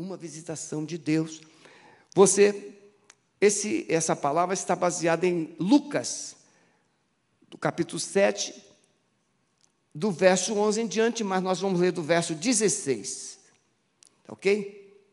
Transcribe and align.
uma 0.00 0.16
visitação 0.16 0.84
de 0.84 0.96
Deus. 0.96 1.42
Você, 2.14 2.72
esse, 3.40 3.86
essa 3.88 4.16
palavra 4.16 4.54
está 4.54 4.74
baseada 4.74 5.26
em 5.26 5.54
Lucas, 5.60 6.34
do 7.48 7.58
capítulo 7.58 8.00
7, 8.00 8.54
do 9.94 10.10
verso 10.10 10.54
11 10.54 10.80
em 10.80 10.86
diante, 10.86 11.22
mas 11.22 11.42
nós 11.42 11.60
vamos 11.60 11.80
ler 11.80 11.92
do 11.92 12.02
verso 12.02 12.34
16. 12.34 13.38
Ok? 14.28 15.04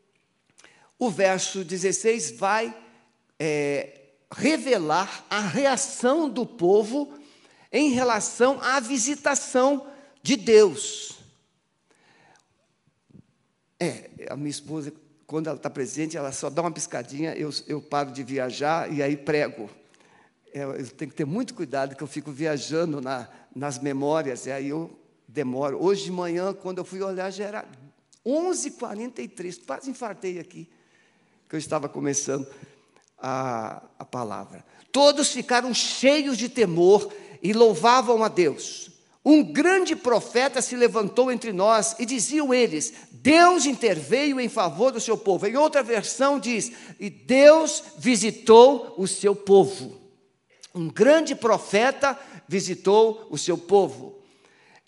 O 0.98 1.10
verso 1.10 1.64
16 1.64 2.30
vai 2.32 2.74
é, 3.38 4.00
revelar 4.32 5.26
a 5.28 5.40
reação 5.40 6.30
do 6.30 6.46
povo 6.46 7.12
em 7.70 7.90
relação 7.90 8.58
à 8.62 8.80
visitação 8.80 9.86
de 10.22 10.36
Deus. 10.36 11.17
É, 13.80 14.10
a 14.28 14.36
minha 14.36 14.50
esposa, 14.50 14.92
quando 15.26 15.46
ela 15.46 15.56
está 15.56 15.70
presente, 15.70 16.16
ela 16.16 16.32
só 16.32 16.50
dá 16.50 16.62
uma 16.62 16.70
piscadinha, 16.70 17.32
eu, 17.34 17.50
eu 17.66 17.80
paro 17.80 18.10
de 18.10 18.24
viajar 18.24 18.92
e 18.92 19.02
aí 19.02 19.16
prego. 19.16 19.70
É, 20.52 20.64
eu 20.64 20.88
tenho 20.90 21.10
que 21.10 21.16
ter 21.16 21.24
muito 21.24 21.54
cuidado, 21.54 21.94
que 21.94 22.02
eu 22.02 22.06
fico 22.08 22.32
viajando 22.32 23.00
na, 23.00 23.28
nas 23.54 23.78
memórias, 23.78 24.46
e 24.46 24.50
aí 24.50 24.68
eu 24.70 24.90
demoro. 25.28 25.80
Hoje 25.80 26.04
de 26.04 26.12
manhã, 26.12 26.52
quando 26.52 26.78
eu 26.78 26.84
fui 26.84 27.00
olhar, 27.02 27.30
já 27.30 27.44
era 27.44 27.64
11h43, 28.26 29.60
quase 29.64 29.90
infartei 29.90 30.40
aqui, 30.40 30.68
que 31.48 31.54
eu 31.54 31.58
estava 31.58 31.88
começando 31.88 32.46
a, 33.16 33.82
a 33.98 34.04
palavra. 34.04 34.64
Todos 34.90 35.30
ficaram 35.30 35.72
cheios 35.72 36.36
de 36.36 36.48
temor 36.48 37.12
e 37.42 37.52
louvavam 37.52 38.24
a 38.24 38.28
Deus. 38.28 38.90
Um 39.30 39.42
grande 39.42 39.94
profeta 39.94 40.62
se 40.62 40.74
levantou 40.74 41.30
entre 41.30 41.52
nós 41.52 41.94
e 41.98 42.06
diziam 42.06 42.54
eles: 42.54 42.94
Deus 43.12 43.66
interveio 43.66 44.40
em 44.40 44.48
favor 44.48 44.90
do 44.90 44.98
seu 44.98 45.18
povo. 45.18 45.46
Em 45.46 45.54
outra 45.54 45.82
versão 45.82 46.40
diz: 46.40 46.72
E 46.98 47.10
Deus 47.10 47.82
visitou 47.98 48.94
o 48.96 49.06
seu 49.06 49.36
povo. 49.36 50.00
Um 50.74 50.88
grande 50.88 51.34
profeta 51.34 52.18
visitou 52.48 53.28
o 53.28 53.36
seu 53.36 53.58
povo. 53.58 54.18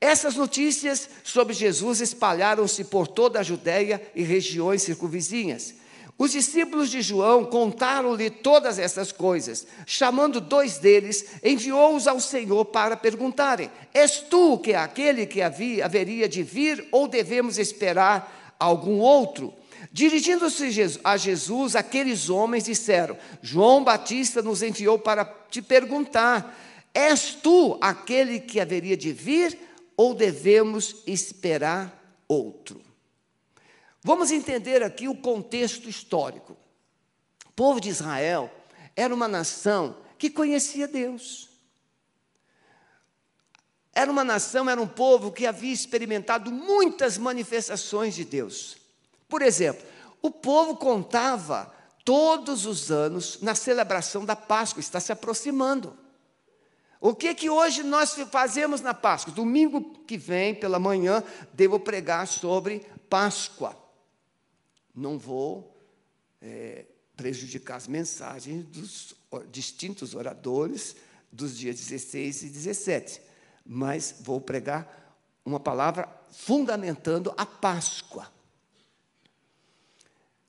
Essas 0.00 0.36
notícias 0.36 1.06
sobre 1.22 1.52
Jesus 1.52 2.00
espalharam-se 2.00 2.84
por 2.84 3.06
toda 3.06 3.40
a 3.40 3.42
Judéia 3.42 4.00
e 4.14 4.22
regiões 4.22 4.80
circunvizinhas. 4.80 5.74
Os 6.20 6.32
discípulos 6.32 6.90
de 6.90 7.00
João 7.00 7.46
contaram-lhe 7.46 8.28
todas 8.28 8.78
essas 8.78 9.10
coisas. 9.10 9.66
Chamando 9.86 10.38
dois 10.38 10.76
deles, 10.76 11.24
enviou-os 11.42 12.06
ao 12.06 12.20
Senhor 12.20 12.66
para 12.66 12.94
perguntarem: 12.94 13.70
És 13.94 14.20
tu 14.20 14.58
que 14.58 14.72
é 14.72 14.76
aquele 14.76 15.24
que 15.24 15.40
havia, 15.40 15.86
haveria 15.86 16.28
de 16.28 16.42
vir 16.42 16.86
ou 16.92 17.08
devemos 17.08 17.56
esperar 17.56 18.54
algum 18.60 18.98
outro? 18.98 19.50
Dirigindo-se 19.90 20.98
a 21.02 21.16
Jesus, 21.16 21.74
aqueles 21.74 22.28
homens 22.28 22.64
disseram: 22.64 23.16
João 23.40 23.82
Batista 23.82 24.42
nos 24.42 24.62
enviou 24.62 24.98
para 24.98 25.24
te 25.50 25.62
perguntar: 25.62 26.54
És 26.92 27.32
tu 27.32 27.78
aquele 27.80 28.40
que 28.40 28.60
haveria 28.60 28.94
de 28.94 29.10
vir 29.10 29.58
ou 29.96 30.12
devemos 30.12 30.96
esperar 31.06 31.98
outro? 32.28 32.89
Vamos 34.02 34.30
entender 34.30 34.82
aqui 34.82 35.08
o 35.08 35.14
contexto 35.14 35.88
histórico. 35.88 36.56
O 37.46 37.52
povo 37.52 37.80
de 37.80 37.90
Israel 37.90 38.50
era 38.96 39.14
uma 39.14 39.28
nação 39.28 39.96
que 40.18 40.30
conhecia 40.30 40.88
Deus. 40.88 41.50
Era 43.92 44.10
uma 44.10 44.24
nação, 44.24 44.70
era 44.70 44.80
um 44.80 44.86
povo 44.86 45.30
que 45.30 45.46
havia 45.46 45.72
experimentado 45.72 46.50
muitas 46.50 47.18
manifestações 47.18 48.14
de 48.14 48.24
Deus. 48.24 48.78
Por 49.28 49.42
exemplo, 49.42 49.84
o 50.22 50.30
povo 50.30 50.76
contava 50.76 51.74
todos 52.04 52.64
os 52.64 52.90
anos 52.90 53.40
na 53.42 53.54
celebração 53.54 54.24
da 54.24 54.34
Páscoa, 54.34 54.80
está 54.80 54.98
se 54.98 55.12
aproximando. 55.12 55.96
O 57.00 57.14
que 57.14 57.34
que 57.34 57.50
hoje 57.50 57.82
nós 57.82 58.14
fazemos 58.30 58.80
na 58.80 58.94
Páscoa? 58.94 59.32
Domingo 59.32 59.82
que 60.06 60.16
vem, 60.16 60.54
pela 60.54 60.78
manhã, 60.78 61.22
devo 61.52 61.78
pregar 61.80 62.26
sobre 62.26 62.80
Páscoa 63.08 63.79
não 64.94 65.18
vou 65.18 65.76
é, 66.40 66.86
prejudicar 67.16 67.76
as 67.76 67.86
mensagens 67.86 68.64
dos 68.66 69.14
distintos 69.50 70.14
oradores 70.14 70.96
dos 71.30 71.56
dias 71.56 71.76
16 71.76 72.42
e 72.42 72.48
17, 72.48 73.22
mas 73.64 74.16
vou 74.20 74.40
pregar 74.40 75.18
uma 75.44 75.60
palavra 75.60 76.08
fundamentando 76.30 77.32
a 77.36 77.46
Páscoa. 77.46 78.30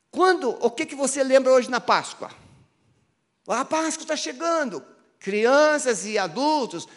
Quando, 0.10 0.50
o 0.50 0.70
que, 0.70 0.86
que 0.86 0.96
você 0.96 1.24
lembra 1.24 1.52
hoje 1.52 1.70
na 1.70 1.80
Páscoa? 1.80 2.32
A 3.48 3.66
Páscoa 3.66 4.04
está 4.04 4.16
chegando, 4.16 4.84
crianças 5.20 6.06
e 6.06 6.18
adultos, 6.18 6.88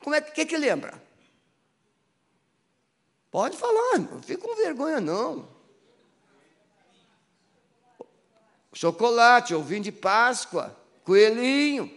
como 0.00 0.14
é 0.14 0.20
que, 0.20 0.44
que 0.46 0.56
lembra? 0.56 1.00
Pode 3.30 3.56
falar, 3.56 3.98
não 3.98 4.22
fica 4.22 4.42
com 4.42 4.56
vergonha 4.56 5.00
não. 5.00 5.57
Chocolate, 8.72 9.54
ovinho 9.54 9.82
de 9.82 9.92
Páscoa, 9.92 10.76
coelhinho. 11.04 11.96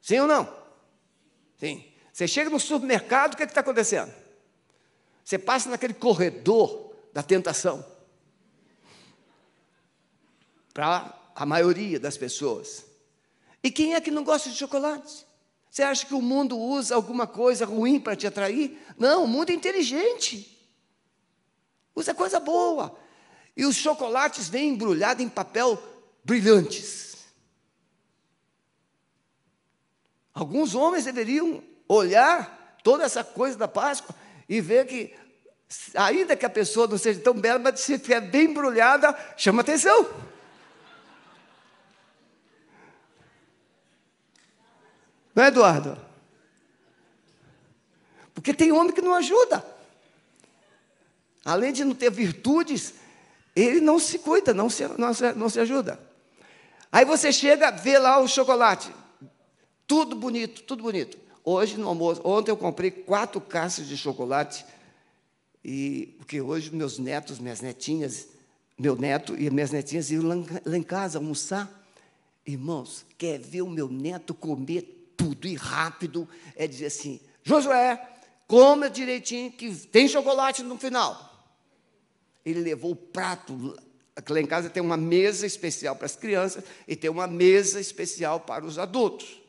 Sim 0.00 0.20
ou 0.20 0.26
não? 0.26 0.56
Sim. 1.58 1.84
Você 2.12 2.26
chega 2.26 2.50
no 2.50 2.58
supermercado, 2.58 3.34
o 3.34 3.36
que 3.36 3.42
é 3.42 3.46
está 3.46 3.60
acontecendo? 3.60 4.12
Você 5.22 5.38
passa 5.38 5.68
naquele 5.68 5.94
corredor 5.94 6.94
da 7.12 7.22
tentação. 7.22 7.84
Para 10.72 11.14
a 11.34 11.44
maioria 11.44 12.00
das 12.00 12.16
pessoas. 12.16 12.84
E 13.62 13.70
quem 13.70 13.94
é 13.94 14.00
que 14.00 14.10
não 14.10 14.24
gosta 14.24 14.48
de 14.48 14.56
chocolate? 14.56 15.26
Você 15.70 15.82
acha 15.82 16.06
que 16.06 16.14
o 16.14 16.22
mundo 16.22 16.58
usa 16.58 16.94
alguma 16.94 17.26
coisa 17.26 17.66
ruim 17.66 18.00
para 18.00 18.16
te 18.16 18.26
atrair? 18.26 18.82
Não, 18.96 19.24
o 19.24 19.28
mundo 19.28 19.50
é 19.50 19.52
inteligente. 19.52 20.58
Usa 21.94 22.14
coisa 22.14 22.40
boa. 22.40 22.98
E 23.58 23.66
os 23.66 23.74
chocolates 23.74 24.48
vêm 24.48 24.68
embrulhados 24.68 25.20
em 25.20 25.28
papel 25.28 25.82
brilhantes. 26.22 27.16
Alguns 30.32 30.76
homens 30.76 31.04
deveriam 31.04 31.60
olhar 31.88 32.78
toda 32.84 33.02
essa 33.02 33.24
coisa 33.24 33.58
da 33.58 33.66
Páscoa 33.66 34.14
e 34.48 34.60
ver 34.60 34.86
que, 34.86 35.12
ainda 35.92 36.36
que 36.36 36.46
a 36.46 36.50
pessoa 36.50 36.86
não 36.86 36.96
seja 36.96 37.18
tão 37.20 37.34
bela, 37.34 37.58
mas 37.58 37.80
se 37.80 37.94
estiver 37.94 38.20
bem 38.20 38.44
embrulhada, 38.44 39.12
chama 39.36 39.62
atenção. 39.62 40.08
Não 45.34 45.42
é, 45.42 45.48
Eduardo? 45.48 45.98
Porque 48.32 48.54
tem 48.54 48.70
homem 48.70 48.92
que 48.92 49.02
não 49.02 49.14
ajuda. 49.14 49.66
Além 51.44 51.72
de 51.72 51.84
não 51.84 51.94
ter 51.96 52.12
virtudes, 52.12 52.94
ele 53.60 53.80
não 53.80 53.98
se 53.98 54.18
cuida, 54.18 54.54
não 54.54 54.68
se, 54.68 54.86
não 54.98 55.12
se, 55.12 55.32
não 55.32 55.48
se 55.48 55.60
ajuda. 55.60 56.00
Aí 56.90 57.04
você 57.04 57.32
chega, 57.32 57.70
vê 57.70 57.98
lá 57.98 58.18
o 58.20 58.28
chocolate, 58.28 58.90
tudo 59.86 60.16
bonito, 60.16 60.62
tudo 60.62 60.82
bonito. 60.82 61.18
Hoje 61.44 61.76
no 61.78 61.88
almoço, 61.88 62.20
ontem 62.24 62.50
eu 62.50 62.56
comprei 62.56 62.90
quatro 62.90 63.40
caixas 63.40 63.86
de 63.86 63.96
chocolate, 63.96 64.64
e 65.64 66.14
porque 66.18 66.40
hoje 66.40 66.74
meus 66.74 66.98
netos, 66.98 67.38
minhas 67.38 67.60
netinhas, 67.60 68.28
meu 68.78 68.96
neto 68.96 69.34
e 69.38 69.50
minhas 69.50 69.70
netinhas 69.70 70.10
iam 70.10 70.22
lá, 70.22 70.34
lá 70.64 70.76
em 70.76 70.82
casa 70.82 71.18
almoçar. 71.18 71.68
Irmãos, 72.46 73.04
quer 73.18 73.38
ver 73.38 73.62
o 73.62 73.68
meu 73.68 73.88
neto 73.88 74.32
comer 74.32 75.12
tudo 75.16 75.46
e 75.46 75.54
rápido? 75.54 76.28
É 76.54 76.66
dizer 76.66 76.86
assim, 76.86 77.20
Josué, 77.42 78.00
coma 78.46 78.88
direitinho, 78.88 79.50
que 79.50 79.74
tem 79.86 80.06
chocolate 80.08 80.62
no 80.62 80.78
final. 80.78 81.27
Ele 82.48 82.60
levou 82.60 82.92
o 82.92 82.96
prato. 82.96 83.76
Lá 84.28 84.40
em 84.40 84.46
casa 84.46 84.68
tem 84.68 84.82
uma 84.82 84.96
mesa 84.96 85.46
especial 85.46 85.94
para 85.94 86.06
as 86.06 86.16
crianças 86.16 86.64
e 86.86 86.96
tem 86.96 87.08
uma 87.08 87.26
mesa 87.26 87.80
especial 87.80 88.40
para 88.40 88.64
os 88.64 88.78
adultos. 88.78 89.40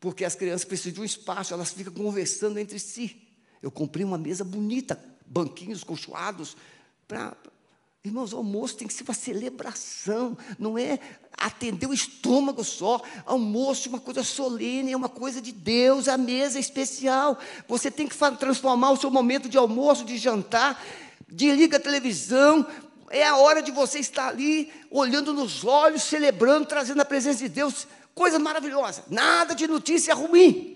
Porque 0.00 0.24
as 0.24 0.34
crianças 0.34 0.64
precisam 0.64 0.92
de 0.92 1.00
um 1.00 1.04
espaço, 1.04 1.54
elas 1.54 1.72
ficam 1.72 1.92
conversando 1.92 2.58
entre 2.58 2.78
si. 2.78 3.28
Eu 3.62 3.70
comprei 3.70 4.04
uma 4.04 4.18
mesa 4.18 4.44
bonita, 4.44 5.02
banquinhos 5.26 5.82
conchoados, 5.82 6.56
para. 7.06 7.36
Irmãos, 8.04 8.32
o 8.32 8.36
almoço 8.36 8.76
tem 8.76 8.86
que 8.86 8.94
ser 8.94 9.02
uma 9.02 9.12
celebração, 9.12 10.38
não 10.56 10.78
é 10.78 11.00
atender 11.36 11.86
o 11.86 11.92
estômago 11.92 12.62
só. 12.62 13.02
Almoço 13.26 13.88
é 13.88 13.90
uma 13.90 14.00
coisa 14.00 14.22
solene, 14.22 14.92
é 14.92 14.96
uma 14.96 15.08
coisa 15.08 15.42
de 15.42 15.50
Deus, 15.52 16.06
a 16.06 16.16
mesa 16.16 16.58
é 16.58 16.60
especial. 16.60 17.38
Você 17.66 17.90
tem 17.90 18.06
que 18.06 18.16
transformar 18.38 18.92
o 18.92 18.96
seu 18.96 19.10
momento 19.10 19.48
de 19.48 19.58
almoço, 19.58 20.04
de 20.04 20.16
jantar, 20.16 20.82
desliga 21.28 21.76
a 21.76 21.80
televisão, 21.80 22.66
é 23.10 23.26
a 23.26 23.36
hora 23.36 23.62
de 23.62 23.70
você 23.70 23.98
estar 23.98 24.28
ali, 24.28 24.72
olhando 24.90 25.32
nos 25.32 25.64
olhos, 25.64 26.02
celebrando, 26.02 26.66
trazendo 26.66 27.00
a 27.00 27.04
presença 27.04 27.38
de 27.38 27.48
Deus, 27.48 27.86
coisa 28.14 28.38
maravilhosa, 28.38 29.04
nada 29.08 29.54
de 29.54 29.66
notícia 29.66 30.14
ruim. 30.14 30.74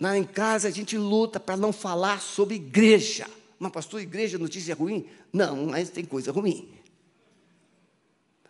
Lá 0.00 0.18
em 0.18 0.24
casa 0.24 0.68
a 0.68 0.70
gente 0.70 0.98
luta 0.98 1.38
para 1.38 1.56
não 1.56 1.72
falar 1.72 2.20
sobre 2.20 2.56
igreja. 2.56 3.28
Mas, 3.58 3.72
pastor, 3.72 4.00
igreja 4.00 4.36
notícia 4.36 4.74
ruim? 4.74 5.08
Não, 5.32 5.66
mas 5.66 5.88
tem 5.88 6.04
coisa 6.04 6.32
ruim. 6.32 6.68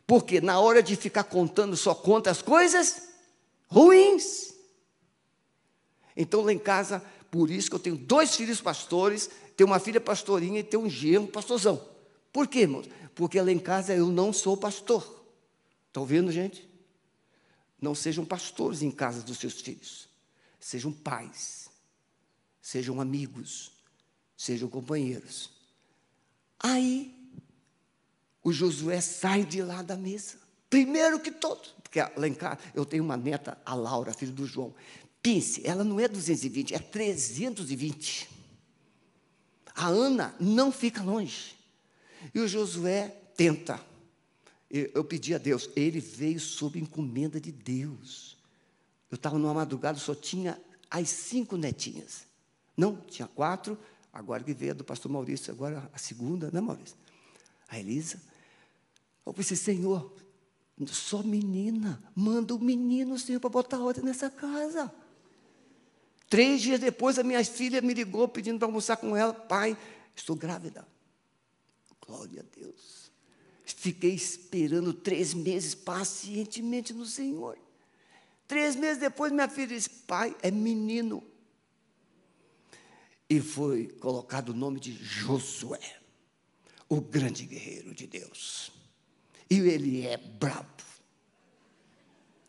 Porque 0.07 0.41
na 0.41 0.59
hora 0.59 0.83
de 0.83 0.97
ficar 0.97 1.25
contando, 1.25 1.77
só 1.77 1.95
conta 1.95 2.31
as 2.31 2.43
coisas 2.43 3.09
ruins. 3.69 4.55
Então, 6.17 6.43
lá 6.43 6.53
em 6.53 6.59
casa, 6.59 7.03
por 7.35 7.51
isso 7.51 7.69
que 7.69 7.75
eu 7.75 7.81
tenho 7.81 7.97
dois 7.97 8.37
filhos 8.37 8.61
pastores, 8.61 9.29
tenho 9.57 9.69
uma 9.69 9.81
filha 9.81 10.01
pastorinha 10.01 10.61
e 10.61 10.63
tenho 10.63 10.85
um 10.85 10.89
genro 10.89 11.27
pastorzão. 11.27 11.85
Por 12.33 12.47
quê, 12.47 12.61
irmãos? 12.61 12.89
Porque 13.13 13.41
lá 13.41 13.51
em 13.51 13.59
casa 13.59 13.93
eu 13.93 14.07
não 14.07 14.33
sou 14.33 14.57
pastor. 14.57 15.03
Estão 15.89 16.05
ouvindo, 16.05 16.31
gente? 16.31 16.71
Não 17.81 17.93
sejam 17.93 18.25
pastores 18.25 18.83
em 18.83 18.91
casa 18.93 19.21
dos 19.21 19.39
seus 19.39 19.61
filhos. 19.61 20.09
Sejam 20.61 20.93
pais. 20.93 21.69
Sejam 22.63 23.01
amigos. 23.01 23.73
Sejam 24.37 24.69
companheiros. 24.69 25.51
Aí, 26.61 27.13
o 28.45 28.53
Josué 28.53 29.01
sai 29.01 29.45
de 29.45 29.61
lá 29.61 29.83
da 29.83 29.97
mesa. 29.97 30.39
Primeiro 30.71 31.19
que 31.19 31.33
todos. 31.33 31.75
Porque 31.83 31.99
lá 32.01 32.29
em 32.29 32.35
casa, 32.35 32.61
eu 32.77 32.87
tenho 32.87 33.03
uma 33.03 33.17
neta, 33.17 33.59
a 33.67 33.75
Laura, 33.75 34.15
filha 34.15 34.31
do 34.31 34.47
João. 34.47 34.73
Pense, 35.25 35.67
ela 35.67 35.83
não 35.83 35.99
é 35.99 36.07
220, 36.07 36.75
é 36.75 36.79
320. 36.79 38.29
A 39.75 39.87
Ana 39.87 40.37
não 40.39 40.71
fica 40.71 41.03
longe. 41.03 41.57
E 42.35 42.41
o 42.41 42.47
Josué 42.47 43.09
tenta. 43.35 43.81
Eu 44.69 45.03
pedi 45.03 45.35
a 45.35 45.39
Deus, 45.39 45.71
ele 45.75 45.99
veio 45.99 46.39
sob 46.39 46.79
encomenda 46.79 47.41
de 47.41 47.51
Deus. 47.51 48.37
Eu 49.11 49.15
estava 49.15 49.39
numa 49.39 49.55
madrugada, 49.55 49.99
só 49.99 50.15
tinha 50.15 50.61
as 50.91 51.09
cinco 51.09 51.57
netinhas. 51.57 52.27
Não, 52.77 52.95
tinha 52.95 53.27
quatro, 53.27 53.79
agora 54.13 54.45
que 54.45 54.53
veio 54.53 54.73
a 54.73 54.75
do 54.75 54.85
pastor 54.85 55.11
Maurício, 55.11 55.51
agora 55.51 55.91
a 55.95 55.97
segunda, 55.97 56.51
né, 56.53 56.61
Maurício? 56.61 56.99
A 57.67 57.79
Elisa. 57.81 58.21
Eu 59.25 59.33
pensei, 59.33 59.57
Senhor, 59.57 60.13
só 60.87 61.23
menina, 61.23 62.05
manda 62.15 62.55
o 62.55 62.59
menino, 62.59 63.19
Senhor, 63.19 63.41
para 63.41 63.49
botar 63.49 63.79
ordem 63.79 64.05
nessa 64.05 64.29
casa. 64.29 64.93
Três 66.29 66.63
dias 66.63 66.81
depois, 66.81 67.19
a 67.19 67.23
minha 67.23 67.45
filha 67.45 67.81
me 67.81 67.95
ligou 67.95 68.27
pedindo 68.27 68.59
para 68.59 68.69
almoçar 68.69 68.97
com 68.97 69.17
ela. 69.17 69.33
Pai, 69.33 69.77
estou 70.15 70.35
grávida. 70.35 70.87
Glória 72.07 72.41
a 72.41 72.59
Deus. 72.59 73.11
Fiquei 73.65 74.15
esperando 74.15 74.93
três 74.93 75.33
meses 75.33 75.75
pacientemente 75.75 76.93
no 76.93 77.07
Senhor. 77.07 77.59
Três 78.47 78.77
meses 78.77 78.99
depois, 78.99 79.33
minha 79.33 79.49
filha 79.49 79.69
disse: 79.69 79.89
Pai, 79.89 80.37
é 80.43 80.51
menino. 80.51 81.23
E 83.29 83.41
foi 83.41 83.89
colocado 83.89 84.51
o 84.51 84.55
nome 84.55 84.79
de 84.79 84.93
Josué, 84.93 85.99
o 86.89 87.01
grande 87.01 87.47
guerreiro 87.47 87.95
de 87.95 88.07
Deus. 88.07 88.71
E 89.49 89.61
ele 89.61 90.07
é 90.07 90.17
brabo. 90.17 90.83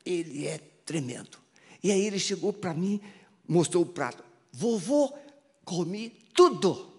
Ele 0.06 0.46
é 0.46 0.58
tremendo. 0.86 1.38
E 1.82 1.92
aí 1.92 2.06
ele 2.06 2.20
chegou 2.20 2.52
para 2.52 2.74
mim, 2.74 3.02
mostrou 3.48 3.84
o 3.84 3.88
prato. 3.88 4.24
Vovô, 4.52 5.14
comi 5.64 6.10
tudo. 6.34 6.94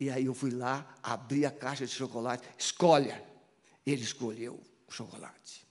E 0.00 0.10
aí 0.10 0.26
eu 0.26 0.34
fui 0.34 0.50
lá, 0.50 0.86
abri 1.02 1.44
a 1.44 1.50
caixa 1.50 1.84
de 1.86 1.92
chocolate, 1.92 2.48
escolha. 2.56 3.22
Ele 3.84 4.02
escolheu 4.02 4.60
o 4.86 4.92
chocolate. 4.92 5.66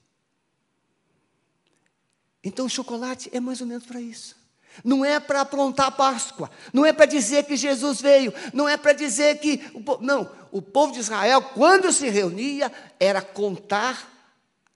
Então 2.43 2.67
chocolate 2.67 3.29
é 3.33 3.39
mais 3.39 3.61
ou 3.61 3.67
menos 3.67 3.85
para 3.85 4.01
isso. 4.01 4.35
Não 4.83 5.03
é 5.03 5.19
para 5.19 5.41
aprontar 5.41 5.87
a 5.87 5.91
Páscoa, 5.91 6.51
não 6.71 6.85
é 6.85 6.93
para 6.93 7.05
dizer 7.05 7.45
que 7.45 7.55
Jesus 7.55 7.99
veio, 7.99 8.31
não 8.53 8.69
é 8.69 8.77
para 8.77 8.93
dizer 8.93 9.39
que. 9.39 9.59
Não, 10.01 10.29
o 10.51 10.61
povo 10.61 10.93
de 10.93 10.99
Israel, 10.99 11.41
quando 11.41 11.91
se 11.91 12.09
reunia, 12.09 12.71
era 12.99 13.21
contar, 13.21 14.07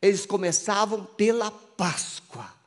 eles 0.02 0.26
começavam 0.26 1.06
pela 1.06 1.52
Páscoa. 1.52 2.61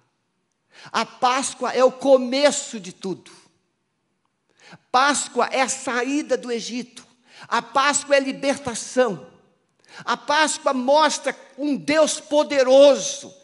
A 0.92 1.04
Páscoa 1.04 1.72
é 1.72 1.82
o 1.84 1.92
começo 1.92 2.78
de 2.78 2.92
tudo. 2.92 3.30
Páscoa 4.90 5.48
é 5.50 5.60
a 5.60 5.68
saída 5.68 6.36
do 6.36 6.50
Egito. 6.50 7.06
A 7.48 7.60
Páscoa 7.60 8.14
é 8.14 8.18
a 8.18 8.22
libertação. 8.22 9.26
A 10.04 10.16
Páscoa 10.16 10.72
mostra 10.72 11.36
um 11.56 11.76
Deus 11.76 12.20
poderoso 12.20 13.34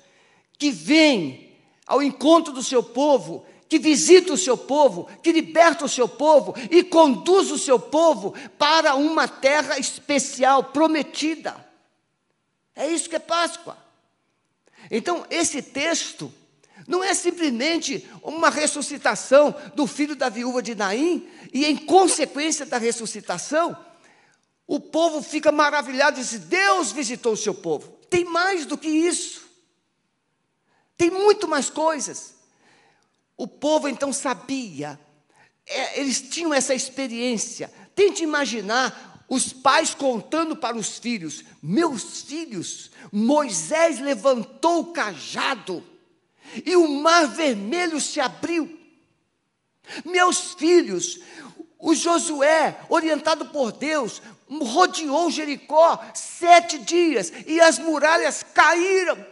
que 0.58 0.70
vem 0.70 1.56
ao 1.86 2.02
encontro 2.02 2.52
do 2.52 2.62
seu 2.62 2.82
povo, 2.82 3.46
que 3.68 3.78
visita 3.78 4.32
o 4.32 4.38
seu 4.38 4.56
povo, 4.56 5.08
que 5.22 5.32
liberta 5.32 5.84
o 5.84 5.88
seu 5.88 6.08
povo 6.08 6.54
e 6.70 6.82
conduz 6.82 7.50
o 7.50 7.58
seu 7.58 7.78
povo 7.78 8.34
para 8.58 8.94
uma 8.94 9.28
terra 9.28 9.78
especial, 9.78 10.64
prometida. 10.64 11.68
É 12.74 12.88
isso 12.88 13.08
que 13.08 13.16
é 13.16 13.20
Páscoa. 13.20 13.76
Então, 14.90 15.24
esse 15.30 15.62
texto 15.62 16.32
não 16.86 17.02
é 17.02 17.14
simplesmente 17.14 18.08
uma 18.22 18.50
ressuscitação 18.50 19.54
do 19.74 19.86
filho 19.86 20.16
da 20.16 20.28
viúva 20.28 20.62
de 20.62 20.74
Naim, 20.74 21.28
e 21.52 21.64
em 21.64 21.76
consequência 21.76 22.66
da 22.66 22.78
ressuscitação, 22.78 23.76
o 24.66 24.78
povo 24.78 25.22
fica 25.22 25.50
maravilhado 25.50 26.20
e 26.20 26.22
diz: 26.22 26.38
Deus 26.38 26.92
visitou 26.92 27.32
o 27.32 27.36
seu 27.36 27.54
povo. 27.54 27.88
Tem 28.08 28.24
mais 28.24 28.66
do 28.66 28.78
que 28.78 28.88
isso. 28.88 29.48
Tem 30.96 31.10
muito 31.10 31.48
mais 31.48 31.70
coisas. 31.70 32.34
O 33.36 33.46
povo 33.46 33.88
então 33.88 34.12
sabia, 34.12 35.00
é, 35.66 36.00
eles 36.00 36.20
tinham 36.20 36.52
essa 36.52 36.74
experiência. 36.74 37.72
Tente 37.94 38.22
imaginar 38.22 39.24
os 39.28 39.52
pais 39.52 39.94
contando 39.94 40.54
para 40.54 40.76
os 40.76 40.98
filhos: 40.98 41.42
Meus 41.62 42.22
filhos, 42.22 42.90
Moisés 43.10 43.98
levantou 43.98 44.80
o 44.80 44.92
cajado 44.92 45.82
e 46.64 46.76
o 46.76 46.88
mar 46.88 47.26
vermelho 47.26 48.00
se 48.00 48.20
abriu. 48.20 48.78
Meus 50.04 50.54
filhos, 50.54 51.20
o 51.78 51.94
Josué, 51.94 52.80
orientado 52.88 53.46
por 53.46 53.72
Deus, 53.72 54.22
rodeou 54.48 55.30
Jericó 55.30 55.98
sete 56.14 56.78
dias 56.78 57.32
e 57.46 57.60
as 57.60 57.78
muralhas 57.78 58.42
caíram. 58.42 59.26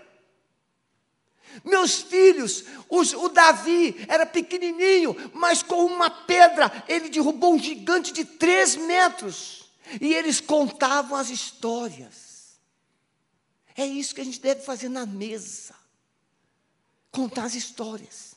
Meus 1.65 2.03
filhos, 2.03 2.65
os, 2.89 3.13
o 3.13 3.29
Davi 3.29 4.05
era 4.09 4.25
pequenininho, 4.25 5.17
mas 5.35 5.63
com 5.63 5.85
uma 5.85 6.09
pedra 6.09 6.85
ele 6.89 7.09
derrubou 7.09 7.55
um 7.55 7.59
gigante 7.59 8.13
de 8.13 8.25
três 8.25 8.77
metros. 8.77 9.69
E 10.01 10.15
eles 10.15 10.41
contavam 10.41 11.17
as 11.17 11.31
histórias. 11.31 12.59
É 13.75 13.87
isso 13.87 14.15
que 14.15 14.21
a 14.21 14.25
gente 14.25 14.41
deve 14.41 14.61
fazer 14.61 14.89
na 14.89 15.07
mesa 15.07 15.78
contar 17.11 17.45
as 17.45 17.55
histórias. 17.55 18.35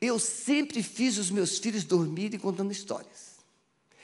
Eu 0.00 0.18
sempre 0.18 0.82
fiz 0.82 1.18
os 1.18 1.30
meus 1.30 1.58
filhos 1.58 1.84
dormirem 1.84 2.38
contando 2.38 2.72
histórias. 2.72 3.32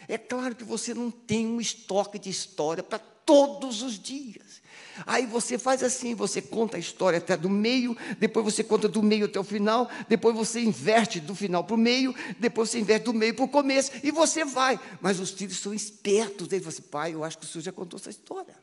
É 0.07 0.17
claro 0.17 0.55
que 0.55 0.65
você 0.65 0.95
não 0.95 1.11
tem 1.11 1.47
um 1.47 1.61
estoque 1.61 2.19
de 2.19 2.31
história 2.31 2.83
para 2.83 2.99
todos 2.99 3.83
os 3.83 3.99
dias. 3.99 4.63
Aí 5.07 5.27
você 5.27 5.59
faz 5.59 5.83
assim, 5.83 6.15
você 6.15 6.41
conta 6.41 6.79
a 6.79 6.81
história 6.81 7.19
até 7.19 7.37
do 7.37 7.51
meio, 7.51 7.97
depois 8.19 8.45
você 8.45 8.65
conta 8.65 8.89
do 8.89 9.03
meio 9.03 9.27
até 9.27 9.39
o 9.39 9.45
final, 9.45 9.89
depois 10.09 10.35
você 10.35 10.61
inverte 10.61 11.21
do 11.21 11.35
final 11.35 11.63
para 11.63 11.75
o 11.75 11.79
meio, 11.79 12.15
depois 12.39 12.71
você 12.71 12.81
inverte 12.81 13.05
do 13.05 13.13
meio 13.13 13.35
para 13.35 13.45
o 13.45 13.49
começo, 13.49 13.93
e 14.03 14.11
você 14.11 14.45
vai. 14.45 14.81
Mas 15.01 15.21
os 15.21 15.31
filhos 15.31 15.59
são 15.59 15.75
espertos, 15.75 16.51
eles 16.51 16.65
falam 16.65 16.69
assim, 16.69 16.83
pai, 16.83 17.15
eu 17.15 17.23
acho 17.23 17.39
que 17.39 17.45
o 17.45 17.49
senhor 17.49 17.63
já 17.63 17.73
contou 17.73 18.01
essa 18.01 18.11
história. 18.11 18.57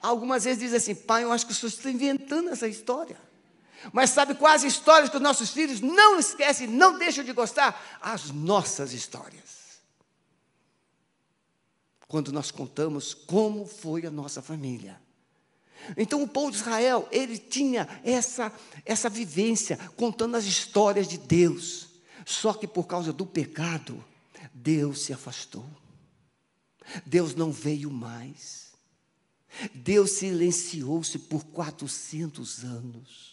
Algumas 0.00 0.44
vezes 0.44 0.60
dizem 0.60 0.76
assim, 0.76 0.94
pai, 0.94 1.24
eu 1.24 1.32
acho 1.32 1.46
que 1.46 1.52
o 1.52 1.54
senhor 1.54 1.70
está 1.70 1.90
inventando 1.90 2.50
essa 2.50 2.68
história. 2.68 3.16
Mas 3.92 4.10
sabe 4.10 4.34
quais 4.34 4.62
histórias 4.62 5.08
que 5.08 5.16
os 5.16 5.22
nossos 5.22 5.50
filhos 5.50 5.80
não 5.80 6.18
esquecem, 6.18 6.66
não 6.66 6.98
deixam 6.98 7.24
de 7.24 7.32
gostar? 7.32 7.98
As 8.00 8.30
nossas 8.30 8.92
histórias. 8.92 9.80
Quando 12.06 12.30
nós 12.30 12.50
contamos 12.50 13.14
como 13.14 13.66
foi 13.66 14.06
a 14.06 14.10
nossa 14.10 14.42
família. 14.42 15.00
Então 15.96 16.22
o 16.22 16.28
povo 16.28 16.50
de 16.50 16.58
Israel, 16.58 17.08
ele 17.10 17.38
tinha 17.38 17.88
essa, 18.04 18.52
essa 18.84 19.08
vivência, 19.08 19.76
contando 19.96 20.36
as 20.36 20.44
histórias 20.44 21.08
de 21.08 21.18
Deus. 21.18 21.88
Só 22.24 22.52
que 22.52 22.68
por 22.68 22.86
causa 22.86 23.12
do 23.12 23.26
pecado, 23.26 24.04
Deus 24.52 25.02
se 25.02 25.12
afastou. 25.12 25.66
Deus 27.04 27.34
não 27.34 27.50
veio 27.50 27.90
mais. 27.90 28.72
Deus 29.74 30.12
silenciou-se 30.12 31.18
por 31.18 31.44
400 31.44 32.64
anos. 32.64 33.31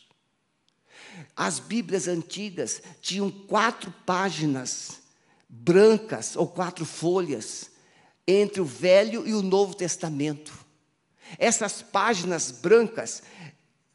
As 1.36 1.60
Bíblias 1.60 2.08
antigas 2.08 2.82
tinham 3.02 3.30
quatro 3.30 3.94
páginas 4.06 5.00
brancas 5.48 6.36
ou 6.36 6.48
quatro 6.48 6.86
folhas 6.86 7.72
entre 8.28 8.62
o 8.62 8.66
Velho 8.66 9.28
e 9.28 9.34
o 9.34 9.42
Novo 9.42 9.74
Testamento. 9.74 10.54
Essas 11.38 11.82
páginas 11.82 12.52
brancas 12.52 13.24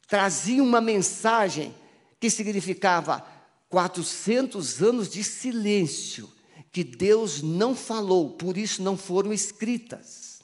traziam 0.07 0.65
uma 0.65 0.81
mensagem 0.81 1.73
que 2.19 2.29
significava: 2.29 3.25
400 3.69 4.81
anos 4.81 5.09
de 5.09 5.23
silêncio 5.23 6.31
que 6.71 6.83
Deus 6.83 7.41
não 7.41 7.73
falou, 7.73 8.31
por 8.31 8.57
isso 8.57 8.81
não 8.81 8.97
foram 8.97 9.31
escritas. 9.31 10.41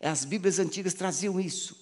As 0.00 0.24
Bíblias 0.24 0.58
antigas 0.58 0.94
traziam 0.94 1.38
isso. 1.38 1.76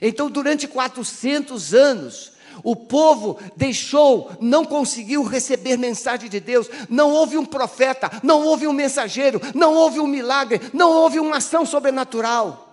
Então, 0.00 0.30
durante 0.30 0.68
400 0.68 1.74
anos, 1.74 2.32
o 2.62 2.74
povo 2.76 3.38
deixou, 3.56 4.30
não 4.40 4.64
conseguiu 4.64 5.22
receber 5.22 5.76
mensagem 5.76 6.28
de 6.28 6.40
Deus, 6.40 6.68
não 6.88 7.10
houve 7.10 7.36
um 7.36 7.44
profeta, 7.44 8.10
não 8.22 8.44
houve 8.44 8.66
um 8.66 8.72
mensageiro, 8.72 9.40
não 9.54 9.74
houve 9.74 10.00
um 10.00 10.06
milagre, 10.06 10.60
não 10.72 10.90
houve 10.90 11.18
uma 11.18 11.36
ação 11.36 11.64
sobrenatural. 11.64 12.72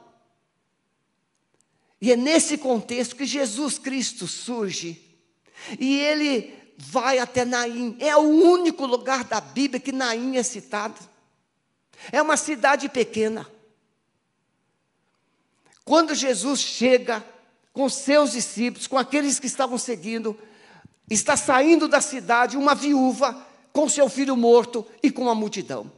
E 2.01 2.11
é 2.11 2.15
nesse 2.15 2.57
contexto 2.57 3.15
que 3.15 3.25
Jesus 3.25 3.77
Cristo 3.77 4.27
surge. 4.27 5.01
E 5.77 5.99
ele 5.99 6.53
vai 6.77 7.19
até 7.19 7.43
Naim. 7.43 7.97
É 7.99 8.15
o 8.15 8.21
único 8.21 8.85
lugar 8.85 9.25
da 9.25 9.41
Bíblia 9.41 9.79
que 9.81 9.91
Naim 9.91 10.37
é 10.37 10.43
citado. 10.43 10.99
É 12.11 12.21
uma 12.21 12.37
cidade 12.37 12.87
pequena. 12.87 13.45
Quando 15.83 16.15
Jesus 16.15 16.61
chega 16.61 17.25
com 17.79 17.87
seus 17.87 18.33
discípulos, 18.33 18.87
com 18.87 18.97
aqueles 18.97 19.39
que 19.39 19.47
estavam 19.47 19.77
seguindo, 19.77 20.37
está 21.09 21.37
saindo 21.37 21.87
da 21.87 22.01
cidade 22.01 22.57
uma 22.57 22.75
viúva 22.75 23.47
com 23.71 23.87
seu 23.87 24.09
filho 24.09 24.35
morto 24.35 24.85
e 25.01 25.09
com 25.09 25.29
a 25.29 25.33
multidão. 25.33 25.89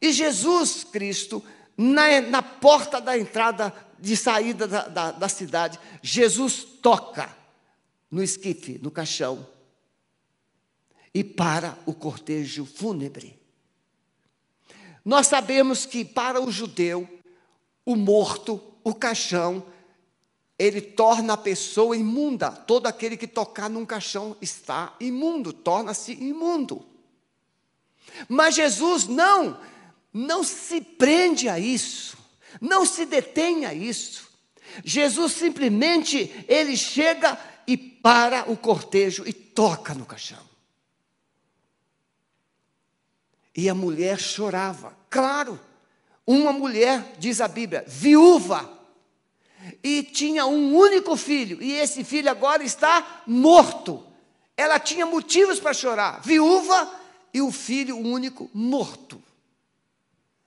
E 0.00 0.10
Jesus 0.10 0.84
Cristo, 0.84 1.44
na, 1.76 2.22
na 2.22 2.40
porta 2.40 2.98
da 2.98 3.18
entrada 3.18 3.74
de 3.98 4.16
saída 4.16 4.66
da, 4.66 4.88
da, 4.88 5.12
da 5.12 5.28
cidade, 5.28 5.78
Jesus 6.00 6.64
toca 6.64 7.28
no 8.10 8.22
esquife, 8.22 8.80
no 8.82 8.90
caixão, 8.90 9.46
e 11.12 11.22
para 11.22 11.78
o 11.84 11.92
cortejo 11.92 12.64
fúnebre. 12.64 13.38
Nós 15.04 15.26
sabemos 15.26 15.84
que 15.84 16.06
para 16.06 16.40
o 16.40 16.50
judeu, 16.50 17.06
o 17.84 17.94
morto, 17.94 18.72
o 18.86 18.94
caixão, 18.94 19.66
ele 20.56 20.80
torna 20.80 21.32
a 21.32 21.36
pessoa 21.36 21.96
imunda. 21.96 22.52
Todo 22.52 22.86
aquele 22.86 23.16
que 23.16 23.26
tocar 23.26 23.68
num 23.68 23.84
caixão 23.84 24.36
está 24.40 24.94
imundo, 25.00 25.52
torna-se 25.52 26.12
imundo. 26.12 26.86
Mas 28.28 28.54
Jesus 28.54 29.08
não, 29.08 29.60
não 30.14 30.44
se 30.44 30.80
prende 30.80 31.48
a 31.48 31.58
isso, 31.58 32.16
não 32.60 32.86
se 32.86 33.04
detém 33.04 33.66
a 33.66 33.74
isso. 33.74 34.30
Jesus 34.84 35.32
simplesmente, 35.32 36.32
ele 36.46 36.76
chega 36.76 37.36
e 37.66 37.76
para 37.76 38.48
o 38.48 38.56
cortejo 38.56 39.24
e 39.26 39.32
toca 39.32 39.94
no 39.94 40.06
caixão. 40.06 40.46
E 43.52 43.68
a 43.68 43.74
mulher 43.74 44.20
chorava, 44.20 44.96
claro, 45.10 45.58
uma 46.24 46.52
mulher, 46.52 47.16
diz 47.18 47.40
a 47.40 47.48
Bíblia, 47.48 47.84
viúva, 47.88 48.75
e 49.82 50.02
tinha 50.02 50.46
um 50.46 50.76
único 50.76 51.16
filho, 51.16 51.62
e 51.62 51.72
esse 51.72 52.04
filho 52.04 52.30
agora 52.30 52.62
está 52.62 53.22
morto. 53.26 54.04
Ela 54.56 54.78
tinha 54.78 55.04
motivos 55.04 55.60
para 55.60 55.74
chorar, 55.74 56.20
viúva 56.22 56.90
e 57.32 57.40
o 57.42 57.52
filho 57.52 57.96
único 57.96 58.50
morto. 58.54 59.22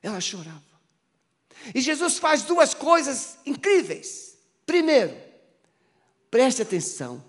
Ela 0.02 0.20
chorava. 0.20 0.62
E 1.74 1.80
Jesus 1.80 2.18
faz 2.18 2.42
duas 2.42 2.74
coisas 2.74 3.38
incríveis. 3.44 4.36
Primeiro, 4.64 5.16
preste 6.30 6.62
atenção, 6.62 7.22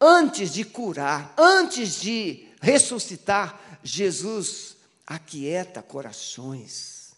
antes 0.00 0.52
de 0.52 0.64
curar, 0.64 1.34
antes 1.38 2.00
de 2.00 2.48
ressuscitar, 2.60 3.78
Jesus 3.82 4.76
aquieta 5.06 5.82
corações 5.82 7.12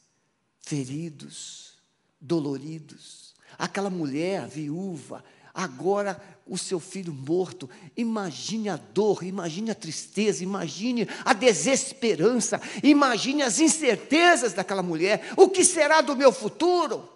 feridos, 0.61 1.79
doloridos. 2.21 3.35
Aquela 3.57 3.91
mulher 3.91 4.47
viúva, 4.47 5.25
agora 5.55 6.21
o 6.47 6.57
seu 6.57 6.81
filho 6.81 7.13
morto. 7.13 7.69
Imagine 7.97 8.69
a 8.71 8.77
dor, 8.77 9.23
imagine 9.23 9.71
a 9.71 9.75
tristeza, 9.75 10.43
imagine 10.43 11.09
a 11.25 11.33
desesperança, 11.33 12.61
imagine 12.83 13.43
as 13.43 13.61
incertezas 13.61 14.53
daquela 14.53 14.83
mulher. 14.83 15.33
O 15.37 15.49
que 15.49 15.65
será 15.65 16.01
do 16.01 16.17
meu 16.17 16.33
futuro? 16.33 17.09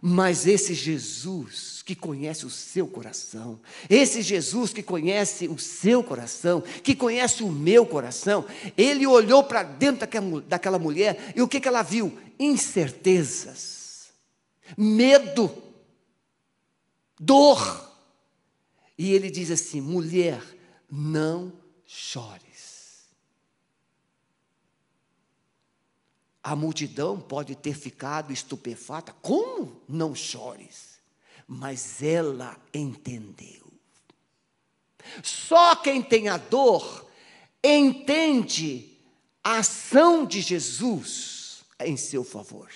Mas 0.00 0.46
esse 0.46 0.74
Jesus 0.74 1.82
que 1.84 1.94
conhece 1.94 2.44
o 2.44 2.50
seu 2.50 2.86
coração, 2.86 3.58
esse 3.88 4.20
Jesus 4.22 4.72
que 4.72 4.82
conhece 4.82 5.48
o 5.48 5.58
seu 5.58 6.04
coração, 6.04 6.60
que 6.82 6.94
conhece 6.94 7.42
o 7.42 7.50
meu 7.50 7.86
coração, 7.86 8.44
ele 8.76 9.06
olhou 9.06 9.42
para 9.42 9.62
dentro 9.62 10.06
daquela, 10.46 10.78
mulher 10.78 11.32
e 11.34 11.42
o 11.42 11.48
que, 11.48 11.58
que 11.58 11.66
ela 11.66 11.82
viu? 11.82 12.16
Incertezas, 12.38 13.77
medo, 14.76 15.50
dor. 17.18 17.86
E 18.96 19.12
ele 19.12 19.30
diz 19.30 19.50
assim: 19.50 19.80
mulher, 19.80 20.42
não 20.90 21.52
chore. 21.86 22.48
A 26.48 26.56
multidão 26.56 27.20
pode 27.20 27.54
ter 27.54 27.74
ficado 27.74 28.32
estupefata. 28.32 29.12
Como? 29.20 29.82
Não 29.86 30.14
chores. 30.14 30.98
Mas 31.46 32.02
ela 32.02 32.58
entendeu. 32.72 33.70
Só 35.22 35.76
quem 35.76 36.00
tem 36.00 36.28
a 36.28 36.38
dor 36.38 37.06
entende 37.62 38.96
a 39.44 39.58
ação 39.58 40.24
de 40.24 40.40
Jesus 40.40 41.64
em 41.80 41.98
seu 41.98 42.24
favor. 42.24 42.70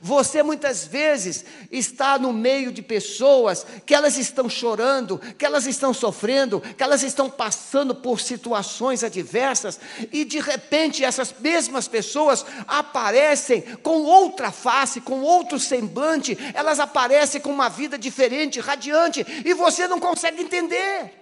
Você 0.00 0.42
muitas 0.42 0.84
vezes 0.84 1.44
está 1.70 2.18
no 2.18 2.32
meio 2.32 2.72
de 2.72 2.82
pessoas 2.82 3.64
que 3.86 3.94
elas 3.94 4.16
estão 4.16 4.48
chorando, 4.48 5.18
que 5.38 5.44
elas 5.44 5.66
estão 5.66 5.94
sofrendo, 5.94 6.60
que 6.60 6.82
elas 6.82 7.02
estão 7.02 7.30
passando 7.30 7.94
por 7.94 8.20
situações 8.20 9.04
adversas 9.04 9.78
e 10.12 10.24
de 10.24 10.40
repente 10.40 11.04
essas 11.04 11.34
mesmas 11.38 11.86
pessoas 11.86 12.44
aparecem 12.66 13.62
com 13.82 14.02
outra 14.02 14.50
face, 14.50 15.00
com 15.00 15.22
outro 15.22 15.60
semblante, 15.60 16.36
elas 16.54 16.80
aparecem 16.80 17.40
com 17.40 17.50
uma 17.50 17.68
vida 17.68 17.96
diferente, 17.96 18.60
radiante 18.60 19.24
e 19.44 19.54
você 19.54 19.86
não 19.86 20.00
consegue 20.00 20.42
entender. 20.42 21.12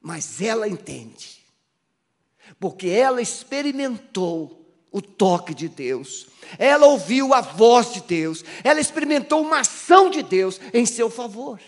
Mas 0.00 0.40
ela 0.40 0.66
entende, 0.66 1.44
porque 2.58 2.88
ela 2.88 3.20
experimentou 3.20 4.59
o 4.92 5.00
toque 5.00 5.54
de 5.54 5.68
Deus, 5.68 6.26
ela 6.58 6.86
ouviu 6.86 7.32
a 7.32 7.40
voz 7.40 7.92
de 7.92 8.00
Deus, 8.00 8.44
ela 8.64 8.80
experimentou 8.80 9.40
uma 9.42 9.60
ação 9.60 10.10
de 10.10 10.22
Deus 10.22 10.60
em 10.74 10.84
seu 10.84 11.08
favor. 11.08 11.60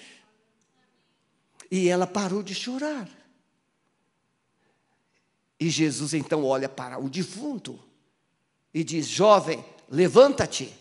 E 1.71 1.89
ela 1.89 2.07
parou 2.07 2.43
de 2.43 2.55
chorar. 2.55 3.09
E 5.59 5.71
Jesus 5.71 6.13
então 6.13 6.45
olha 6.45 6.69
para 6.69 6.99
o 6.99 7.09
defunto 7.09 7.79
e 8.75 8.83
diz: 8.83 9.07
Jovem, 9.07 9.65
levanta-te. 9.89 10.77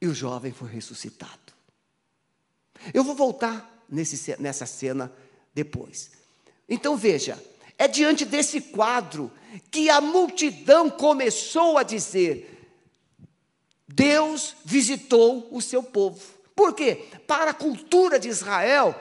E 0.00 0.06
o 0.06 0.14
jovem 0.14 0.50
foi 0.50 0.70
ressuscitado. 0.70 1.52
Eu 2.94 3.04
vou 3.04 3.14
voltar 3.14 3.84
nesse, 3.86 4.40
nessa 4.40 4.64
cena 4.64 5.12
depois. 5.54 6.12
Então 6.66 6.96
veja, 6.96 7.38
é 7.80 7.88
diante 7.88 8.26
desse 8.26 8.60
quadro 8.60 9.32
que 9.70 9.88
a 9.88 10.02
multidão 10.02 10.90
começou 10.90 11.78
a 11.78 11.82
dizer: 11.82 12.68
Deus 13.88 14.54
visitou 14.62 15.48
o 15.50 15.62
seu 15.62 15.82
povo. 15.82 16.20
Por 16.54 16.74
quê? 16.74 17.06
Para 17.26 17.52
a 17.52 17.54
cultura 17.54 18.18
de 18.18 18.28
Israel, 18.28 18.94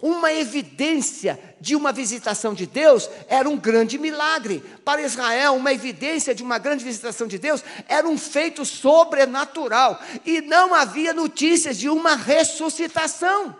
uma 0.00 0.32
evidência 0.32 1.38
de 1.60 1.76
uma 1.76 1.92
visitação 1.92 2.54
de 2.54 2.64
Deus 2.64 3.10
era 3.28 3.46
um 3.46 3.58
grande 3.58 3.98
milagre. 3.98 4.60
Para 4.82 5.02
Israel, 5.02 5.52
uma 5.54 5.70
evidência 5.70 6.34
de 6.34 6.42
uma 6.42 6.56
grande 6.56 6.82
visitação 6.82 7.26
de 7.26 7.38
Deus 7.38 7.62
era 7.86 8.08
um 8.08 8.16
feito 8.16 8.64
sobrenatural. 8.64 10.00
E 10.24 10.40
não 10.40 10.72
havia 10.72 11.12
notícias 11.12 11.76
de 11.76 11.90
uma 11.90 12.16
ressuscitação. 12.16 13.54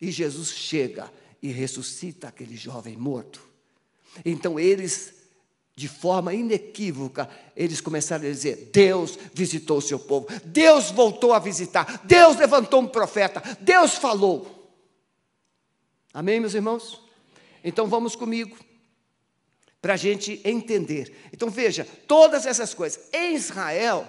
E 0.00 0.10
Jesus 0.10 0.48
chega 0.48 1.12
e 1.42 1.50
ressuscita 1.50 2.28
aquele 2.28 2.56
jovem 2.56 2.96
morto. 2.96 3.42
Então 4.24 4.60
eles, 4.60 5.14
de 5.74 5.88
forma 5.88 6.32
inequívoca, 6.32 7.28
eles 7.56 7.80
começaram 7.80 8.24
a 8.24 8.30
dizer: 8.30 8.70
Deus 8.72 9.18
visitou 9.34 9.78
o 9.78 9.82
seu 9.82 9.98
povo, 9.98 10.28
Deus 10.44 10.90
voltou 10.90 11.32
a 11.32 11.38
visitar, 11.38 12.02
Deus 12.04 12.36
levantou 12.36 12.80
um 12.80 12.88
profeta, 12.88 13.42
Deus 13.60 13.94
falou. 13.94 14.60
Amém, 16.14 16.38
meus 16.38 16.54
irmãos? 16.54 17.00
Então 17.64 17.86
vamos 17.86 18.14
comigo, 18.14 18.56
para 19.80 19.94
a 19.94 19.96
gente 19.96 20.40
entender. 20.44 21.12
Então 21.32 21.48
veja, 21.48 21.86
todas 22.06 22.46
essas 22.46 22.74
coisas. 22.74 23.00
Em 23.12 23.34
Israel, 23.34 24.06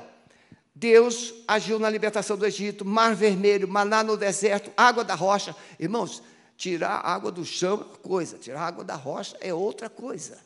Deus 0.75 1.34
agiu 1.48 1.80
na 1.80 1.90
libertação 1.90 2.36
do 2.36 2.46
Egito, 2.46 2.84
mar 2.84 3.16
vermelho, 3.16 3.68
maná 3.68 4.04
no 4.04 4.18
deserto, 4.18 4.72
água 4.75 5.04
da 5.04 5.16
rocha. 5.16 5.56
Irmãos, 5.80 6.22
tirar 6.63 7.05
água 7.05 7.29
do 7.29 7.43
chão 7.43 7.74
é 7.74 7.75
uma 7.75 7.98
coisa, 7.98 8.38
tirar 8.38 8.62
água 8.62 8.86
da 8.86 8.96
rocha 8.96 9.36
é 9.41 9.53
outra 9.53 9.89
coisa. 9.89 10.39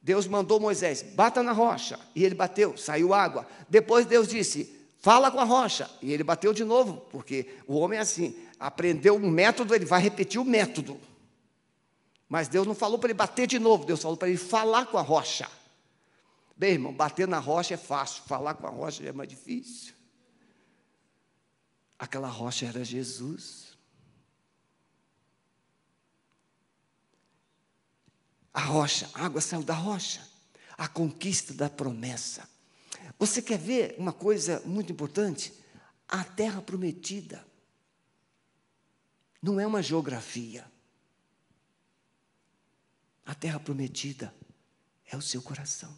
Deus 0.00 0.26
mandou 0.26 0.58
Moisés, 0.58 1.02
bata 1.02 1.42
na 1.42 1.52
rocha, 1.52 2.00
e 2.14 2.24
ele 2.24 2.34
bateu, 2.34 2.78
saiu 2.78 3.12
água. 3.12 3.46
Depois 3.68 4.06
Deus 4.06 4.26
disse, 4.26 4.74
fala 5.00 5.30
com 5.30 5.38
a 5.38 5.44
rocha, 5.44 5.90
e 6.00 6.14
ele 6.14 6.24
bateu 6.24 6.54
de 6.54 6.64
novo, 6.64 7.02
porque 7.10 7.58
o 7.66 7.76
homem 7.76 7.98
é 7.98 8.02
assim, 8.02 8.34
aprendeu 8.58 9.16
um 9.16 9.30
método, 9.30 9.74
ele 9.74 9.84
vai 9.84 10.00
repetir 10.00 10.40
o 10.40 10.44
método. 10.46 10.98
Mas 12.26 12.48
Deus 12.48 12.66
não 12.66 12.74
falou 12.74 12.98
para 12.98 13.08
ele 13.08 13.18
bater 13.18 13.46
de 13.46 13.58
novo, 13.58 13.84
Deus 13.84 14.00
falou 14.00 14.16
para 14.16 14.28
ele 14.28 14.38
falar 14.38 14.86
com 14.86 14.96
a 14.96 15.02
rocha. 15.02 15.46
Bem, 16.56 16.72
irmão, 16.72 16.94
bater 16.94 17.28
na 17.28 17.38
rocha 17.38 17.74
é 17.74 17.76
fácil, 17.76 18.22
falar 18.22 18.54
com 18.54 18.66
a 18.66 18.70
rocha 18.70 19.06
é 19.06 19.12
mais 19.12 19.28
difícil. 19.28 19.92
Aquela 21.98 22.28
rocha 22.28 22.64
era 22.64 22.82
Jesus. 22.82 23.65
A 28.56 28.60
rocha, 28.60 29.10
a 29.12 29.26
água 29.26 29.42
saiu 29.42 29.62
da 29.62 29.74
rocha. 29.74 30.26
A 30.78 30.88
conquista 30.88 31.52
da 31.52 31.68
promessa. 31.68 32.48
Você 33.18 33.42
quer 33.42 33.58
ver 33.58 33.94
uma 33.98 34.14
coisa 34.14 34.62
muito 34.64 34.90
importante? 34.90 35.52
A 36.08 36.24
terra 36.24 36.62
prometida 36.62 37.46
não 39.42 39.60
é 39.60 39.66
uma 39.66 39.82
geografia. 39.82 40.64
A 43.26 43.34
terra 43.34 43.60
prometida 43.60 44.34
é 45.04 45.14
o 45.18 45.22
seu 45.22 45.42
coração. 45.42 45.94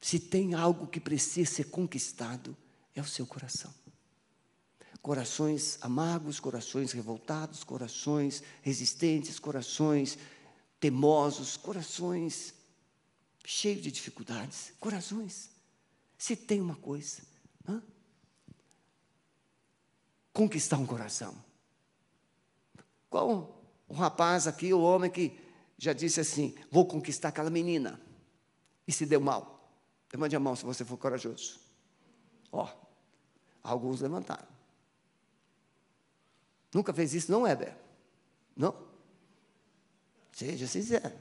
Se 0.00 0.18
tem 0.18 0.54
algo 0.54 0.88
que 0.88 0.98
precisa 0.98 1.48
ser 1.48 1.70
conquistado, 1.70 2.56
é 2.96 3.00
o 3.00 3.06
seu 3.06 3.24
coração. 3.28 3.72
Corações 5.00 5.78
amargos, 5.80 6.40
corações 6.40 6.92
revoltados, 6.92 7.64
corações 7.64 8.42
resistentes, 8.62 9.38
corações 9.38 10.18
temosos, 10.80 11.56
corações 11.56 12.54
cheios 13.44 13.82
de 13.82 13.90
dificuldades, 13.90 14.72
corações. 14.78 15.50
Se 16.18 16.36
tem 16.36 16.60
uma 16.60 16.76
coisa, 16.76 17.22
hã? 17.66 17.82
conquistar 20.32 20.76
um 20.78 20.86
coração. 20.86 21.34
Qual 23.10 23.58
um 23.88 23.94
rapaz 23.94 24.46
aqui, 24.46 24.72
o 24.72 24.80
homem 24.80 25.10
que 25.10 25.36
já 25.76 25.92
disse 25.92 26.20
assim: 26.20 26.54
vou 26.70 26.86
conquistar 26.86 27.28
aquela 27.28 27.50
menina, 27.50 28.00
e 28.86 28.92
se 28.92 29.06
deu 29.06 29.20
mal. 29.20 29.72
Levante 30.12 30.36
a 30.36 30.40
mão 30.40 30.54
se 30.54 30.64
você 30.64 30.84
for 30.84 30.96
corajoso. 30.96 31.58
Ó, 32.52 32.68
alguns 33.62 34.00
levantaram. 34.00 34.57
Nunca 36.72 36.92
fez 36.92 37.14
isso, 37.14 37.30
não, 37.30 37.46
Heber? 37.46 37.74
Não? 38.56 38.74
Seja 40.32 40.66
sincero. 40.66 41.12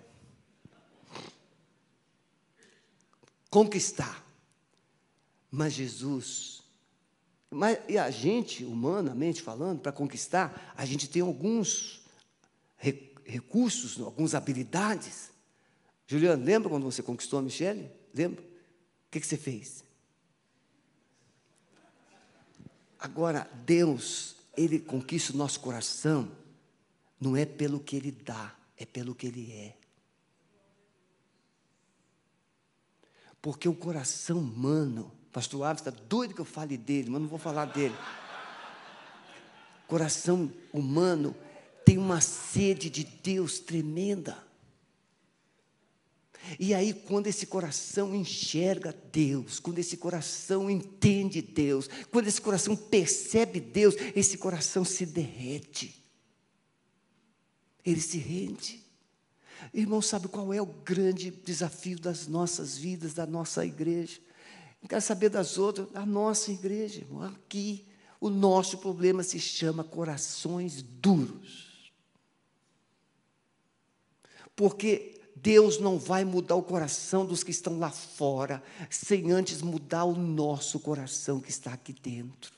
Conquistar. 3.49 4.25
Mas 5.49 5.73
Jesus, 5.73 6.57
mas, 7.49 7.79
e 7.87 7.97
a 7.97 8.09
gente, 8.11 8.65
humanamente 8.65 9.41
falando, 9.41 9.79
para 9.79 9.91
conquistar, 9.91 10.73
a 10.75 10.85
gente 10.85 11.09
tem 11.09 11.21
alguns 11.21 12.01
recursos, 13.25 13.99
algumas 13.99 14.35
habilidades. 14.35 15.31
Juliano, 16.05 16.43
lembra 16.43 16.69
quando 16.69 16.83
você 16.83 17.01
conquistou 17.01 17.39
a 17.39 17.41
Michelle? 17.41 17.89
Lembra? 18.13 18.41
O 18.43 19.09
que, 19.11 19.19
que 19.19 19.27
você 19.27 19.37
fez? 19.37 19.83
Agora, 22.99 23.49
Deus, 23.65 24.36
Ele 24.57 24.79
conquista 24.79 25.31
o 25.31 25.37
nosso 25.37 25.59
coração, 25.59 26.31
não 27.21 27.37
é 27.37 27.45
pelo 27.45 27.79
que 27.79 27.95
Ele 27.95 28.11
dá, 28.11 28.55
é 28.75 28.85
pelo 28.85 29.13
que 29.13 29.27
Ele 29.27 29.51
é. 29.51 29.77
Porque 33.39 33.69
o 33.69 33.75
coração 33.75 34.39
humano, 34.39 35.11
pastor 35.31 35.63
Alves 35.63 35.85
está 35.85 35.91
doido 35.91 36.33
que 36.33 36.41
eu 36.41 36.45
fale 36.45 36.75
dele, 36.75 37.09
mas 37.09 37.21
não 37.21 37.27
vou 37.27 37.37
falar 37.37 37.65
dele. 37.65 37.95
Coração 39.87 40.51
humano 40.73 41.35
tem 41.85 41.97
uma 41.97 42.19
sede 42.19 42.89
de 42.89 43.03
Deus 43.03 43.59
tremenda. 43.59 44.46
E 46.59 46.73
aí, 46.73 46.93
quando 46.93 47.27
esse 47.27 47.45
coração 47.45 48.15
enxerga 48.15 48.95
Deus, 49.11 49.59
quando 49.59 49.79
esse 49.79 49.97
coração 49.97 50.69
entende 50.69 51.41
Deus, 51.41 51.89
quando 52.11 52.27
esse 52.27 52.41
coração 52.41 52.75
percebe 52.75 53.59
Deus, 53.59 53.95
esse 54.15 54.37
coração 54.37 54.85
se 54.85 55.05
derrete. 55.05 56.03
Ele 57.85 58.01
se 58.01 58.17
rende. 58.17 58.83
Irmão, 59.73 60.01
sabe 60.01 60.27
qual 60.27 60.53
é 60.53 60.61
o 60.61 60.65
grande 60.65 61.31
desafio 61.31 61.99
das 61.99 62.27
nossas 62.27 62.77
vidas, 62.77 63.13
da 63.13 63.25
nossa 63.25 63.65
igreja? 63.65 64.19
Não 64.81 64.87
quero 64.87 65.01
saber 65.01 65.29
das 65.29 65.57
outras, 65.57 65.89
da 65.91 66.05
nossa 66.05 66.51
igreja, 66.51 67.01
irmão. 67.01 67.23
Aqui, 67.23 67.85
o 68.19 68.29
nosso 68.29 68.77
problema 68.77 69.23
se 69.23 69.39
chama 69.39 69.83
corações 69.83 70.81
duros. 70.81 71.91
Porque 74.55 75.16
Deus 75.41 75.79
não 75.79 75.99
vai 75.99 76.25
mudar 76.25 76.55
o 76.55 76.63
coração 76.63 77.25
dos 77.25 77.43
que 77.43 77.51
estão 77.51 77.77
lá 77.77 77.91
fora, 77.91 78.63
sem 78.89 79.31
antes 79.31 79.61
mudar 79.61 80.05
o 80.05 80.15
nosso 80.15 80.79
coração 80.79 81.39
que 81.39 81.49
está 81.49 81.73
aqui 81.73 81.93
dentro. 81.93 82.51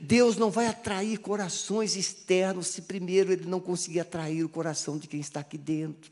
Deus 0.00 0.36
não 0.36 0.50
vai 0.50 0.66
atrair 0.66 1.18
corações 1.18 1.96
externos 1.96 2.68
se 2.68 2.82
primeiro 2.82 3.32
ele 3.32 3.44
não 3.44 3.60
conseguir 3.60 4.00
atrair 4.00 4.42
o 4.42 4.48
coração 4.48 4.98
de 4.98 5.06
quem 5.06 5.20
está 5.20 5.40
aqui 5.40 5.58
dentro. 5.58 6.10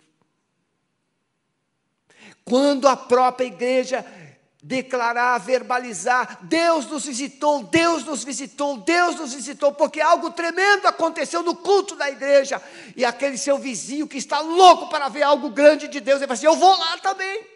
Quando 2.44 2.86
a 2.86 2.96
própria 2.96 3.46
igreja 3.46 4.04
declarar, 4.64 5.36
verbalizar: 5.38 6.38
Deus 6.42 6.86
nos 6.86 7.04
visitou, 7.04 7.62
Deus 7.64 8.02
nos 8.04 8.24
visitou, 8.24 8.78
Deus 8.78 9.16
nos 9.16 9.34
visitou, 9.34 9.72
porque 9.74 10.00
algo 10.00 10.30
tremendo 10.30 10.86
aconteceu 10.86 11.42
no 11.42 11.54
culto 11.54 11.94
da 11.94 12.10
igreja. 12.10 12.60
E 12.96 13.04
aquele 13.04 13.36
seu 13.36 13.58
vizinho 13.58 14.08
que 14.08 14.16
está 14.16 14.40
louco 14.40 14.88
para 14.88 15.08
ver 15.08 15.22
algo 15.22 15.50
grande 15.50 15.86
de 15.86 16.00
Deus, 16.00 16.16
ele 16.16 16.26
fala 16.26 16.34
assim: 16.34 16.46
Eu 16.46 16.56
vou 16.56 16.76
lá 16.76 16.98
também. 16.98 17.54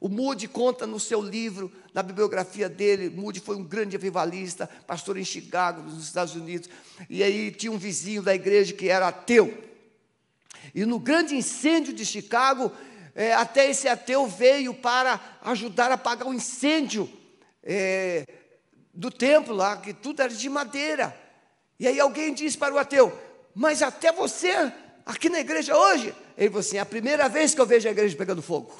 O 0.00 0.08
Moody 0.08 0.46
conta 0.46 0.86
no 0.86 1.00
seu 1.00 1.20
livro, 1.20 1.72
na 1.92 2.04
bibliografia 2.04 2.68
dele, 2.68 3.10
Moody 3.10 3.40
foi 3.40 3.56
um 3.56 3.64
grande 3.64 3.96
avivalista, 3.96 4.70
pastor 4.86 5.16
em 5.16 5.24
Chicago, 5.24 5.82
nos 5.82 6.04
Estados 6.04 6.36
Unidos, 6.36 6.70
e 7.10 7.20
aí 7.20 7.50
tinha 7.50 7.72
um 7.72 7.78
vizinho 7.78 8.22
da 8.22 8.32
igreja 8.32 8.72
que 8.72 8.88
era 8.88 9.08
ateu. 9.08 9.52
E 10.72 10.84
no 10.84 11.00
grande 11.00 11.34
incêndio 11.34 11.92
de 11.92 12.06
Chicago, 12.06 12.70
é, 13.18 13.34
até 13.34 13.68
esse 13.68 13.88
ateu 13.88 14.28
veio 14.28 14.72
para 14.72 15.20
ajudar 15.42 15.90
a 15.90 15.94
apagar 15.94 16.28
o 16.28 16.32
incêndio 16.32 17.10
é, 17.64 18.24
do 18.94 19.10
templo 19.10 19.52
lá, 19.52 19.76
que 19.76 19.92
tudo 19.92 20.22
era 20.22 20.32
de 20.32 20.48
madeira. 20.48 21.12
E 21.80 21.88
aí 21.88 21.98
alguém 21.98 22.32
disse 22.32 22.56
para 22.56 22.72
o 22.72 22.78
ateu: 22.78 23.12
Mas 23.52 23.82
até 23.82 24.12
você, 24.12 24.72
aqui 25.04 25.28
na 25.28 25.40
igreja 25.40 25.76
hoje? 25.76 26.14
Ele 26.36 26.48
falou 26.48 26.60
assim: 26.60 26.76
É 26.76 26.80
a 26.80 26.86
primeira 26.86 27.28
vez 27.28 27.56
que 27.56 27.60
eu 27.60 27.66
vejo 27.66 27.88
a 27.88 27.90
igreja 27.90 28.16
pegando 28.16 28.40
fogo. 28.40 28.72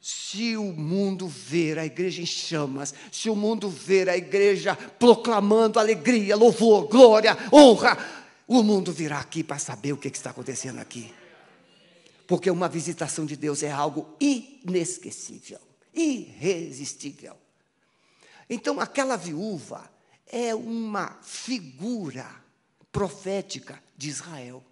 Se 0.00 0.56
o 0.56 0.62
mundo 0.62 1.26
ver 1.26 1.76
a 1.76 1.84
igreja 1.84 2.22
em 2.22 2.26
chamas, 2.26 2.94
se 3.10 3.28
o 3.28 3.34
mundo 3.34 3.68
ver 3.68 4.08
a 4.08 4.16
igreja 4.16 4.76
proclamando 4.76 5.80
alegria, 5.80 6.36
louvor, 6.36 6.86
glória, 6.86 7.36
honra, 7.52 7.98
o 8.46 8.62
mundo 8.62 8.92
virá 8.92 9.18
aqui 9.18 9.42
para 9.42 9.58
saber 9.58 9.92
o 9.92 9.96
que 9.96 10.06
está 10.06 10.30
acontecendo 10.30 10.78
aqui 10.78 11.12
porque 12.26 12.50
uma 12.50 12.68
visitação 12.68 13.24
de 13.24 13.36
Deus 13.36 13.62
é 13.62 13.70
algo 13.70 14.16
inesquecível, 14.20 15.60
irresistível. 15.94 17.36
Então, 18.48 18.80
aquela 18.80 19.16
viúva 19.16 19.90
é 20.26 20.54
uma 20.54 21.18
figura 21.22 22.26
profética 22.90 23.80
de 23.96 24.08
Israel. 24.08 24.64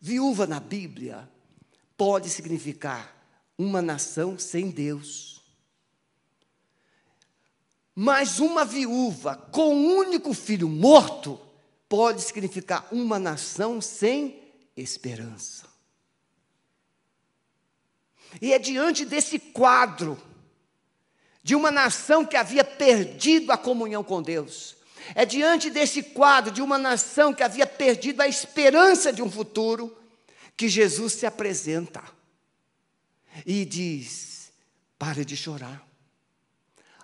Viúva 0.00 0.46
na 0.46 0.60
Bíblia 0.60 1.28
pode 1.96 2.30
significar 2.30 3.16
uma 3.58 3.80
nação 3.80 4.38
sem 4.38 4.70
Deus. 4.70 5.42
Mas 7.94 8.38
uma 8.38 8.64
viúva 8.64 9.36
com 9.50 9.74
um 9.74 9.96
único 9.96 10.34
filho 10.34 10.68
morto 10.68 11.40
pode 11.88 12.20
significar 12.22 12.86
uma 12.92 13.18
nação 13.18 13.80
sem 13.80 14.45
esperança. 14.76 15.66
E 18.40 18.52
é 18.52 18.58
diante 18.58 19.04
desse 19.04 19.38
quadro, 19.38 20.20
de 21.42 21.54
uma 21.54 21.70
nação 21.70 22.26
que 22.26 22.36
havia 22.36 22.64
perdido 22.64 23.52
a 23.52 23.56
comunhão 23.56 24.02
com 24.04 24.20
Deus, 24.20 24.76
É 25.14 25.24
diante 25.24 25.70
desse 25.70 26.02
quadro 26.02 26.50
de 26.50 26.60
uma 26.60 26.78
nação 26.78 27.32
que 27.32 27.42
havia 27.42 27.66
perdido 27.66 28.20
a 28.20 28.26
esperança 28.28 29.12
de 29.12 29.22
um 29.22 29.30
futuro 29.30 29.96
que 30.56 30.68
Jesus 30.68 31.12
se 31.12 31.26
apresenta 31.26 32.02
e 33.44 33.64
diz: 33.64 34.50
pare 34.98 35.24
de 35.24 35.36
chorar, 35.36 35.86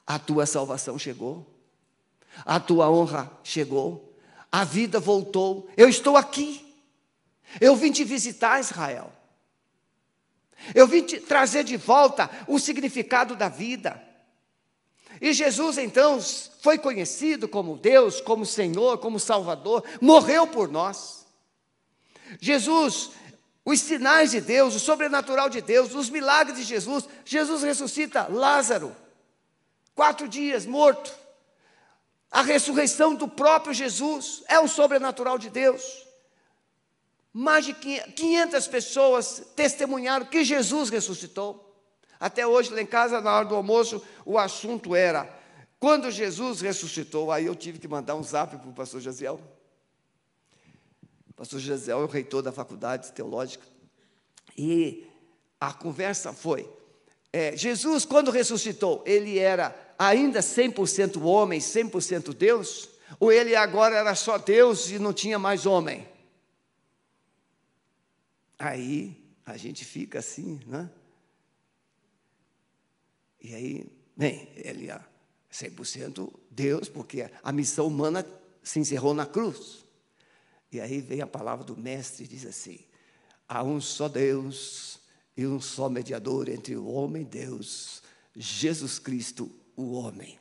a 0.06 0.18
tua 0.18 0.46
salvação 0.46 0.98
chegou, 0.98 1.46
a 2.44 2.58
tua 2.58 2.90
honra 2.90 3.30
chegou, 3.44 4.16
a 4.50 4.64
vida 4.64 4.98
voltou, 4.98 5.70
eu 5.76 5.88
estou 5.88 6.16
aqui, 6.16 6.71
eu 7.60 7.76
vim 7.76 7.92
te 7.92 8.04
visitar, 8.04 8.60
Israel. 8.60 9.12
Eu 10.74 10.86
vim 10.86 11.02
te 11.02 11.18
trazer 11.18 11.64
de 11.64 11.76
volta 11.76 12.30
o 12.46 12.58
significado 12.58 13.34
da 13.34 13.48
vida. 13.48 14.00
E 15.20 15.32
Jesus, 15.32 15.78
então, 15.78 16.20
foi 16.60 16.78
conhecido 16.78 17.48
como 17.48 17.76
Deus, 17.76 18.20
como 18.20 18.46
Senhor, 18.46 18.98
como 18.98 19.20
Salvador, 19.20 19.84
morreu 20.00 20.46
por 20.46 20.68
nós. 20.68 21.26
Jesus, 22.40 23.10
os 23.64 23.80
sinais 23.80 24.30
de 24.30 24.40
Deus, 24.40 24.74
o 24.74 24.80
sobrenatural 24.80 25.48
de 25.48 25.60
Deus, 25.60 25.94
os 25.94 26.08
milagres 26.08 26.56
de 26.56 26.64
Jesus, 26.64 27.08
Jesus 27.24 27.62
ressuscita 27.62 28.26
Lázaro, 28.28 28.96
quatro 29.94 30.26
dias 30.26 30.64
morto. 30.64 31.12
A 32.30 32.40
ressurreição 32.40 33.14
do 33.14 33.28
próprio 33.28 33.74
Jesus 33.74 34.42
é 34.48 34.58
um 34.58 34.66
sobrenatural 34.66 35.36
de 35.36 35.50
Deus. 35.50 36.06
Mais 37.32 37.64
de 37.64 37.72
500 37.72 38.68
pessoas 38.68 39.42
testemunharam 39.56 40.26
que 40.26 40.44
Jesus 40.44 40.90
ressuscitou. 40.90 41.72
Até 42.20 42.46
hoje, 42.46 42.72
lá 42.72 42.80
em 42.80 42.86
casa, 42.86 43.20
na 43.20 43.34
hora 43.34 43.46
do 43.46 43.54
almoço, 43.54 44.02
o 44.24 44.38
assunto 44.38 44.94
era: 44.94 45.28
quando 45.80 46.10
Jesus 46.10 46.60
ressuscitou, 46.60 47.32
aí 47.32 47.46
eu 47.46 47.56
tive 47.56 47.78
que 47.78 47.88
mandar 47.88 48.14
um 48.14 48.22
zap 48.22 48.56
para 48.56 48.68
o 48.68 48.72
pastor 48.72 49.00
Jaziel. 49.00 49.40
O 51.30 51.32
pastor 51.34 51.58
Jaziel 51.58 52.00
é 52.00 52.04
o 52.04 52.06
reitor 52.06 52.42
da 52.42 52.52
faculdade 52.52 53.10
teológica. 53.12 53.66
E 54.56 55.06
a 55.58 55.72
conversa 55.72 56.32
foi: 56.32 56.68
é, 57.32 57.56
Jesus, 57.56 58.04
quando 58.04 58.30
ressuscitou, 58.30 59.02
ele 59.06 59.38
era 59.38 59.74
ainda 59.98 60.40
100% 60.40 61.22
homem, 61.22 61.58
100% 61.58 62.34
Deus? 62.34 62.90
Ou 63.18 63.32
ele 63.32 63.56
agora 63.56 63.96
era 63.96 64.14
só 64.14 64.38
Deus 64.38 64.90
e 64.90 64.98
não 64.98 65.12
tinha 65.12 65.38
mais 65.38 65.64
homem? 65.64 66.06
Aí 68.62 69.20
a 69.44 69.56
gente 69.56 69.84
fica 69.84 70.20
assim, 70.20 70.60
né? 70.68 70.88
E 73.40 73.52
aí, 73.56 73.92
bem, 74.16 74.48
ele 74.54 74.88
é 74.88 75.04
100% 75.52 76.32
Deus, 76.48 76.88
porque 76.88 77.28
a 77.42 77.50
missão 77.50 77.88
humana 77.88 78.24
se 78.62 78.78
encerrou 78.78 79.14
na 79.14 79.26
cruz. 79.26 79.84
E 80.70 80.80
aí 80.80 81.00
vem 81.00 81.20
a 81.20 81.26
palavra 81.26 81.64
do 81.64 81.76
mestre 81.76 82.24
e 82.24 82.28
diz 82.28 82.46
assim: 82.46 82.78
há 83.48 83.64
um 83.64 83.80
só 83.80 84.08
Deus 84.08 85.00
e 85.36 85.44
um 85.44 85.60
só 85.60 85.88
mediador 85.88 86.48
entre 86.48 86.76
o 86.76 86.86
homem 86.86 87.22
e 87.22 87.26
Deus, 87.26 88.00
Jesus 88.36 89.00
Cristo, 89.00 89.50
o 89.74 89.94
homem. 89.94 90.38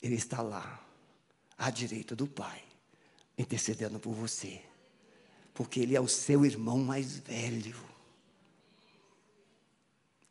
Ele 0.00 0.14
está 0.14 0.40
lá, 0.40 0.82
à 1.58 1.68
direita 1.68 2.16
do 2.16 2.26
Pai, 2.26 2.64
intercedendo 3.36 4.00
por 4.00 4.14
você 4.14 4.62
porque 5.56 5.80
ele 5.80 5.96
é 5.96 6.00
o 6.00 6.06
seu 6.06 6.44
irmão 6.44 6.78
mais 6.78 7.16
velho. 7.16 7.74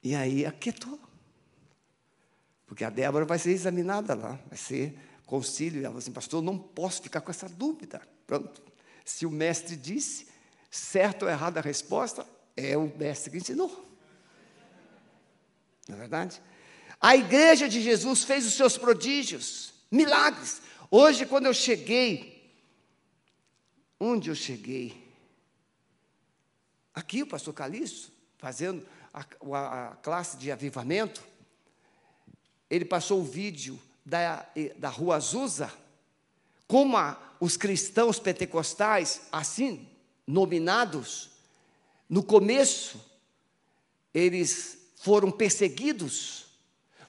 E 0.03 0.13
aí 0.13 0.45
aquietou. 0.45 0.99
Porque 2.67 2.83
a 2.83 2.91
Débora 2.91 3.25
vai 3.25 3.39
ser 3.39 3.49
examinada 3.49 4.13
lá, 4.13 4.39
vai 4.47 4.57
ser 4.57 4.95
concílio. 5.25 5.79
Ela 5.79 5.87
falou 5.89 5.97
assim, 5.97 6.11
pastor, 6.11 6.43
não 6.43 6.57
posso 6.57 7.01
ficar 7.01 7.21
com 7.21 7.31
essa 7.31 7.49
dúvida. 7.49 8.07
Pronto. 8.27 8.61
Se 9.03 9.25
o 9.25 9.31
mestre 9.31 9.75
disse, 9.75 10.27
certo 10.69 11.23
ou 11.23 11.29
errado 11.29 11.57
a 11.57 11.61
resposta, 11.61 12.25
é 12.55 12.77
o 12.77 12.95
mestre 12.95 13.31
que 13.31 13.37
ensinou. 13.37 13.83
Não 15.87 15.95
é 15.95 15.99
verdade? 15.99 16.39
A 17.01 17.15
igreja 17.15 17.67
de 17.67 17.81
Jesus 17.81 18.23
fez 18.23 18.45
os 18.45 18.53
seus 18.53 18.77
prodígios, 18.77 19.73
milagres. 19.89 20.61
Hoje, 20.91 21.25
quando 21.25 21.47
eu 21.47 21.53
cheguei, 21.53 22.53
onde 23.99 24.29
eu 24.29 24.35
cheguei? 24.35 25.04
Aqui 26.95 27.21
o 27.21 27.27
pastor 27.27 27.53
Calixto, 27.53 28.09
fazendo 28.37 28.87
a, 29.13 29.19
a, 29.89 29.95
classe 29.97 30.37
de 30.37 30.49
avivamento, 30.49 31.21
ele 32.69 32.85
passou 32.85 33.19
o 33.19 33.25
vídeo 33.25 33.77
da, 34.05 34.47
da 34.77 34.87
Rua 34.87 35.17
Azusa, 35.17 35.71
como 36.65 36.95
a, 36.95 37.19
os 37.37 37.57
cristãos 37.57 38.17
pentecostais, 38.17 39.23
assim, 39.29 39.89
nominados, 40.25 41.31
no 42.09 42.23
começo, 42.23 43.03
eles 44.13 44.77
foram 44.95 45.29
perseguidos, 45.29 46.45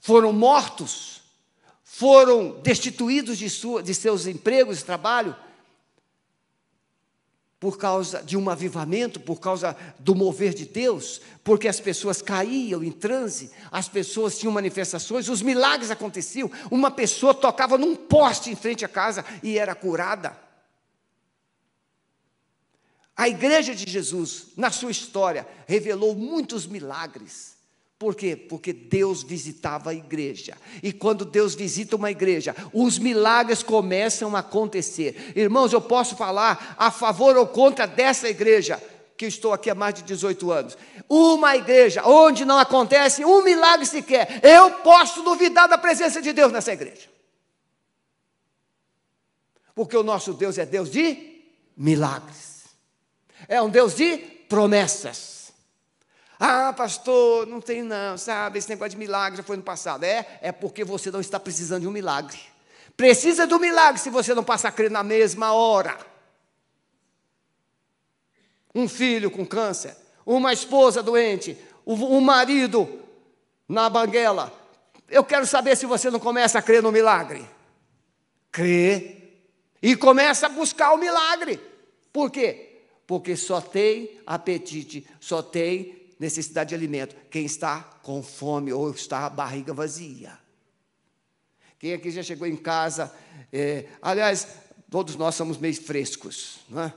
foram 0.01 0.33
mortos, 0.33 1.23
foram 1.85 2.61
destituídos 2.61 3.39
de, 3.39 3.49
sua, 3.49 3.83
de 3.85 3.95
seus 3.95 4.27
empregos 4.27 4.79
de 4.79 4.85
trabalho, 4.85 5.37
por 7.59 7.79
causa 7.79 8.23
de 8.23 8.37
um 8.37 8.51
avivamento, 8.51 9.19
por 9.19 9.41
causa 9.41 9.77
do 9.99 10.15
mover 10.15 10.53
de 10.53 10.67
Deus, 10.67 11.21
porque 11.43 11.67
as 11.67 11.81
pessoas 11.81 12.21
caíam 12.21 12.85
em 12.85 12.93
transe, 12.93 13.51
as 13.71 13.89
pessoas 13.89 14.39
tinham 14.39 14.53
manifestações, 14.53 15.29
os 15.29 15.41
milagres 15.41 15.91
aconteciam. 15.91 16.51
Uma 16.71 16.91
pessoa 16.91 17.33
tocava 17.33 17.79
num 17.79 17.97
poste 17.97 18.51
em 18.51 18.57
frente 18.57 18.85
à 18.85 18.89
casa 18.89 19.25
e 19.43 19.59
era 19.59 19.75
curada. 19.75 20.39
A 23.17 23.29
igreja 23.29 23.75
de 23.75 23.91
Jesus, 23.91 24.49
na 24.57 24.71
sua 24.71 24.91
história, 24.91 25.49
revelou 25.67 26.15
muitos 26.15 26.67
milagres. 26.67 27.56
Por 27.99 28.15
quê? 28.15 28.37
Porque 28.37 28.75
Deus 28.75 29.23
visitava 29.23 29.91
a 29.91 29.95
igreja. 29.95 30.57
E 30.83 30.93
quando 30.93 31.25
Deus 31.25 31.55
visita 31.55 31.97
uma 31.97 32.11
igreja, 32.11 32.55
os 32.73 32.99
milagres 32.99 33.63
começam 33.63 34.37
a 34.37 34.41
acontecer. 34.41 35.33
Irmãos, 35.35 35.73
eu 35.73 35.81
posso 35.81 36.15
falar 36.15 36.77
a 36.79 36.91
favor 36.91 37.37
ou 37.37 37.47
contra 37.47 37.87
dessa 37.87 38.29
igreja, 38.29 38.83
que 39.17 39.25
estou 39.25 39.55
aqui 39.55 39.71
há 39.71 39.75
mais 39.75 39.95
de 39.95 40.03
18 40.03 40.51
anos. 40.53 40.77
Uma 41.09 41.57
igreja 41.57 42.03
onde 42.05 42.45
não 42.45 42.59
acontece 42.59 43.25
um 43.25 43.43
milagre 43.43 43.87
sequer, 43.87 44.41
eu 44.43 44.73
posso 44.83 45.23
duvidar 45.23 45.67
da 45.67 45.79
presença 45.79 46.21
de 46.21 46.35
Deus 46.35 46.53
nessa 46.53 46.75
igreja. 46.75 47.09
Porque 49.75 49.97
o 49.97 50.03
nosso 50.03 50.35
Deus 50.35 50.59
é 50.59 50.67
Deus 50.67 50.91
de 50.91 51.45
milagres. 51.75 52.65
É 53.49 53.61
um 53.63 53.71
Deus 53.71 53.95
de 53.95 54.19
promessas. 54.49 55.36
Ah, 56.39 56.73
pastor, 56.73 57.47
não 57.47 57.61
tem 57.61 57.83
não, 57.83 58.19
sabe? 58.19 58.59
Esse 58.59 58.69
negócio 58.69 58.91
de 58.91 58.99
milagre 58.99 59.39
já 59.39 59.43
foi 59.43 59.57
no 59.57 59.63
passado. 59.63 60.05
É, 60.05 60.39
é 60.43 60.53
porque 60.53 60.85
você 60.85 61.11
não 61.11 61.21
está 61.21 61.41
precisando 61.41 61.83
de 61.83 61.89
um 61.89 61.93
milagre. 61.93 62.39
Precisa 62.97 63.47
do 63.47 63.59
milagre 63.59 64.01
se 64.01 64.11
você 64.11 64.35
não 64.35 64.45
passa 64.45 64.69
a 64.69 64.73
crer 64.73 64.91
na 64.91 65.03
mesma 65.03 65.53
hora. 65.53 65.97
Um 68.75 68.89
filho 68.89 69.31
com 69.31 69.47
câncer, 69.47 69.97
uma 70.25 70.53
esposa 70.53 71.03
doente, 71.03 71.57
um 71.87 72.21
marido 72.21 73.03
na 73.67 73.89
banguela. 73.89 74.53
Eu 75.09 75.25
quero 75.25 75.47
saber 75.47 75.77
se 75.77 75.87
você 75.87 76.11
não 76.11 76.19
começa 76.19 76.59
a 76.59 76.63
crer 76.63 76.83
no 76.83 76.93
milagre. 76.93 77.49
Crê 78.53 79.17
e 79.81 79.97
começa 79.97 80.47
a 80.47 80.51
buscar 80.51 80.93
o 80.93 80.99
milagre. 80.99 81.61
Por 82.13 82.31
quê? 82.31 82.83
Porque 83.07 83.37
só 83.37 83.61
tem 83.61 84.19
apetite, 84.27 85.07
só 85.21 85.41
tem 85.43 86.06
necessidade 86.19 86.71
de 86.71 86.75
alimento? 86.75 87.17
Quem 87.31 87.45
está 87.45 87.83
com 88.03 88.23
fome 88.23 88.73
ou 88.73 88.91
está 88.91 89.27
a 89.27 89.31
barriga 89.31 89.73
vazia. 89.73 90.39
Quem 91.79 91.93
aqui 91.93 92.11
já 92.11 92.23
chegou 92.23 92.47
em 92.47 92.57
casa? 92.57 93.13
É, 93.53 93.87
aliás, 94.01 94.47
todos 94.91 95.17
nós 95.17 95.35
somos 95.35 95.59
meio 95.59 95.75
frescos, 95.75 96.61
não 96.69 96.83
é? 96.83 96.95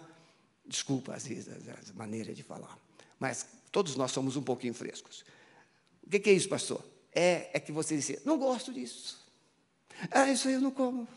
Desculpa 0.66 1.14
às 1.14 1.26
vezes 1.28 1.50
a 1.50 1.94
maneira 1.94 2.34
de 2.34 2.44
falar, 2.44 2.78
mas 3.20 3.46
todos 3.72 3.96
nós 3.96 4.12
somos 4.12 4.36
um 4.36 4.44
pouquinho 4.44 4.74
frescos. 4.74 5.26
O 6.06 6.10
que 6.10 6.30
é 6.30 6.34
isso, 6.34 6.48
pastor? 6.48 6.84
É, 7.14 7.50
é 7.54 7.60
que 7.60 7.72
você 7.72 7.96
disse, 7.96 8.22
não 8.24 8.38
gosto 8.38 8.72
disso. 8.72 9.20
Ah, 10.12 10.30
isso 10.32 10.48
aí 10.48 10.54
eu 10.54 10.62
não 10.62 10.72
como. 10.72 11.08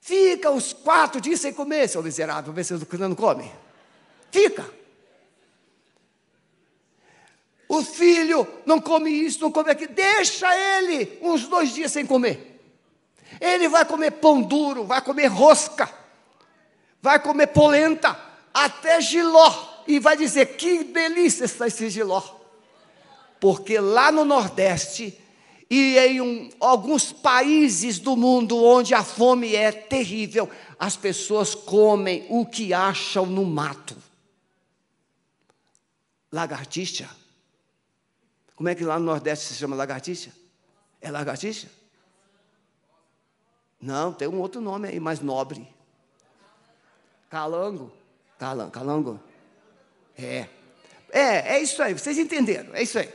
Fica 0.00 0.50
os 0.50 0.72
quatro 0.72 1.20
dias 1.20 1.40
sem 1.40 1.52
comer, 1.52 1.88
seu 1.88 2.02
miserável, 2.02 2.52
ver 2.52 2.64
se 2.64 2.74
você 2.74 2.96
não 2.96 3.14
come. 3.14 3.50
Fica. 4.30 4.81
O 7.72 7.82
filho 7.82 8.46
não 8.66 8.78
come 8.78 9.10
isso, 9.10 9.40
não 9.40 9.50
come 9.50 9.70
aquilo. 9.70 9.94
Deixa 9.94 10.46
ele 10.54 11.18
uns 11.22 11.48
dois 11.48 11.72
dias 11.72 11.90
sem 11.90 12.04
comer. 12.04 12.60
Ele 13.40 13.66
vai 13.66 13.82
comer 13.86 14.10
pão 14.10 14.42
duro, 14.42 14.84
vai 14.84 15.00
comer 15.00 15.28
rosca, 15.28 15.90
vai 17.00 17.18
comer 17.18 17.46
polenta, 17.46 18.14
até 18.52 19.00
giló. 19.00 19.50
E 19.86 19.98
vai 19.98 20.18
dizer: 20.18 20.54
que 20.58 20.84
delícia 20.84 21.46
está 21.46 21.66
esse 21.66 21.88
giló. 21.88 22.22
Porque 23.40 23.78
lá 23.80 24.12
no 24.12 24.26
Nordeste 24.26 25.18
E 25.70 25.96
em 25.96 26.20
um, 26.20 26.50
alguns 26.60 27.10
países 27.10 27.98
do 27.98 28.14
mundo 28.14 28.62
onde 28.62 28.92
a 28.92 29.02
fome 29.02 29.56
é 29.56 29.72
terrível, 29.72 30.46
as 30.78 30.94
pessoas 30.94 31.54
comem 31.54 32.26
o 32.28 32.44
que 32.44 32.74
acham 32.74 33.24
no 33.24 33.46
mato. 33.46 33.96
Lagartixa. 36.30 37.21
Como 38.56 38.68
é 38.68 38.74
que 38.74 38.84
lá 38.84 38.98
no 38.98 39.06
Nordeste 39.06 39.46
se 39.46 39.54
chama 39.54 39.74
lagartixa? 39.76 40.32
É 41.00 41.10
lagartixa? 41.10 41.68
Não, 43.80 44.12
tem 44.12 44.28
um 44.28 44.40
outro 44.40 44.60
nome 44.60 44.88
aí, 44.88 45.00
mais 45.00 45.20
nobre. 45.20 45.66
Calango. 47.28 47.92
Calango. 48.38 48.70
Calango. 48.70 49.20
É. 50.16 50.48
É, 51.10 51.56
é 51.56 51.62
isso 51.62 51.82
aí, 51.82 51.92
vocês 51.92 52.16
entenderam, 52.16 52.74
é 52.74 52.82
isso 52.82 52.98
aí. 52.98 53.12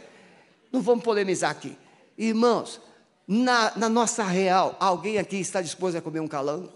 Não 0.72 0.82
vamos 0.82 1.04
polemizar 1.04 1.50
aqui. 1.50 1.76
Irmãos, 2.18 2.80
na, 3.28 3.76
na 3.76 3.90
nossa 3.90 4.24
real, 4.24 4.76
alguém 4.80 5.18
aqui 5.18 5.38
está 5.38 5.62
disposto 5.62 5.98
a 5.98 6.02
comer 6.02 6.20
um 6.20 6.28
calango? 6.28 6.72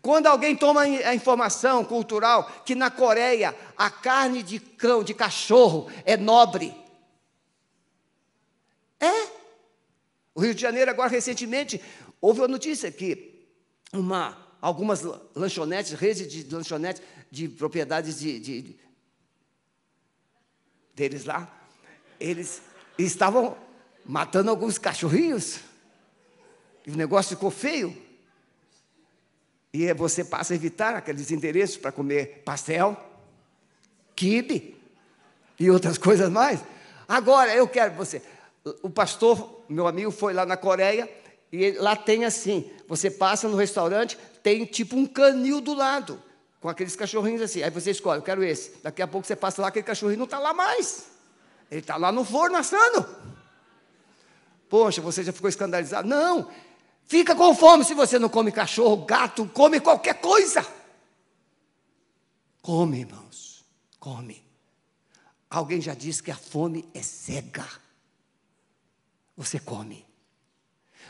Quando 0.00 0.26
alguém 0.26 0.56
toma 0.56 0.82
a 0.82 1.14
informação 1.14 1.84
cultural 1.84 2.62
que 2.64 2.74
na 2.74 2.90
Coreia 2.90 3.54
a 3.76 3.90
carne 3.90 4.42
de 4.42 4.60
cão, 4.60 5.02
de 5.02 5.12
cachorro, 5.12 5.90
é 6.04 6.16
nobre. 6.16 6.74
É. 9.00 9.28
O 10.34 10.40
Rio 10.40 10.54
de 10.54 10.60
Janeiro, 10.60 10.90
agora 10.90 11.10
recentemente, 11.10 11.82
houve 12.20 12.40
uma 12.40 12.48
notícia 12.48 12.90
que 12.92 13.48
uma, 13.92 14.36
algumas 14.60 15.02
lanchonetes, 15.34 15.92
redes 15.92 16.28
de 16.28 16.54
lanchonetes 16.54 17.02
de 17.30 17.48
propriedades 17.48 18.20
de, 18.20 18.38
de, 18.38 18.76
deles 20.94 21.24
lá, 21.24 21.52
eles 22.20 22.62
estavam 22.96 23.56
matando 24.04 24.50
alguns 24.50 24.78
cachorrinhos. 24.78 25.60
E 26.86 26.90
o 26.90 26.96
negócio 26.96 27.36
ficou 27.36 27.50
feio. 27.50 28.07
E 29.78 29.94
você 29.94 30.24
passa 30.24 30.52
a 30.54 30.56
evitar 30.56 30.96
aqueles 30.96 31.30
interesses 31.30 31.76
para 31.76 31.92
comer 31.92 32.42
pastel, 32.44 32.96
quibe 34.16 34.76
e 35.56 35.70
outras 35.70 35.96
coisas 36.02 36.28
mais. 36.28 36.58
Agora, 37.06 37.54
eu 37.54 37.68
quero 37.68 37.94
você. 37.94 38.20
O 38.82 38.90
pastor, 38.90 39.62
meu 39.68 39.86
amigo, 39.86 40.10
foi 40.10 40.32
lá 40.32 40.44
na 40.44 40.56
Coreia 40.56 41.08
e 41.52 41.70
lá 41.78 41.94
tem 41.94 42.24
assim: 42.24 42.68
você 42.88 43.08
passa 43.08 43.46
no 43.46 43.56
restaurante, 43.56 44.18
tem 44.42 44.64
tipo 44.64 44.96
um 44.96 45.06
canil 45.06 45.60
do 45.60 45.74
lado, 45.74 46.20
com 46.60 46.68
aqueles 46.68 46.96
cachorrinhos 46.96 47.40
assim. 47.40 47.62
Aí 47.62 47.70
você 47.70 47.92
escolhe, 47.92 48.18
eu 48.18 48.24
quero 48.24 48.42
esse. 48.42 48.82
Daqui 48.82 49.00
a 49.00 49.06
pouco 49.06 49.28
você 49.28 49.36
passa 49.36 49.62
lá, 49.62 49.68
aquele 49.68 49.86
cachorrinho 49.86 50.18
não 50.18 50.24
está 50.24 50.40
lá 50.40 50.52
mais. 50.52 51.06
Ele 51.70 51.82
está 51.82 51.96
lá 51.96 52.10
no 52.10 52.24
forno 52.24 52.56
assando. 52.56 53.06
Poxa, 54.68 55.00
você 55.00 55.22
já 55.22 55.32
ficou 55.32 55.48
escandalizado? 55.48 56.08
Não, 56.08 56.50
Fica 57.08 57.34
com 57.34 57.54
fome 57.54 57.86
se 57.86 57.94
você 57.94 58.18
não 58.18 58.28
come 58.28 58.52
cachorro, 58.52 59.06
gato, 59.06 59.46
come 59.46 59.80
qualquer 59.80 60.20
coisa. 60.20 60.64
Come, 62.60 63.00
irmãos, 63.00 63.64
come. 63.98 64.44
Alguém 65.48 65.80
já 65.80 65.94
disse 65.94 66.22
que 66.22 66.30
a 66.30 66.36
fome 66.36 66.86
é 66.92 67.02
cega. 67.02 67.66
Você 69.38 69.58
come. 69.58 70.04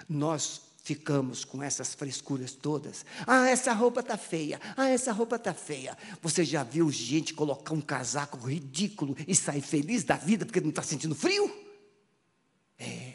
Nós 0.09 0.61
ficamos 0.85 1.45
com 1.45 1.61
essas 1.61 1.95
frescuras 1.95 2.53
todas. 2.53 3.05
Ah, 3.27 3.49
essa 3.49 3.73
roupa 3.73 3.99
está 3.99 4.17
feia. 4.17 4.61
Ah, 4.77 4.89
essa 4.89 5.11
roupa 5.11 5.35
está 5.35 5.53
feia. 5.53 5.99
Você 6.23 6.45
já 6.45 6.63
viu 6.63 6.93
gente 6.93 7.35
colocar 7.35 7.75
um 7.75 7.81
casaco 7.81 8.39
ridículo 8.47 9.17
e 9.27 9.35
sair 9.35 9.63
feliz 9.63 10.05
da 10.05 10.15
vida 10.15 10.47
porque 10.47 10.61
não 10.61 10.71
está 10.71 10.83
sentindo 10.85 11.17
frio? 11.17 11.53
É. 12.79 13.08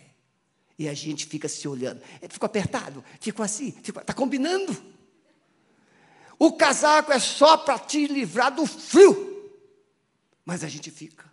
E 0.83 0.89
a 0.89 0.93
gente 0.93 1.25
fica 1.25 1.47
se 1.47 1.65
olhando. 1.65 2.01
Ficou 2.27 2.45
apertado, 2.45 3.05
ficou 3.21 3.41
assim, 3.41 3.73
está 3.81 4.13
combinando. 4.13 4.75
O 6.37 6.51
casaco 6.51 7.13
é 7.13 7.19
só 7.19 7.55
para 7.55 7.79
te 7.79 8.05
livrar 8.05 8.53
do 8.53 8.65
frio. 8.65 9.49
Mas 10.43 10.61
a 10.61 10.67
gente 10.67 10.91
fica. 10.91 11.31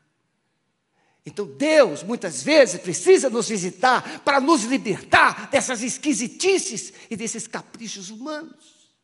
Então 1.27 1.47
Deus, 1.47 2.05
muitas 2.05 2.45
vezes, 2.45 2.81
precisa 2.81 3.29
nos 3.29 3.49
visitar 3.49 4.21
para 4.21 4.41
nos 4.41 4.63
libertar 4.63 5.51
dessas 5.51 5.83
esquisitices 5.83 6.93
e 7.11 7.17
desses 7.17 7.49
caprichos 7.49 8.09
humanos. 8.09 8.95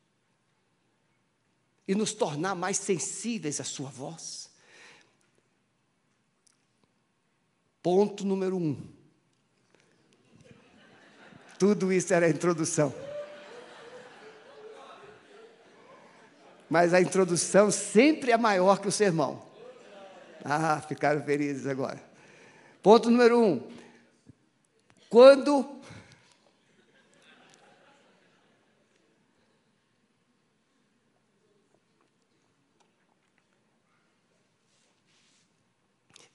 E 1.89 1.95
nos 1.97 2.13
tornar 2.13 2.55
mais 2.55 2.77
sensíveis 2.77 3.61
à 3.61 3.65
Sua 3.65 3.91
voz. 3.91 4.49
Ponto 7.83 8.25
número 8.25 8.57
um 8.57 8.96
tudo 11.59 11.93
isso 11.93 12.13
era 12.13 12.27
a 12.27 12.31
introdução. 12.31 12.95
Mas 16.69 16.93
a 16.93 17.01
introdução 17.01 17.71
sempre 17.71 18.33
é 18.33 18.37
maior 18.37 18.81
que 18.81 18.89
o 18.89 18.93
sermão. 18.93 19.43
Ah, 20.45 20.81
ficaram 20.87 21.23
felizes 21.23 21.67
agora. 21.67 22.01
Ponto 22.83 23.11
número 23.11 23.41
um. 23.41 23.69
Quando 25.09 25.76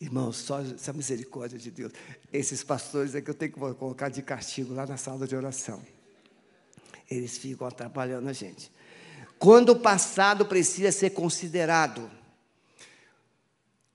Irmãos, 0.01 0.37
só 0.37 0.59
essa 0.61 0.91
misericórdia 0.91 1.59
de 1.59 1.69
Deus. 1.69 1.93
Esses 2.33 2.63
pastores 2.63 3.13
é 3.13 3.21
que 3.21 3.29
eu 3.29 3.35
tenho 3.35 3.51
que 3.51 3.59
colocar 3.59 4.09
de 4.09 4.23
castigo 4.23 4.73
lá 4.73 4.87
na 4.87 4.97
sala 4.97 5.27
de 5.27 5.35
oração. 5.35 5.79
Eles 7.09 7.37
ficam 7.37 7.67
atrapalhando 7.67 8.27
a 8.27 8.33
gente. 8.33 8.71
Quando 9.37 9.69
o 9.69 9.79
passado 9.79 10.43
precisa 10.47 10.91
ser 10.91 11.11
considerado, 11.11 12.09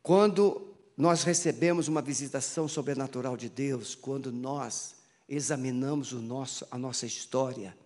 quando 0.01 0.73
nós 0.97 1.25
recebemos 1.25 1.89
uma 1.89 2.01
visitação 2.01 2.69
sobrenatural 2.69 3.37
de 3.37 3.49
Deus, 3.49 3.97
quando 3.97 4.31
nós 4.31 4.95
examinamos 5.29 6.13
o 6.13 6.23
nosso, 6.23 6.65
a 6.71 6.79
nossa 6.79 7.05
história 7.05 7.77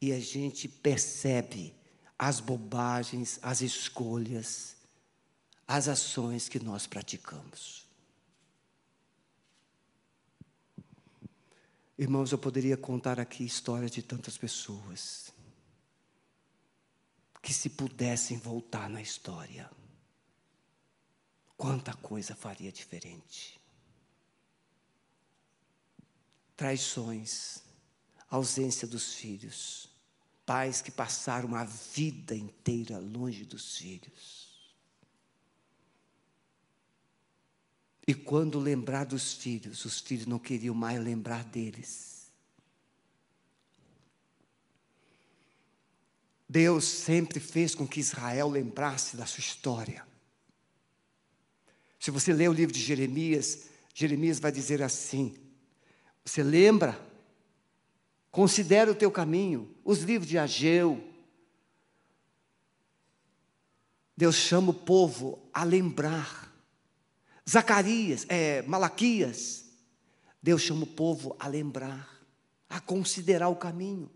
e 0.00 0.12
a 0.12 0.18
gente 0.18 0.66
percebe 0.66 1.72
as 2.18 2.40
bobagens, 2.40 3.38
as 3.40 3.60
escolhas, 3.60 4.74
as 5.72 5.88
ações 5.88 6.50
que 6.50 6.60
nós 6.60 6.86
praticamos. 6.86 7.88
Irmãos, 11.96 12.30
eu 12.30 12.36
poderia 12.36 12.76
contar 12.76 13.18
aqui 13.18 13.42
histórias 13.42 13.90
de 13.90 14.02
tantas 14.02 14.36
pessoas 14.36 15.32
que, 17.40 17.54
se 17.54 17.70
pudessem 17.70 18.36
voltar 18.36 18.90
na 18.90 19.00
história, 19.00 19.70
quanta 21.56 21.94
coisa 21.94 22.34
faria 22.34 22.70
diferente. 22.70 23.58
Traições, 26.54 27.62
ausência 28.28 28.86
dos 28.86 29.14
filhos, 29.14 29.88
pais 30.44 30.82
que 30.82 30.90
passaram 30.90 31.54
a 31.54 31.64
vida 31.64 32.36
inteira 32.36 32.98
longe 32.98 33.46
dos 33.46 33.78
filhos 33.78 34.41
E 38.06 38.14
quando 38.14 38.58
lembrar 38.58 39.04
dos 39.04 39.32
filhos, 39.34 39.84
os 39.84 40.00
filhos 40.00 40.26
não 40.26 40.38
queriam 40.38 40.74
mais 40.74 41.02
lembrar 41.02 41.44
deles. 41.44 42.30
Deus 46.48 46.84
sempre 46.84 47.40
fez 47.40 47.74
com 47.74 47.86
que 47.86 48.00
Israel 48.00 48.48
lembrasse 48.50 49.16
da 49.16 49.24
sua 49.24 49.40
história. 49.40 50.06
Se 51.98 52.10
você 52.10 52.32
ler 52.32 52.50
o 52.50 52.52
livro 52.52 52.74
de 52.74 52.80
Jeremias, 52.80 53.66
Jeremias 53.94 54.40
vai 54.40 54.50
dizer 54.50 54.82
assim: 54.82 55.34
Você 56.24 56.42
lembra? 56.42 57.00
Considera 58.30 58.90
o 58.90 58.94
teu 58.94 59.10
caminho. 59.10 59.72
Os 59.84 60.00
livros 60.00 60.28
de 60.28 60.36
Ageu. 60.36 61.02
Deus 64.16 64.34
chama 64.34 64.70
o 64.70 64.74
povo 64.74 65.38
a 65.54 65.64
lembrar 65.64 66.51
Zacarias, 67.48 68.24
é, 68.28 68.62
Malaquias, 68.62 69.64
Deus 70.42 70.62
chama 70.62 70.84
o 70.84 70.86
povo 70.86 71.36
a 71.38 71.46
lembrar, 71.46 72.08
a 72.68 72.80
considerar 72.80 73.48
o 73.48 73.56
caminho. 73.56 74.10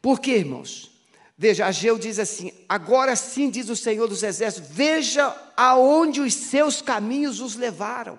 Por 0.00 0.20
quê, 0.20 0.38
irmãos? 0.38 0.90
Veja, 1.36 1.66
Ageu 1.66 1.98
diz 1.98 2.18
assim: 2.18 2.52
agora 2.68 3.16
sim 3.16 3.48
diz 3.48 3.68
o 3.68 3.76
Senhor 3.76 4.06
dos 4.06 4.22
Exércitos, 4.22 4.70
veja 4.70 5.34
aonde 5.56 6.20
os 6.20 6.34
seus 6.34 6.82
caminhos 6.82 7.40
os 7.40 7.56
levaram. 7.56 8.18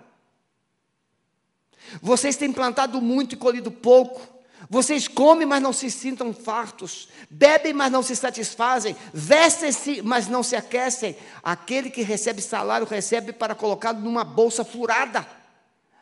Vocês 2.01 2.35
têm 2.35 2.51
plantado 2.51 3.01
muito 3.01 3.35
e 3.35 3.37
colhido 3.37 3.71
pouco, 3.71 4.40
Vocês 4.71 5.05
comem, 5.05 5.45
mas 5.45 5.61
não 5.61 5.73
se 5.73 5.91
sintam 5.91 6.33
fartos. 6.33 7.09
Bebem, 7.29 7.73
mas 7.73 7.91
não 7.91 8.01
se 8.01 8.15
satisfazem. 8.15 8.95
Vestem-se, 9.13 10.01
mas 10.01 10.29
não 10.29 10.41
se 10.41 10.55
aquecem. 10.55 11.17
Aquele 11.43 11.89
que 11.89 12.01
recebe 12.01 12.41
salário, 12.41 12.87
recebe 12.87 13.33
para 13.33 13.53
colocá-lo 13.53 13.99
numa 13.99 14.23
bolsa 14.23 14.63
furada. 14.63 15.27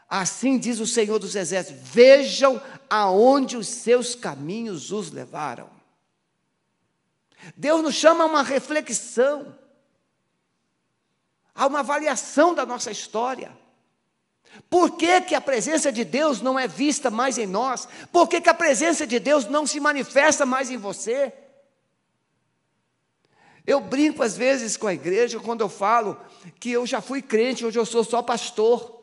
Assim 0.08 0.60
diz 0.60 0.80
o 0.80 0.86
Senhor 0.86 1.18
dos 1.18 1.36
Exércitos: 1.36 1.82
Vejam 1.90 2.62
aonde 2.88 3.58
os 3.58 3.68
seus 3.68 4.14
caminhos 4.14 4.92
os 4.92 5.12
levaram. 5.12 5.68
Deus 7.58 7.82
nos 7.82 7.96
chama 7.96 8.24
a 8.24 8.28
uma 8.28 8.44
reflexão, 8.44 9.58
a 11.56 11.66
uma 11.66 11.80
avaliação 11.80 12.54
da 12.54 12.68
nossa 12.68 12.92
história. 12.92 13.52
Por 14.70 14.98
que, 14.98 15.22
que 15.22 15.36
a 15.36 15.42
presença 15.42 15.92
de 15.92 16.04
Deus 16.04 16.42
não 16.42 16.58
é 16.58 16.68
vista 16.68 17.10
mais 17.10 17.38
em 17.38 17.46
nós? 17.46 17.88
Por 18.12 18.28
que, 18.28 18.42
que 18.42 18.50
a 18.50 18.54
presença 18.54 19.06
de 19.06 19.20
Deus 19.20 19.46
não 19.46 19.66
se 19.66 19.80
manifesta 19.80 20.46
mais 20.46 20.70
em 20.70 20.78
você? 20.78 21.34
Eu 23.66 23.80
brinco 23.80 24.24
às 24.24 24.36
vezes 24.36 24.76
com 24.76 24.88
a 24.88 24.94
igreja 24.94 25.40
quando 25.40 25.62
eu 25.62 25.70
falo 25.70 26.20
que 26.60 26.72
eu 26.72 26.88
já 26.88 27.02
fui 27.02 27.22
crente, 27.22 27.66
hoje 27.66 27.78
eu 27.78 27.86
sou 27.86 28.04
só 28.04 28.22
pastor. 28.22 29.00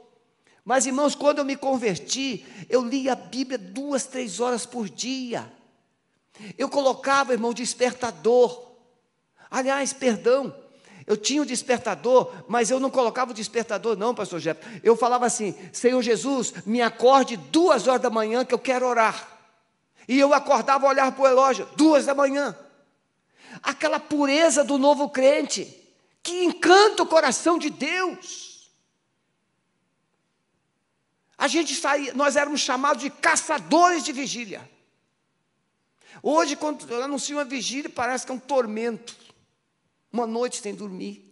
Mas, 0.65 0.87
irmãos, 0.87 1.15
quando 1.15 1.39
eu 1.39 1.45
me 1.45 1.55
converti, 1.55 2.45
eu 2.69 2.83
li 2.83 3.09
a 3.09 3.15
Bíblia 3.15 3.57
duas, 3.57 4.05
três 4.05 4.41
horas 4.41 4.67
por 4.67 4.89
dia. 4.89 5.53
Eu 6.59 6.69
colocava, 6.69 7.33
irmão, 7.33 7.55
despertador. 7.55 8.73
Aliás, 9.49 9.93
perdão, 9.93 10.53
eu 11.07 11.17
tinha 11.17 11.41
o 11.41 11.47
despertador, 11.47 12.33
mas 12.49 12.69
eu 12.69 12.81
não 12.81 12.91
colocava 12.91 13.31
o 13.31 13.35
despertador, 13.35 13.97
não, 13.97 14.13
pastor 14.13 14.41
Jeff. 14.41 14.61
Eu 14.83 14.97
falava 14.97 15.25
assim: 15.25 15.55
Senhor 15.73 16.03
Jesus, 16.03 16.53
me 16.67 16.83
acorde 16.83 17.37
duas 17.37 17.87
horas 17.87 18.03
da 18.03 18.11
manhã 18.11 18.45
que 18.45 18.53
eu 18.53 18.59
quero 18.59 18.87
orar. 18.87 19.29
E 20.09 20.19
eu 20.19 20.35
acordava 20.35 20.87
olhar 20.87 21.13
para 21.13 21.23
o 21.23 21.27
relógio, 21.27 21.69
duas 21.77 22.07
da 22.07 22.15
manhã. 22.15 22.57
Aquela 23.63 24.01
pureza 24.01 24.65
do 24.65 24.79
novo 24.79 25.09
crente, 25.09 25.65
que 26.23 26.45
encanta 26.45 27.05
o 27.05 27.07
coração 27.07 27.57
de 27.57 27.71
Deus. 27.71 28.69
A 31.39 31.47
gente 31.47 31.75
saía, 31.75 32.15
nós 32.15 32.35
éramos 32.35 32.61
chamados 32.61 33.03
de 33.03 33.11
caçadores 33.11 34.03
de 34.03 34.11
vigília. 34.11 34.69
Hoje, 36.23 36.57
quando 36.57 36.91
eu 36.91 37.05
anuncio 37.05 37.37
uma 37.37 37.45
vigília, 37.45 37.91
parece 37.91 38.27
que 38.27 38.33
é 38.33 38.35
um 38.35 38.39
tormento 38.41 39.26
uma 40.17 40.27
noite 40.27 40.61
sem 40.63 40.75
dormir. 40.75 41.23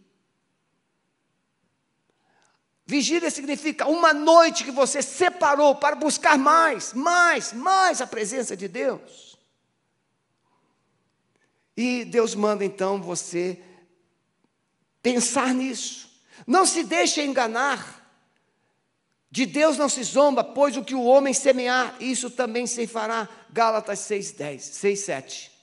Vigília 2.87 3.31
significa 3.31 3.87
uma 3.87 4.13
noite 4.13 4.63
que 4.63 4.71
você 4.71 5.01
separou 5.01 5.75
para 5.75 5.97
buscar 5.97 6.37
mais, 6.37 6.93
mais, 6.93 7.53
mais 7.53 8.03
a 8.03 8.07
presença 8.07 8.55
de 8.55 8.69
Deus. 8.69 9.39
E 11.75 12.05
Deus 12.05 12.35
manda 12.35 12.63
então 12.63 13.01
você 13.01 13.59
pensar 15.03 15.55
nisso. 15.55 16.11
Não 16.47 16.67
se 16.67 16.85
deixe 16.85 17.23
enganar. 17.23 18.03
De 19.31 19.47
Deus 19.47 19.79
não 19.79 19.89
se 19.89 20.03
zomba, 20.05 20.45
pois 20.45 20.77
o 20.77 20.85
que 20.85 20.95
o 20.95 21.03
homem 21.03 21.35
semear, 21.35 21.97
isso 21.99 22.31
também 22.31 22.67
se 22.67 22.87
fará. 22.87 23.29
Gálatas 23.51 23.99
6, 24.01 24.33
10, 24.33 24.63
6, 24.63 25.01
7. 25.01 25.54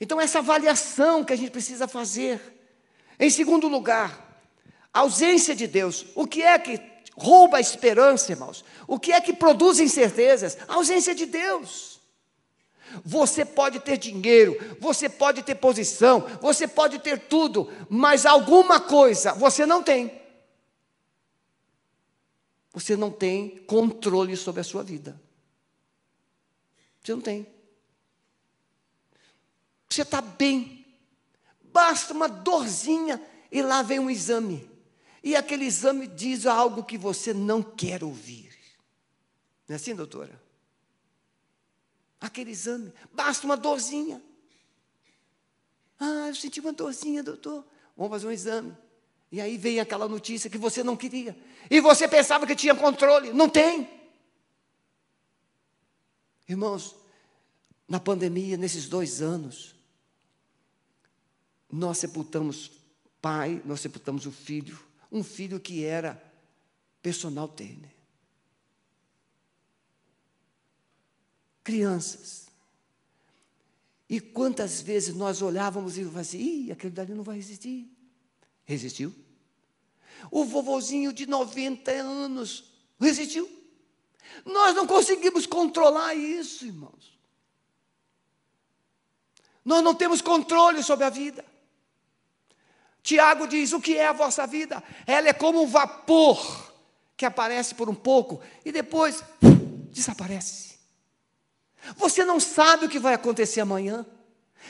Então, 0.00 0.20
essa 0.20 0.38
avaliação 0.38 1.24
que 1.24 1.32
a 1.32 1.36
gente 1.36 1.50
precisa 1.50 1.88
fazer. 1.88 2.40
Em 3.18 3.30
segundo 3.30 3.66
lugar, 3.68 4.42
a 4.92 5.00
ausência 5.00 5.54
de 5.54 5.66
Deus. 5.66 6.06
O 6.14 6.26
que 6.26 6.42
é 6.42 6.58
que 6.58 6.80
rouba 7.16 7.56
a 7.58 7.60
esperança, 7.60 8.32
irmãos? 8.32 8.64
O 8.86 8.98
que 8.98 9.12
é 9.12 9.20
que 9.20 9.32
produz 9.32 9.80
incertezas? 9.80 10.58
A 10.68 10.74
ausência 10.74 11.14
de 11.14 11.26
Deus. 11.26 12.00
Você 13.04 13.44
pode 13.44 13.80
ter 13.80 13.96
dinheiro, 13.96 14.56
você 14.80 15.08
pode 15.08 15.42
ter 15.42 15.56
posição, 15.56 16.20
você 16.40 16.68
pode 16.68 16.98
ter 17.00 17.18
tudo, 17.18 17.70
mas 17.88 18.24
alguma 18.24 18.78
coisa 18.78 19.32
você 19.32 19.66
não 19.66 19.82
tem. 19.82 20.22
Você 22.72 22.96
não 22.96 23.10
tem 23.10 23.56
controle 23.66 24.36
sobre 24.36 24.60
a 24.60 24.64
sua 24.64 24.82
vida. 24.82 25.20
Você 27.02 27.12
não 27.12 27.20
tem. 27.20 27.55
Você 29.88 30.02
está 30.02 30.20
bem. 30.20 30.86
Basta 31.72 32.12
uma 32.12 32.28
dorzinha 32.28 33.22
e 33.50 33.62
lá 33.62 33.82
vem 33.82 33.98
um 33.98 34.10
exame. 34.10 34.68
E 35.22 35.34
aquele 35.34 35.64
exame 35.64 36.06
diz 36.06 36.46
algo 36.46 36.84
que 36.84 36.96
você 36.96 37.34
não 37.34 37.62
quer 37.62 38.04
ouvir. 38.04 38.56
Não 39.68 39.74
é 39.74 39.76
assim, 39.76 39.94
doutora? 39.94 40.40
Aquele 42.20 42.50
exame, 42.50 42.92
basta 43.12 43.44
uma 43.44 43.56
dorzinha. 43.56 44.22
Ah, 45.98 46.28
eu 46.28 46.34
senti 46.34 46.60
uma 46.60 46.72
dorzinha, 46.72 47.22
doutor. 47.22 47.64
Vamos 47.96 48.12
fazer 48.12 48.26
um 48.26 48.32
exame. 48.32 48.76
E 49.30 49.40
aí 49.40 49.56
vem 49.56 49.80
aquela 49.80 50.08
notícia 50.08 50.48
que 50.48 50.58
você 50.58 50.82
não 50.82 50.96
queria. 50.96 51.36
E 51.70 51.80
você 51.80 52.06
pensava 52.06 52.46
que 52.46 52.54
tinha 52.54 52.74
controle. 52.74 53.32
Não 53.32 53.48
tem. 53.48 53.88
Irmãos, 56.48 56.94
na 57.88 57.98
pandemia, 57.98 58.56
nesses 58.56 58.88
dois 58.88 59.20
anos, 59.20 59.75
nós 61.70 61.98
sepultamos 61.98 62.70
pai, 63.20 63.60
nós 63.64 63.80
sepultamos 63.80 64.26
o 64.26 64.32
filho, 64.32 64.78
um 65.10 65.22
filho 65.22 65.58
que 65.58 65.84
era 65.84 66.22
personal 67.02 67.48
trainer. 67.48 67.90
Crianças. 71.64 72.46
E 74.08 74.20
quantas 74.20 74.80
vezes 74.80 75.14
nós 75.14 75.42
olhávamos 75.42 75.96
e 75.96 76.00
falávamos 76.02 76.28
assim, 76.28 76.38
Ih, 76.38 76.72
aquele 76.72 76.92
dali 76.92 77.12
não 77.14 77.24
vai 77.24 77.36
resistir. 77.36 77.90
Resistiu. 78.64 79.12
O 80.30 80.44
vovozinho 80.44 81.12
de 81.12 81.26
90 81.26 81.90
anos 81.90 82.72
resistiu. 83.00 83.50
Nós 84.44 84.74
não 84.74 84.86
conseguimos 84.86 85.46
controlar 85.46 86.14
isso, 86.14 86.64
irmãos. 86.64 87.18
Nós 89.64 89.82
não 89.82 89.94
temos 89.94 90.20
controle 90.20 90.82
sobre 90.82 91.04
a 91.04 91.10
vida. 91.10 91.44
Tiago 93.06 93.46
diz: 93.46 93.72
O 93.72 93.80
que 93.80 93.96
é 93.96 94.08
a 94.08 94.12
vossa 94.12 94.48
vida? 94.48 94.82
Ela 95.06 95.28
é 95.28 95.32
como 95.32 95.62
um 95.62 95.66
vapor 95.66 96.72
que 97.16 97.24
aparece 97.24 97.72
por 97.72 97.88
um 97.88 97.94
pouco 97.94 98.42
e 98.64 98.72
depois 98.72 99.22
desaparece. 99.94 100.74
Você 101.96 102.24
não 102.24 102.40
sabe 102.40 102.86
o 102.86 102.88
que 102.88 102.98
vai 102.98 103.14
acontecer 103.14 103.60
amanhã. 103.60 104.04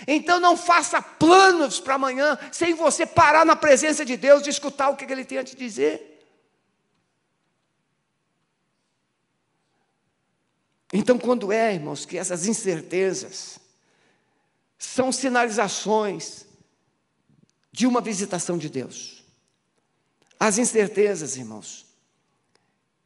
Então 0.07 0.39
não 0.39 0.55
faça 0.55 1.01
planos 1.01 1.81
para 1.81 1.95
amanhã 1.95 2.39
sem 2.53 2.75
você 2.75 3.07
parar 3.07 3.47
na 3.47 3.57
presença 3.57 4.05
de 4.05 4.19
Deus 4.19 4.47
e 4.47 4.51
escutar 4.51 4.91
o 4.91 4.97
que 4.97 5.11
Ele 5.11 5.25
tem 5.25 5.39
a 5.39 5.45
te 5.45 5.57
dizer. 5.57 6.13
Então, 10.93 11.19
quando 11.19 11.51
é, 11.51 11.73
irmãos, 11.73 12.05
que 12.05 12.19
essas 12.19 12.47
incertezas 12.47 13.59
são 14.79 15.11
sinalizações 15.11 16.47
de 17.77 17.87
uma 17.87 18.01
visitação 18.01 18.57
de 18.57 18.71
Deus. 18.71 19.23
As 20.41 20.57
incertezas, 20.57 21.37
irmãos, 21.37 21.85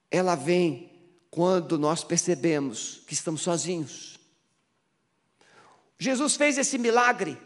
ela 0.08 0.36
vem 0.36 0.88
quando 1.28 1.76
nós 1.76 2.04
percebemos 2.04 3.02
que 3.04 3.12
estamos 3.12 3.40
sozinhos. 3.40 4.16
Jesus 5.98 6.36
fez 6.36 6.56
esse 6.56 6.78
milagre. 6.78 7.36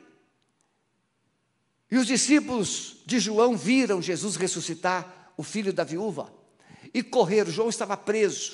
E 1.90 1.96
os 1.96 2.06
discípulos 2.06 2.98
de 3.06 3.18
João 3.18 3.56
viram 3.56 4.02
Jesus 4.02 4.36
ressuscitar 4.36 5.32
o 5.34 5.42
filho 5.42 5.72
da 5.72 5.82
viúva 5.82 6.30
e 6.92 7.02
correram. 7.02 7.50
João 7.50 7.70
estava 7.70 7.96
preso. 7.96 8.52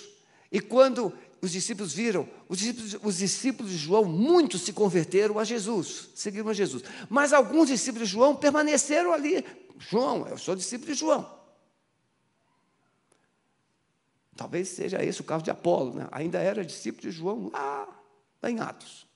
E 0.53 0.61
quando 0.61 1.13
os 1.43 1.53
discípulos 1.53 1.95
viram, 1.95 2.29
os 2.49 2.59
discípulos, 2.59 2.97
os 3.03 3.17
discípulos 3.17 3.73
de 3.73 3.79
João, 3.79 4.05
muitos 4.05 4.63
se 4.63 4.73
converteram 4.73 5.39
a 5.39 5.45
Jesus, 5.45 6.11
seguiram 6.15 6.51
a 6.51 6.53
Jesus. 6.53 6.83
Mas 7.09 7.33
alguns 7.33 7.69
discípulos 7.69 8.09
de 8.09 8.13
João 8.13 8.37
permaneceram 8.37 9.13
ali. 9.13 9.45
João, 9.79 10.27
eu 10.29 10.37
sou 10.37 10.55
discípulo 10.55 10.93
de 10.93 10.99
João. 10.99 11.41
Talvez 14.37 14.69
seja 14.69 15.03
esse 15.03 15.21
o 15.21 15.25
caso 15.25 15.45
de 15.45 15.51
Apolo, 15.51 15.95
né? 15.95 16.09
ainda 16.13 16.39
era 16.39 16.65
discípulo 16.65 17.03
de 17.03 17.11
João 17.11 17.51
lá, 17.53 17.89
lá 18.43 18.51
em 18.51 18.61
Atos. 18.61 19.07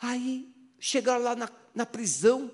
Aí 0.00 0.54
chegaram 0.78 1.22
lá 1.22 1.36
na, 1.36 1.50
na 1.74 1.86
prisão 1.86 2.50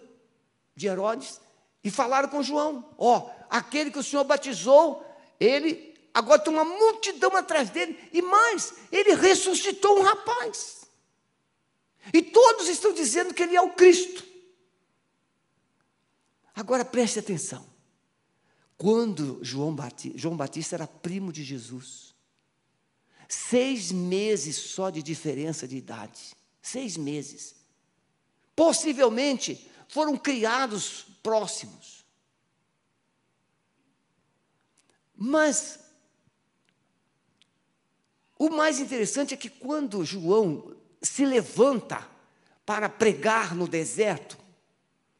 de 0.75 0.87
Herodes 0.87 1.41
e 1.83 1.91
falaram 1.91 2.29
com 2.29 2.43
João: 2.43 2.89
Ó, 2.97 3.19
oh, 3.19 3.31
aquele 3.49 3.91
que 3.91 3.99
o 3.99 4.03
Senhor 4.03 4.25
batizou, 4.25 5.05
ele 5.39 5.90
agora 6.13 6.41
tem 6.41 6.53
uma 6.53 6.65
multidão 6.65 7.37
atrás 7.37 7.71
dele, 7.71 7.99
e 8.13 8.23
mais, 8.23 8.75
ele 8.91 9.15
ressuscitou 9.15 9.99
um 9.99 10.03
rapaz. 10.03 10.85
E 12.13 12.23
todos 12.23 12.69
estão 12.69 12.93
dizendo 12.93 13.35
que 13.35 13.43
ele 13.43 13.57
é 13.57 13.61
o 13.61 13.73
Cristo. 13.73 14.25
Agora 16.55 16.85
preste 16.85 17.19
atenção. 17.19 17.69
Quando 18.77 19.39
João 19.43 19.75
Batista, 19.75 20.19
João 20.19 20.37
Batista 20.37 20.77
era 20.77 20.87
primo 20.87 21.33
de 21.33 21.45
Jesus, 21.45 22.11
Seis 23.31 23.93
meses 23.93 24.57
só 24.57 24.91
de 24.91 25.01
diferença 25.05 25.69
de 25.69 25.77
idade. 25.77 26.35
Seis 26.61 26.97
meses. 26.97 27.55
Possivelmente 28.57 29.71
foram 29.87 30.17
criados 30.17 31.07
próximos. 31.23 32.05
Mas 35.15 35.79
o 38.41 38.49
mais 38.49 38.81
interessante 38.81 39.35
é 39.35 39.37
que 39.37 39.51
quando 39.51 40.03
João 40.03 40.75
se 41.03 41.27
levanta 41.27 42.09
para 42.65 42.89
pregar 42.89 43.55
no 43.55 43.69
deserto, 43.69 44.39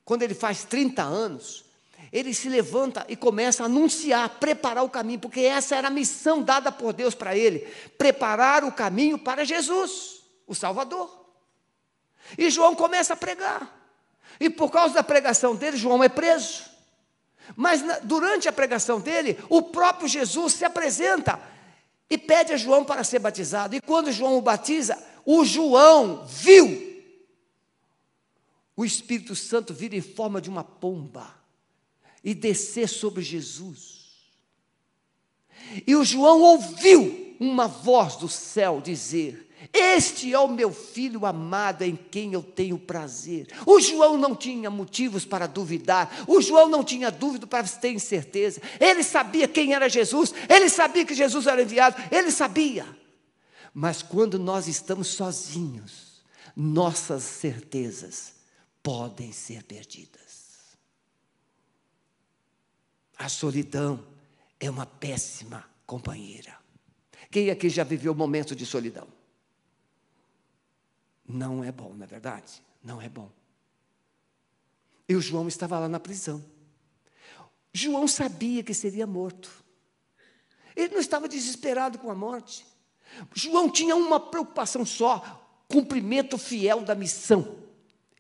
quando 0.07 0.23
ele 0.23 0.33
faz 0.33 0.65
30 0.65 1.03
anos, 1.03 1.67
ele 2.11 2.33
se 2.33 2.49
levanta 2.49 3.05
e 3.11 3.15
começa 3.15 3.63
a 3.63 3.67
anunciar, 3.67 4.27
preparar 4.41 4.83
o 4.83 4.89
caminho, 4.89 5.19
porque 5.19 5.41
essa 5.41 5.77
era 5.77 5.89
a 5.89 5.91
missão 5.91 6.43
dada 6.43 6.73
por 6.73 6.95
Deus 6.95 7.15
para 7.15 7.37
ele: 7.37 7.59
preparar 7.99 8.65
o 8.65 8.73
caminho 8.73 9.19
para 9.19 9.45
Jesus, 9.45 10.23
o 10.47 10.55
Salvador. 10.55 11.15
E 12.39 12.49
João 12.49 12.75
começa 12.75 13.13
a 13.13 13.17
pregar. 13.17 13.71
E 14.41 14.49
por 14.49 14.71
causa 14.71 14.95
da 14.95 15.03
pregação 15.03 15.55
dele, 15.55 15.77
João 15.77 16.03
é 16.03 16.09
preso. 16.09 16.65
Mas 17.55 17.83
na, 17.83 17.99
durante 17.99 18.49
a 18.49 18.53
pregação 18.53 18.99
dele, 18.99 19.39
o 19.51 19.61
próprio 19.61 20.09
Jesus 20.09 20.55
se 20.55 20.65
apresenta 20.65 21.39
e 22.11 22.19
pede 22.19 22.53
a 22.53 22.57
João 22.57 22.85
para 22.85 23.05
ser 23.05 23.21
batizado. 23.21 23.77
E 23.77 23.81
quando 23.81 24.11
João 24.11 24.37
o 24.37 24.43
batiza, 24.43 24.99
o 25.25 25.45
João 25.45 26.27
viu 26.27 26.91
o 28.77 28.85
Espírito 28.85 29.37
Santo 29.37 29.73
vir 29.73 29.95
em 29.95 30.01
forma 30.01 30.41
de 30.41 30.51
uma 30.51 30.65
pomba 30.65 31.33
e 32.25 32.35
descer 32.35 32.89
sobre 32.89 33.23
Jesus. 33.23 34.01
E 35.87 35.95
o 35.95 36.05
João 36.05 36.41
ouviu 36.41 37.37
uma 37.39 37.69
voz 37.69 38.17
do 38.17 38.29
céu 38.29 38.81
dizer: 38.81 39.50
Este 39.73 40.33
é 40.33 40.39
o 40.39 40.49
meu 40.49 40.73
filho 40.73 41.25
amado 41.25 41.83
em 41.83 41.95
quem 41.95 42.33
eu 42.33 42.43
tenho 42.43 42.79
prazer. 42.79 43.47
O 43.65 43.81
João 43.81 44.17
não 44.17 44.35
tinha 44.35 44.69
motivos 44.69 45.25
para 45.25 45.47
duvidar, 45.47 46.25
o 46.27 46.41
João 46.41 46.69
não 46.69 46.83
tinha 46.83 47.11
dúvida 47.11 47.47
para 47.47 47.67
ter 47.67 47.93
incerteza. 47.93 48.61
Ele 48.81 49.03
sabia 49.03 49.47
quem 49.47 49.73
era 49.73 49.89
Jesus, 49.89 50.35
ele 50.49 50.69
sabia 50.69 51.05
que 51.05 51.15
Jesus 51.15 51.47
era 51.47 51.63
enviado, 51.63 51.97
ele 52.11 52.33
sabia. 52.33 52.87
Mas 53.73 54.03
quando 54.03 54.39
nós 54.39 54.67
estamos 54.67 55.09
sozinhos, 55.09 56.23
nossas 56.57 57.23
certezas 57.23 58.35
podem 58.83 59.31
ser 59.31 59.63
perdidas. 59.63 60.21
A 63.17 63.29
solidão 63.29 64.05
é 64.59 64.69
uma 64.69 64.87
péssima 64.87 65.65
companheira. 65.87 66.59
Quem 67.31 67.51
aqui 67.51 67.69
já 67.69 67.85
viveu 67.85 68.15
momentos 68.15 68.57
de 68.57 68.67
solidão? 68.67 69.20
Não 71.31 71.63
é 71.63 71.71
bom, 71.71 71.95
não 71.95 72.05
é 72.05 72.07
verdade? 72.07 72.63
Não 72.83 73.01
é 73.01 73.09
bom. 73.09 73.31
E 75.09 75.15
o 75.15 75.21
João 75.21 75.47
estava 75.49 75.79
lá 75.79 75.89
na 75.89 76.01
prisão. 76.01 76.45
João 77.73 78.09
sabia 78.09 78.63
que 78.63 78.75
seria 78.75 79.07
morto. 79.07 79.51
Ele 80.75 80.95
não 80.95 81.01
estava 81.01 81.29
desesperado 81.29 81.99
com 81.99 82.11
a 82.11 82.15
morte. 82.15 82.67
João 83.35 83.71
tinha 83.71 83.95
uma 83.95 84.19
preocupação 84.19 84.85
só: 84.85 85.63
cumprimento 85.69 86.37
fiel 86.37 86.83
da 86.83 86.95
missão. 86.95 87.59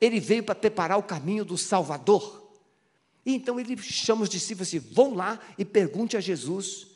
Ele 0.01 0.21
veio 0.21 0.45
para 0.45 0.55
preparar 0.55 0.99
o 0.99 1.03
caminho 1.03 1.45
do 1.45 1.59
Salvador. 1.59 2.53
E 3.27 3.35
então 3.35 3.59
ele 3.59 3.77
chama 3.77 4.23
os 4.23 4.29
discípulos 4.29 4.69
assim: 4.69 4.79
vão 4.79 5.15
lá 5.15 5.39
e 5.59 5.65
pergunte 5.65 6.17
a 6.17 6.21
Jesus 6.21 6.89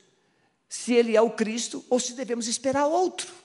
se 0.69 0.93
ele 0.93 1.17
é 1.17 1.21
o 1.21 1.31
Cristo 1.31 1.85
ou 1.91 1.99
se 1.99 2.15
devemos 2.15 2.47
esperar 2.47 2.87
outro. 2.87 3.44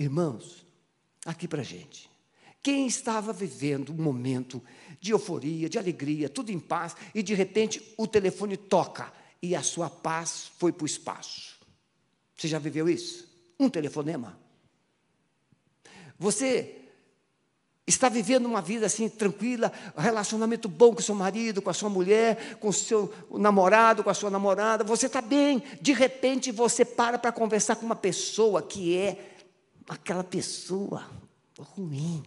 Irmãos, 0.00 0.64
aqui 1.26 1.46
para 1.46 1.62
gente. 1.62 2.10
Quem 2.62 2.86
estava 2.86 3.34
vivendo 3.34 3.92
um 3.92 4.02
momento 4.02 4.62
de 4.98 5.12
euforia, 5.12 5.68
de 5.68 5.78
alegria, 5.78 6.26
tudo 6.26 6.50
em 6.50 6.58
paz, 6.58 6.96
e 7.14 7.22
de 7.22 7.34
repente 7.34 7.94
o 7.98 8.06
telefone 8.06 8.56
toca 8.56 9.12
e 9.42 9.54
a 9.54 9.62
sua 9.62 9.90
paz 9.90 10.50
foi 10.56 10.72
para 10.72 10.84
o 10.84 10.86
espaço. 10.86 11.58
Você 12.34 12.48
já 12.48 12.58
viveu 12.58 12.88
isso? 12.88 13.28
Um 13.58 13.68
telefonema. 13.68 14.40
Você 16.18 16.76
está 17.86 18.08
vivendo 18.08 18.46
uma 18.46 18.62
vida 18.62 18.86
assim 18.86 19.06
tranquila, 19.06 19.70
relacionamento 19.94 20.66
bom 20.66 20.94
com 20.94 21.02
seu 21.02 21.14
marido, 21.14 21.60
com 21.60 21.68
a 21.68 21.74
sua 21.74 21.90
mulher, 21.90 22.56
com 22.58 22.72
seu 22.72 23.12
namorado, 23.32 24.02
com 24.02 24.08
a 24.08 24.14
sua 24.14 24.30
namorada, 24.30 24.82
você 24.82 25.08
está 25.08 25.20
bem. 25.20 25.62
De 25.82 25.92
repente 25.92 26.50
você 26.50 26.86
para 26.86 27.18
para 27.18 27.32
conversar 27.32 27.76
com 27.76 27.84
uma 27.84 27.96
pessoa 27.96 28.62
que 28.62 28.96
é 28.96 29.29
aquela 29.90 30.22
pessoa 30.22 31.10
ruim. 31.58 32.22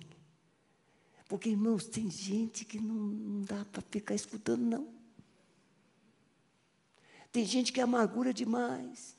Porque, 1.29 1.49
irmãos, 1.49 1.85
tem 1.85 2.11
gente 2.11 2.65
que 2.65 2.77
não, 2.77 2.93
não 2.93 3.41
dá 3.41 3.63
para 3.71 3.81
ficar 3.89 4.13
escutando, 4.13 4.61
não. 4.61 4.87
Tem 7.31 7.45
gente 7.45 7.71
que 7.71 7.79
é 7.79 7.83
amargura 7.83 8.33
demais. 8.33 9.15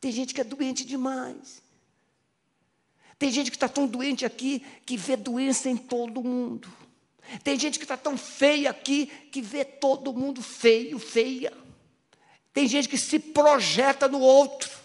Tem 0.00 0.10
gente 0.10 0.32
que 0.32 0.40
é 0.40 0.44
doente 0.44 0.82
demais. 0.82 1.62
Tem 3.18 3.30
gente 3.30 3.50
que 3.50 3.56
está 3.58 3.68
tão 3.68 3.86
doente 3.86 4.24
aqui 4.24 4.60
que 4.86 4.96
vê 4.96 5.16
doença 5.16 5.68
em 5.68 5.76
todo 5.76 6.24
mundo. 6.24 6.72
Tem 7.44 7.58
gente 7.58 7.78
que 7.78 7.84
está 7.84 7.98
tão 7.98 8.16
feia 8.16 8.70
aqui 8.70 9.06
que 9.30 9.42
vê 9.42 9.62
todo 9.62 10.14
mundo 10.14 10.42
feio, 10.42 10.98
feia. 10.98 11.52
Tem 12.50 12.66
gente 12.66 12.88
que 12.88 12.96
se 12.96 13.18
projeta 13.18 14.08
no 14.08 14.20
outro. 14.20 14.79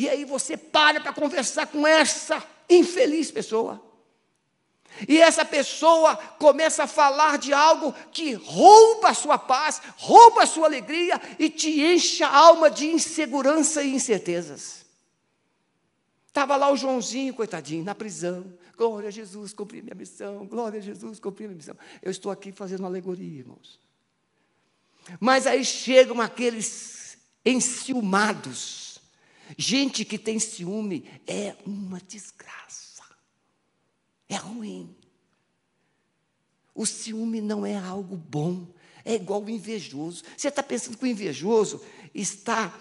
E 0.00 0.08
aí 0.08 0.24
você 0.24 0.56
para 0.56 0.98
para 0.98 1.12
conversar 1.12 1.66
com 1.66 1.86
essa 1.86 2.42
infeliz 2.70 3.30
pessoa. 3.30 3.78
E 5.06 5.20
essa 5.20 5.44
pessoa 5.44 6.16
começa 6.16 6.84
a 6.84 6.86
falar 6.86 7.36
de 7.36 7.52
algo 7.52 7.92
que 8.10 8.32
rouba 8.32 9.10
a 9.10 9.14
sua 9.14 9.36
paz, 9.36 9.82
rouba 9.98 10.44
a 10.44 10.46
sua 10.46 10.68
alegria 10.68 11.20
e 11.38 11.50
te 11.50 11.82
enche 11.82 12.22
a 12.22 12.34
alma 12.34 12.70
de 12.70 12.86
insegurança 12.86 13.82
e 13.82 13.94
incertezas. 13.94 14.86
Estava 16.26 16.56
lá 16.56 16.72
o 16.72 16.78
Joãozinho, 16.78 17.34
coitadinho, 17.34 17.84
na 17.84 17.94
prisão. 17.94 18.54
Glória 18.78 19.08
a 19.08 19.12
Jesus, 19.12 19.52
cumpri 19.52 19.82
minha 19.82 19.94
missão. 19.94 20.46
Glória 20.46 20.78
a 20.78 20.82
Jesus, 20.82 21.20
cumpri 21.20 21.44
minha 21.44 21.58
missão. 21.58 21.76
Eu 22.00 22.10
estou 22.10 22.32
aqui 22.32 22.52
fazendo 22.52 22.80
uma 22.80 22.88
alegoria, 22.88 23.40
irmãos. 23.40 23.78
Mas 25.20 25.46
aí 25.46 25.62
chegam 25.62 26.22
aqueles 26.22 27.18
enciumados. 27.44 28.79
Gente 29.56 30.04
que 30.04 30.18
tem 30.18 30.38
ciúme 30.38 31.08
é 31.26 31.56
uma 31.66 32.00
desgraça. 32.00 33.02
É 34.28 34.36
ruim. 34.36 34.94
O 36.74 36.86
ciúme 36.86 37.40
não 37.40 37.66
é 37.66 37.76
algo 37.76 38.16
bom. 38.16 38.66
É 39.04 39.14
igual 39.14 39.42
o 39.42 39.50
invejoso. 39.50 40.22
Você 40.36 40.48
está 40.48 40.62
pensando 40.62 40.96
que 40.96 41.04
o 41.04 41.08
invejoso 41.08 41.80
está 42.14 42.72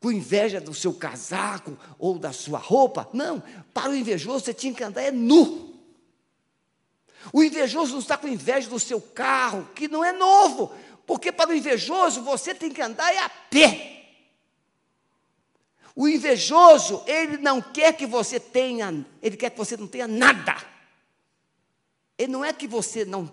com 0.00 0.10
inveja 0.10 0.60
do 0.60 0.72
seu 0.72 0.94
casaco 0.94 1.76
ou 1.98 2.18
da 2.18 2.32
sua 2.32 2.58
roupa. 2.58 3.08
Não, 3.12 3.42
para 3.74 3.90
o 3.90 3.94
invejoso 3.94 4.44
você 4.44 4.54
tinha 4.54 4.72
que 4.72 4.82
andar 4.82 5.02
é 5.02 5.10
nu. 5.10 5.70
O 7.32 7.42
invejoso 7.42 7.92
não 7.92 7.98
está 7.98 8.16
com 8.16 8.26
inveja 8.26 8.68
do 8.70 8.80
seu 8.80 9.00
carro, 9.00 9.68
que 9.74 9.88
não 9.88 10.02
é 10.02 10.10
novo, 10.10 10.72
porque 11.06 11.30
para 11.30 11.50
o 11.50 11.54
invejoso 11.54 12.22
você 12.22 12.54
tem 12.54 12.72
que 12.72 12.80
andar 12.80 13.12
é 13.12 13.18
a 13.18 13.28
pé. 13.28 13.99
O 16.00 16.08
invejoso, 16.08 17.04
ele 17.06 17.36
não 17.36 17.60
quer 17.60 17.94
que 17.94 18.06
você 18.06 18.40
tenha, 18.40 19.04
ele 19.20 19.36
quer 19.36 19.50
que 19.50 19.58
você 19.58 19.76
não 19.76 19.86
tenha 19.86 20.08
nada. 20.08 20.56
Ele 22.16 22.32
não 22.32 22.42
é 22.42 22.54
que 22.54 22.66
você 22.66 23.04
não 23.04 23.30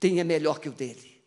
tenha 0.00 0.24
melhor 0.24 0.58
que 0.58 0.68
o 0.68 0.72
dele. 0.72 1.22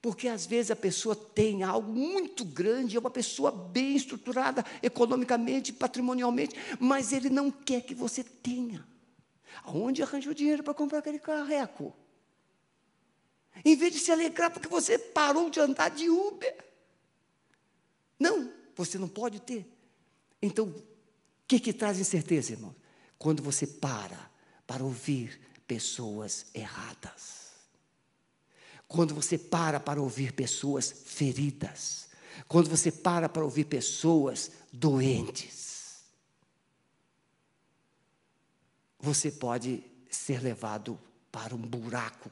Porque 0.00 0.28
às 0.28 0.46
vezes 0.46 0.70
a 0.70 0.76
pessoa 0.76 1.14
tem 1.14 1.62
algo 1.62 1.92
muito 1.92 2.42
grande, 2.42 2.96
é 2.96 3.00
uma 3.00 3.10
pessoa 3.10 3.52
bem 3.52 3.96
estruturada 3.96 4.64
economicamente, 4.82 5.74
patrimonialmente, 5.74 6.56
mas 6.78 7.12
ele 7.12 7.28
não 7.28 7.50
quer 7.50 7.82
que 7.82 7.94
você 7.94 8.24
tenha. 8.24 8.82
Aonde 9.62 10.02
arranjou 10.02 10.32
dinheiro 10.32 10.62
para 10.62 10.72
comprar 10.72 11.00
aquele 11.00 11.18
carreco? 11.18 11.94
Em 13.62 13.76
vez 13.76 13.92
de 13.92 13.98
se 13.98 14.10
alegrar 14.10 14.50
porque 14.50 14.68
você 14.68 14.98
parou 14.98 15.50
de 15.50 15.60
andar 15.60 15.90
de 15.90 16.08
Uber. 16.08 16.64
Não, 18.18 18.58
você 18.84 18.98
não 18.98 19.08
pode 19.08 19.40
ter. 19.40 19.66
Então, 20.40 20.68
o 20.68 20.84
que, 21.46 21.60
que 21.60 21.72
traz 21.72 21.98
incerteza, 21.98 22.52
irmão? 22.52 22.74
Quando 23.18 23.42
você 23.42 23.66
para 23.66 24.30
para 24.66 24.82
ouvir 24.84 25.40
pessoas 25.66 26.46
erradas. 26.54 27.50
Quando 28.88 29.14
você 29.14 29.36
para 29.36 29.78
para 29.78 30.00
ouvir 30.00 30.32
pessoas 30.32 30.90
feridas, 31.06 32.08
quando 32.48 32.68
você 32.68 32.90
para 32.90 33.28
para 33.28 33.44
ouvir 33.44 33.66
pessoas 33.66 34.50
doentes, 34.72 36.02
você 38.98 39.30
pode 39.30 39.84
ser 40.10 40.42
levado 40.42 40.98
para 41.30 41.54
um 41.54 41.58
buraco, 41.62 42.30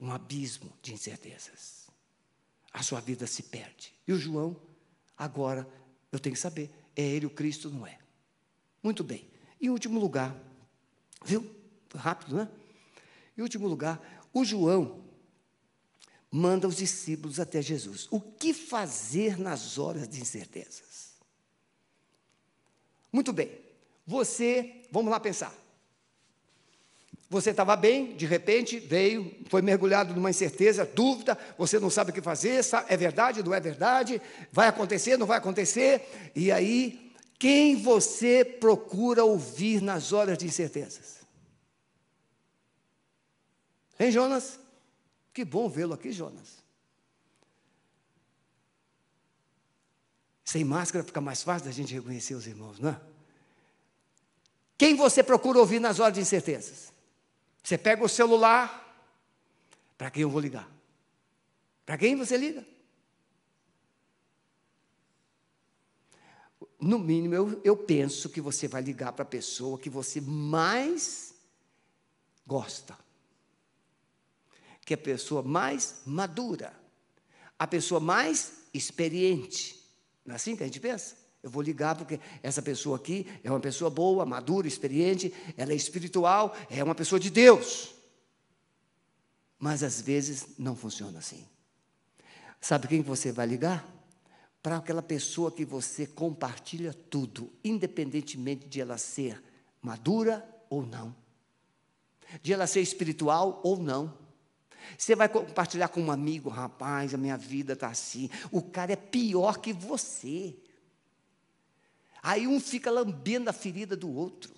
um 0.00 0.10
abismo 0.10 0.72
de 0.82 0.94
incertezas. 0.94 1.88
a 2.72 2.82
sua 2.82 3.00
vida 3.00 3.26
se 3.26 3.44
perde. 3.44 3.92
E 4.06 4.12
o 4.12 4.18
João, 4.18 4.56
agora, 5.20 5.68
eu 6.10 6.18
tenho 6.18 6.34
que 6.34 6.40
saber, 6.40 6.70
é 6.96 7.02
ele 7.02 7.26
o 7.26 7.30
Cristo, 7.30 7.68
não 7.68 7.86
é? 7.86 7.98
Muito 8.82 9.04
bem. 9.04 9.28
Em 9.60 9.68
último 9.68 10.00
lugar, 10.00 10.34
viu? 11.22 11.54
Rápido, 11.94 12.36
né? 12.36 12.48
Em 13.36 13.42
último 13.42 13.68
lugar, 13.68 14.00
o 14.32 14.42
João 14.46 15.04
manda 16.30 16.66
os 16.66 16.76
discípulos 16.76 17.38
até 17.38 17.60
Jesus. 17.60 18.08
O 18.10 18.18
que 18.18 18.54
fazer 18.54 19.38
nas 19.38 19.76
horas 19.76 20.08
de 20.08 20.22
incertezas? 20.22 21.10
Muito 23.12 23.30
bem. 23.30 23.60
Você, 24.06 24.86
vamos 24.90 25.10
lá 25.10 25.20
pensar. 25.20 25.54
Você 27.30 27.50
estava 27.50 27.76
bem, 27.76 28.16
de 28.16 28.26
repente 28.26 28.80
veio, 28.80 29.32
foi 29.48 29.62
mergulhado 29.62 30.12
numa 30.12 30.30
incerteza, 30.30 30.84
dúvida, 30.84 31.38
você 31.56 31.78
não 31.78 31.88
sabe 31.88 32.10
o 32.10 32.12
que 32.12 32.20
fazer, 32.20 32.60
é 32.88 32.96
verdade, 32.96 33.40
não 33.40 33.54
é 33.54 33.60
verdade, 33.60 34.20
vai 34.50 34.66
acontecer, 34.66 35.16
não 35.16 35.28
vai 35.28 35.38
acontecer, 35.38 36.32
e 36.34 36.50
aí, 36.50 37.14
quem 37.38 37.80
você 37.80 38.44
procura 38.44 39.24
ouvir 39.24 39.80
nas 39.80 40.12
horas 40.12 40.36
de 40.36 40.44
incertezas? 40.44 41.20
Hein, 43.96 44.10
Jonas? 44.10 44.58
Que 45.32 45.44
bom 45.44 45.68
vê-lo 45.68 45.94
aqui, 45.94 46.10
Jonas. 46.10 46.58
Sem 50.44 50.64
máscara 50.64 51.04
fica 51.04 51.20
mais 51.20 51.44
fácil 51.44 51.66
da 51.66 51.72
gente 51.72 51.94
reconhecer 51.94 52.34
os 52.34 52.48
irmãos, 52.48 52.80
não 52.80 52.90
é? 52.90 53.00
Quem 54.76 54.96
você 54.96 55.22
procura 55.22 55.60
ouvir 55.60 55.78
nas 55.78 56.00
horas 56.00 56.14
de 56.14 56.20
incertezas? 56.20 56.90
Você 57.62 57.76
pega 57.76 58.04
o 58.04 58.08
celular, 58.08 58.86
para 59.96 60.10
quem 60.10 60.22
eu 60.22 60.30
vou 60.30 60.40
ligar? 60.40 60.68
Para 61.84 61.98
quem 61.98 62.16
você 62.16 62.36
liga? 62.36 62.66
No 66.80 66.98
mínimo, 66.98 67.34
eu, 67.34 67.60
eu 67.62 67.76
penso 67.76 68.30
que 68.30 68.40
você 68.40 68.66
vai 68.66 68.80
ligar 68.80 69.12
para 69.12 69.22
a 69.22 69.26
pessoa 69.26 69.78
que 69.78 69.90
você 69.90 70.20
mais 70.20 71.34
gosta, 72.46 72.98
que 74.84 74.94
é 74.94 74.96
a 74.96 74.98
pessoa 74.98 75.42
mais 75.42 76.00
madura, 76.06 76.74
a 77.58 77.66
pessoa 77.66 78.00
mais 78.00 78.64
experiente. 78.72 79.78
Não 80.24 80.32
é 80.32 80.36
assim 80.36 80.56
que 80.56 80.62
a 80.62 80.66
gente 80.66 80.80
pensa? 80.80 81.19
Eu 81.42 81.50
vou 81.50 81.62
ligar 81.62 81.94
porque 81.96 82.20
essa 82.42 82.60
pessoa 82.60 82.96
aqui 82.96 83.26
é 83.42 83.50
uma 83.50 83.60
pessoa 83.60 83.90
boa, 83.90 84.26
madura, 84.26 84.68
experiente, 84.68 85.32
ela 85.56 85.72
é 85.72 85.74
espiritual, 85.76 86.54
é 86.68 86.84
uma 86.84 86.94
pessoa 86.94 87.18
de 87.18 87.30
Deus. 87.30 87.94
Mas 89.58 89.82
às 89.82 90.00
vezes 90.00 90.58
não 90.58 90.76
funciona 90.76 91.18
assim. 91.18 91.46
Sabe 92.60 92.88
quem 92.88 93.00
você 93.00 93.32
vai 93.32 93.46
ligar? 93.46 93.86
Para 94.62 94.76
aquela 94.76 95.02
pessoa 95.02 95.50
que 95.50 95.64
você 95.64 96.06
compartilha 96.06 96.92
tudo, 96.92 97.50
independentemente 97.64 98.66
de 98.68 98.80
ela 98.80 98.98
ser 98.98 99.42
madura 99.80 100.46
ou 100.68 100.84
não, 100.84 101.16
de 102.42 102.52
ela 102.52 102.66
ser 102.66 102.82
espiritual 102.82 103.60
ou 103.64 103.78
não. 103.78 104.18
Você 104.98 105.16
vai 105.16 105.28
compartilhar 105.28 105.88
com 105.88 106.02
um 106.02 106.10
amigo, 106.10 106.50
rapaz, 106.50 107.14
a 107.14 107.18
minha 107.18 107.36
vida 107.36 107.72
está 107.72 107.88
assim. 107.88 108.28
O 108.50 108.60
cara 108.60 108.92
é 108.92 108.96
pior 108.96 109.58
que 109.58 109.72
você. 109.72 110.54
Aí 112.22 112.46
um 112.46 112.60
fica 112.60 112.90
lambendo 112.90 113.48
a 113.48 113.52
ferida 113.52 113.96
do 113.96 114.14
outro. 114.14 114.54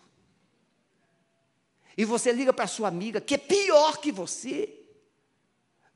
E 1.96 2.04
você 2.04 2.32
liga 2.32 2.52
para 2.52 2.66
sua 2.66 2.88
amiga, 2.88 3.20
que 3.20 3.34
é 3.34 3.38
pior 3.38 3.98
que 3.98 4.10
você. 4.10 4.72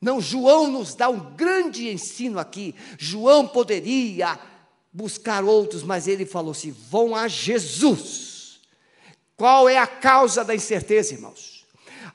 Não, 0.00 0.20
João 0.20 0.70
nos 0.70 0.94
dá 0.94 1.08
um 1.08 1.34
grande 1.34 1.88
ensino 1.88 2.38
aqui. 2.38 2.74
João 2.98 3.48
poderia 3.48 4.38
buscar 4.92 5.42
outros, 5.42 5.82
mas 5.82 6.06
ele 6.06 6.26
falou 6.26 6.52
assim: 6.52 6.70
vão 6.70 7.16
a 7.16 7.28
Jesus. 7.28 8.60
Qual 9.36 9.68
é 9.68 9.78
a 9.78 9.86
causa 9.86 10.44
da 10.44 10.54
incerteza, 10.54 11.14
irmãos? 11.14 11.55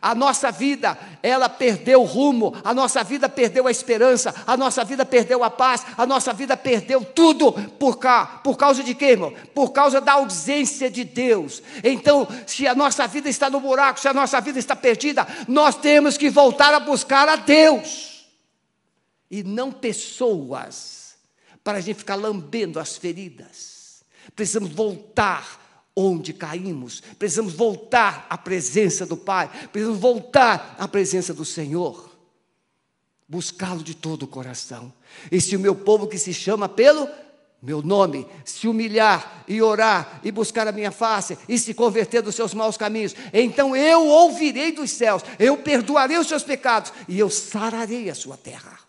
A 0.01 0.15
nossa 0.15 0.51
vida, 0.51 0.97
ela 1.21 1.47
perdeu 1.47 2.01
o 2.01 2.05
rumo, 2.05 2.55
a 2.63 2.73
nossa 2.73 3.03
vida 3.03 3.29
perdeu 3.29 3.67
a 3.67 3.71
esperança, 3.71 4.33
a 4.47 4.57
nossa 4.57 4.83
vida 4.83 5.05
perdeu 5.05 5.43
a 5.43 5.49
paz, 5.51 5.85
a 5.95 6.07
nossa 6.07 6.33
vida 6.33 6.57
perdeu 6.57 7.05
tudo 7.05 7.53
por 7.77 7.99
cá. 7.99 8.41
Por 8.43 8.57
causa 8.57 8.83
de 8.83 8.95
quê, 8.95 9.11
irmão? 9.11 9.31
Por 9.53 9.69
causa 9.69 10.01
da 10.01 10.13
ausência 10.13 10.89
de 10.89 11.03
Deus. 11.03 11.61
Então, 11.83 12.27
se 12.47 12.67
a 12.67 12.73
nossa 12.73 13.05
vida 13.05 13.29
está 13.29 13.47
no 13.47 13.59
buraco, 13.59 13.99
se 13.99 14.07
a 14.07 14.13
nossa 14.13 14.41
vida 14.41 14.57
está 14.57 14.75
perdida, 14.75 15.27
nós 15.47 15.75
temos 15.75 16.17
que 16.17 16.31
voltar 16.31 16.73
a 16.73 16.79
buscar 16.79 17.29
a 17.29 17.35
Deus. 17.35 18.25
E 19.29 19.43
não 19.43 19.71
pessoas, 19.71 21.15
para 21.63 21.77
a 21.77 21.81
gente 21.81 21.97
ficar 21.97 22.15
lambendo 22.15 22.79
as 22.79 22.97
feridas. 22.97 24.03
Precisamos 24.35 24.71
voltar 24.71 25.60
onde 25.95 26.33
caímos. 26.33 27.01
Precisamos 27.17 27.53
voltar 27.53 28.25
à 28.29 28.37
presença 28.37 29.05
do 29.05 29.17
Pai, 29.17 29.49
precisamos 29.71 29.99
voltar 29.99 30.75
à 30.77 30.87
presença 30.87 31.33
do 31.33 31.45
Senhor. 31.45 32.09
Buscá-lo 33.27 33.83
de 33.83 33.95
todo 33.95 34.23
o 34.23 34.27
coração. 34.27 34.91
E 35.31 35.39
se 35.39 35.55
o 35.55 35.59
meu 35.59 35.73
povo 35.73 36.07
que 36.07 36.17
se 36.17 36.33
chama 36.33 36.67
pelo 36.67 37.07
meu 37.61 37.81
nome, 37.81 38.27
se 38.43 38.67
humilhar 38.67 39.43
e 39.47 39.61
orar 39.61 40.19
e 40.23 40.31
buscar 40.31 40.67
a 40.67 40.71
minha 40.71 40.91
face 40.91 41.37
e 41.47 41.59
se 41.59 41.73
converter 41.73 42.21
dos 42.21 42.35
seus 42.35 42.53
maus 42.53 42.75
caminhos, 42.75 43.15
então 43.31 43.75
eu 43.75 44.07
ouvirei 44.07 44.71
dos 44.71 44.89
céus, 44.89 45.23
eu 45.37 45.55
perdoarei 45.57 46.17
os 46.17 46.27
seus 46.27 46.43
pecados 46.43 46.91
e 47.07 47.19
eu 47.19 47.29
sararei 47.29 48.09
a 48.09 48.15
sua 48.15 48.35
terra. 48.35 48.79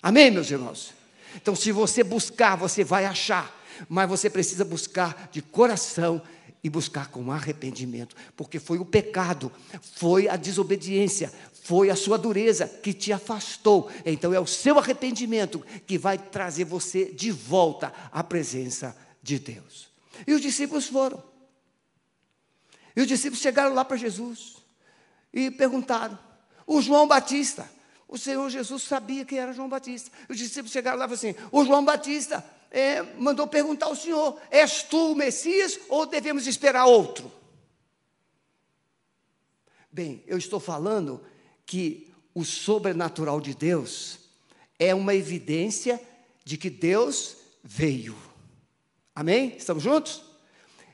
Amém, 0.00 0.30
meus 0.30 0.50
irmãos? 0.50 0.94
Então, 1.34 1.54
se 1.54 1.72
você 1.72 2.04
buscar, 2.04 2.56
você 2.56 2.84
vai 2.84 3.04
achar 3.04 3.54
mas 3.88 4.08
você 4.08 4.28
precisa 4.30 4.64
buscar 4.64 5.28
de 5.32 5.42
coração 5.42 6.22
e 6.62 6.70
buscar 6.70 7.08
com 7.08 7.30
arrependimento, 7.30 8.16
porque 8.36 8.58
foi 8.58 8.78
o 8.78 8.84
pecado, 8.84 9.52
foi 9.94 10.28
a 10.28 10.36
desobediência, 10.36 11.32
foi 11.62 11.90
a 11.90 11.96
sua 11.96 12.18
dureza 12.18 12.66
que 12.66 12.92
te 12.92 13.12
afastou. 13.12 13.90
Então 14.04 14.34
é 14.34 14.40
o 14.40 14.46
seu 14.46 14.78
arrependimento 14.78 15.64
que 15.86 15.96
vai 15.96 16.18
trazer 16.18 16.64
você 16.64 17.06
de 17.06 17.30
volta 17.30 17.92
à 18.10 18.24
presença 18.24 18.96
de 19.22 19.38
Deus. 19.38 19.88
E 20.26 20.32
os 20.32 20.40
discípulos 20.40 20.86
foram. 20.86 21.22
E 22.96 23.00
os 23.00 23.06
discípulos 23.06 23.40
chegaram 23.40 23.74
lá 23.74 23.84
para 23.84 23.96
Jesus 23.96 24.56
e 25.32 25.50
perguntaram: 25.50 26.18
o 26.66 26.80
João 26.80 27.06
Batista, 27.06 27.70
o 28.08 28.18
Senhor 28.18 28.48
Jesus 28.50 28.82
sabia 28.82 29.24
que 29.24 29.36
era 29.36 29.52
João 29.52 29.68
Batista. 29.68 30.10
Os 30.28 30.38
discípulos 30.38 30.72
chegaram 30.72 30.98
lá 30.98 31.04
e 31.04 31.08
falaram 31.08 31.30
assim: 31.36 31.48
o 31.52 31.64
João 31.64 31.84
Batista 31.84 32.44
é, 32.70 33.02
mandou 33.02 33.46
perguntar 33.46 33.86
ao 33.86 33.96
Senhor: 33.96 34.40
És 34.50 34.82
tu 34.82 35.12
o 35.12 35.14
Messias 35.14 35.78
ou 35.88 36.06
devemos 36.06 36.46
esperar 36.46 36.86
outro? 36.86 37.30
Bem, 39.90 40.22
eu 40.26 40.36
estou 40.36 40.60
falando 40.60 41.24
que 41.64 42.12
o 42.34 42.44
sobrenatural 42.44 43.40
de 43.40 43.54
Deus 43.54 44.18
é 44.78 44.94
uma 44.94 45.14
evidência 45.14 46.00
de 46.44 46.58
que 46.58 46.68
Deus 46.68 47.36
veio. 47.64 48.16
Amém? 49.14 49.54
Estamos 49.56 49.82
juntos? 49.82 50.22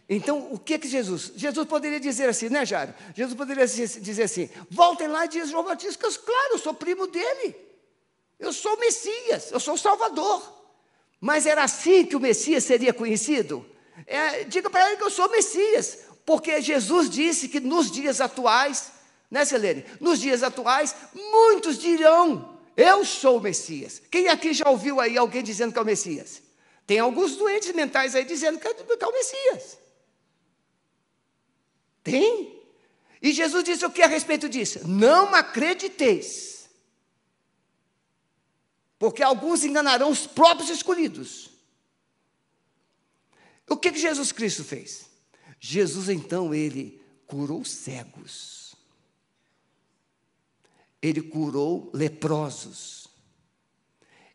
Então, 0.08 0.52
o 0.52 0.58
que 0.58 0.78
que 0.78 0.88
Jesus? 0.88 1.32
Jesus 1.34 1.66
poderia 1.66 1.98
dizer 1.98 2.28
assim, 2.28 2.48
né, 2.48 2.64
Jairo? 2.64 2.94
Jesus 3.14 3.36
poderia 3.36 3.66
dizer 3.66 4.22
assim: 4.22 4.48
voltem 4.70 5.08
lá 5.08 5.24
e 5.24 5.28
diz 5.28 5.50
João 5.50 5.64
Batista, 5.64 5.98
claro, 5.98 6.52
eu 6.52 6.58
sou 6.58 6.74
primo 6.74 7.06
dele. 7.06 7.56
Eu 8.38 8.52
sou 8.52 8.74
o 8.74 8.80
Messias, 8.80 9.50
eu 9.50 9.58
sou 9.58 9.74
o 9.74 9.78
Salvador. 9.78 10.61
Mas 11.22 11.46
era 11.46 11.62
assim 11.62 12.04
que 12.04 12.16
o 12.16 12.20
Messias 12.20 12.64
seria 12.64 12.92
conhecido? 12.92 13.64
É, 14.08 14.42
diga 14.42 14.68
para 14.68 14.88
ele 14.88 14.96
que 14.96 15.04
eu 15.04 15.10
sou 15.10 15.30
Messias, 15.30 16.00
porque 16.26 16.60
Jesus 16.60 17.08
disse 17.08 17.48
que 17.48 17.60
nos 17.60 17.92
dias 17.92 18.20
atuais, 18.20 18.90
né, 19.30 19.44
Selene? 19.44 19.84
Nos 20.00 20.18
dias 20.18 20.42
atuais, 20.42 20.96
muitos 21.14 21.78
dirão: 21.78 22.58
Eu 22.76 23.04
sou 23.04 23.36
o 23.38 23.40
Messias. 23.40 24.02
Quem 24.10 24.26
aqui 24.26 24.52
já 24.52 24.68
ouviu 24.68 25.00
aí 25.00 25.16
alguém 25.16 25.44
dizendo 25.44 25.72
que 25.72 25.78
é 25.78 25.82
o 25.82 25.86
Messias? 25.86 26.42
Tem 26.88 26.98
alguns 26.98 27.36
doentes 27.36 27.72
mentais 27.72 28.16
aí 28.16 28.24
dizendo 28.24 28.58
que 28.58 28.66
é, 28.66 28.74
que 28.74 29.04
é 29.04 29.06
o 29.06 29.12
Messias. 29.12 29.78
Tem. 32.02 32.60
E 33.22 33.30
Jesus 33.30 33.62
disse 33.62 33.86
o 33.86 33.90
que 33.90 34.02
a 34.02 34.08
respeito 34.08 34.48
disso? 34.48 34.80
Não 34.88 35.32
acrediteis 35.36 36.51
porque 39.02 39.20
alguns 39.20 39.64
enganarão 39.64 40.12
os 40.12 40.28
próprios 40.28 40.70
escolhidos. 40.70 41.50
O 43.68 43.76
que, 43.76 43.90
que 43.90 43.98
Jesus 43.98 44.30
Cristo 44.30 44.62
fez? 44.62 45.06
Jesus 45.58 46.08
então 46.08 46.54
ele 46.54 47.02
curou 47.26 47.64
cegos, 47.64 48.76
ele 51.02 51.20
curou 51.20 51.90
leprosos, 51.92 53.08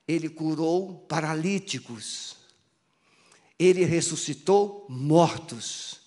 ele 0.06 0.28
curou 0.28 0.96
paralíticos, 1.08 2.36
ele 3.58 3.86
ressuscitou 3.86 4.86
mortos, 4.90 6.02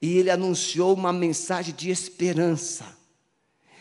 e 0.00 0.16
ele 0.16 0.30
anunciou 0.30 0.94
uma 0.94 1.12
mensagem 1.12 1.74
de 1.74 1.90
esperança, 1.90 2.96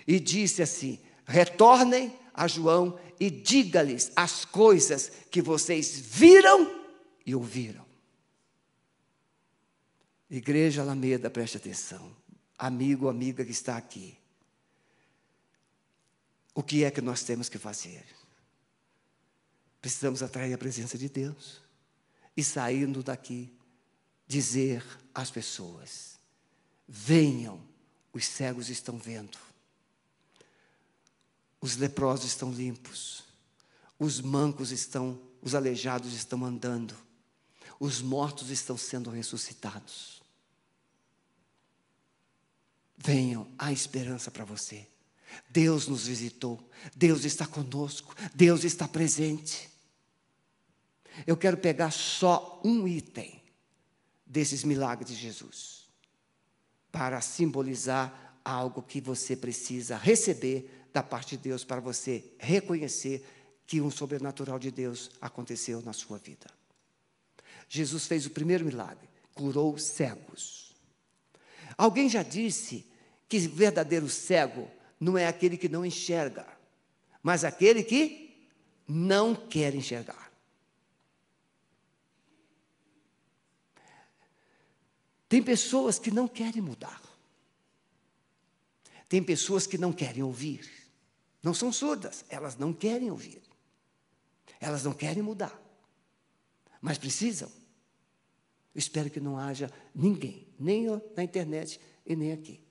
e 0.07 0.19
disse 0.19 0.63
assim: 0.63 0.99
retornem 1.27 2.17
a 2.33 2.47
João 2.47 2.97
e 3.19 3.29
diga-lhes 3.29 4.11
as 4.15 4.45
coisas 4.45 5.11
que 5.31 5.41
vocês 5.41 5.97
viram 5.97 6.85
e 7.25 7.33
ouviram. 7.35 7.85
Igreja 10.29 10.81
Alameda, 10.81 11.29
preste 11.29 11.57
atenção. 11.57 12.15
Amigo, 12.57 13.07
amiga 13.07 13.45
que 13.45 13.51
está 13.51 13.77
aqui. 13.77 14.17
O 16.53 16.63
que 16.63 16.83
é 16.83 16.91
que 16.91 17.01
nós 17.01 17.23
temos 17.23 17.49
que 17.49 17.57
fazer? 17.57 18.03
Precisamos 19.79 20.23
atrair 20.23 20.53
a 20.53 20.57
presença 20.57 20.97
de 20.97 21.07
Deus 21.07 21.61
e 22.35 22.43
saindo 22.43 23.03
daqui, 23.03 23.53
dizer 24.27 24.83
às 25.13 25.31
pessoas: 25.31 26.19
venham, 26.87 27.61
os 28.11 28.25
cegos 28.25 28.69
estão 28.69 28.97
vendo, 28.97 29.37
os 31.59 31.77
leprosos 31.77 32.25
estão 32.25 32.51
limpos, 32.51 33.23
os 33.97 34.21
mancos 34.21 34.71
estão, 34.71 35.19
os 35.41 35.55
aleijados 35.55 36.13
estão 36.13 36.45
andando, 36.45 36.95
os 37.79 38.01
mortos 38.01 38.49
estão 38.49 38.77
sendo 38.77 39.09
ressuscitados. 39.09 40.21
Venham, 42.97 43.47
há 43.57 43.71
esperança 43.71 44.31
para 44.31 44.43
você. 44.43 44.87
Deus 45.49 45.87
nos 45.87 46.07
visitou, 46.07 46.59
Deus 46.95 47.25
está 47.25 47.45
conosco, 47.45 48.15
Deus 48.33 48.63
está 48.63 48.87
presente. 48.87 49.69
Eu 51.25 51.35
quero 51.35 51.57
pegar 51.57 51.91
só 51.91 52.61
um 52.63 52.87
item 52.87 53.41
desses 54.25 54.63
milagres 54.63 55.09
de 55.09 55.15
Jesus, 55.15 55.87
para 56.91 57.21
simbolizar 57.21 58.39
algo 58.43 58.81
que 58.81 59.01
você 59.01 59.35
precisa 59.35 59.97
receber 59.97 60.76
da 60.93 61.03
parte 61.03 61.37
de 61.37 61.43
Deus, 61.43 61.63
para 61.63 61.79
você 61.79 62.23
reconhecer 62.39 63.25
que 63.65 63.81
um 63.81 63.91
sobrenatural 63.91 64.57
de 64.57 64.71
Deus 64.71 65.11
aconteceu 65.19 65.81
na 65.81 65.93
sua 65.93 66.17
vida. 66.17 66.47
Jesus 67.67 68.07
fez 68.07 68.25
o 68.25 68.29
primeiro 68.29 68.65
milagre, 68.65 69.09
curou 69.33 69.77
cegos. 69.77 70.73
Alguém 71.77 72.09
já 72.09 72.23
disse 72.23 72.85
que 73.27 73.39
verdadeiro 73.39 74.09
cego 74.09 74.69
não 74.99 75.17
é 75.17 75.27
aquele 75.27 75.57
que 75.57 75.67
não 75.69 75.85
enxerga, 75.85 76.47
mas 77.21 77.43
aquele 77.43 77.83
que 77.83 78.47
não 78.87 79.35
quer 79.35 79.75
enxergar. 79.75 80.31
Tem 85.27 85.43
pessoas 85.43 85.99
que 85.99 86.09
não 86.09 86.27
querem 86.27 86.61
mudar. 86.61 87.01
Tem 89.07 89.23
pessoas 89.23 89.65
que 89.65 89.77
não 89.77 89.93
querem 89.93 90.23
ouvir. 90.23 90.69
Não 91.41 91.53
são 91.53 91.71
surdas, 91.71 92.25
elas 92.29 92.57
não 92.57 92.73
querem 92.73 93.09
ouvir. 93.09 93.41
Elas 94.59 94.83
não 94.83 94.93
querem 94.93 95.23
mudar. 95.23 95.57
Mas 96.81 96.97
precisam. 96.97 97.49
Eu 98.73 98.79
espero 98.79 99.09
que 99.09 99.19
não 99.19 99.37
haja 99.37 99.71
ninguém, 99.93 100.47
nem 100.59 100.85
na 101.15 101.23
internet 101.23 101.79
e 102.05 102.15
nem 102.15 102.31
aqui. 102.31 102.61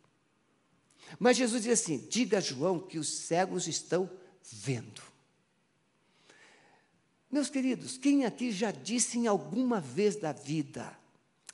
Mas 1.18 1.36
Jesus 1.36 1.62
diz 1.62 1.80
assim: 1.80 2.06
diga 2.08 2.38
a 2.38 2.40
João 2.40 2.78
que 2.78 2.98
os 2.98 3.08
cegos 3.08 3.66
estão 3.66 4.10
vendo. 4.42 5.02
Meus 7.30 7.50
queridos, 7.50 7.98
quem 7.98 8.24
aqui 8.24 8.52
já 8.52 8.70
disse 8.70 9.18
em 9.18 9.26
alguma 9.26 9.80
vez 9.80 10.16
da 10.16 10.32
vida, 10.32 10.96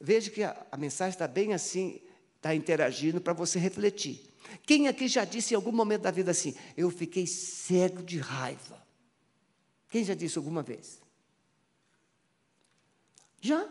veja 0.00 0.30
que 0.30 0.42
a, 0.42 0.66
a 0.70 0.76
mensagem 0.76 1.14
está 1.14 1.26
bem 1.26 1.54
assim, 1.54 2.00
está 2.36 2.54
interagindo 2.54 3.20
para 3.20 3.32
você 3.32 3.58
refletir. 3.58 4.31
Quem 4.64 4.88
aqui 4.88 5.09
já 5.09 5.24
disse 5.24 5.55
em 5.55 5.57
algum 5.57 5.72
momento 5.72 6.03
da 6.03 6.11
vida 6.11 6.30
assim, 6.30 6.55
eu 6.76 6.90
fiquei 6.90 7.26
cego 7.26 8.03
de 8.03 8.18
raiva? 8.18 8.80
Quem 9.88 10.05
já 10.05 10.14
disse 10.14 10.38
alguma 10.38 10.62
vez? 10.62 11.01
Já? 13.40 13.68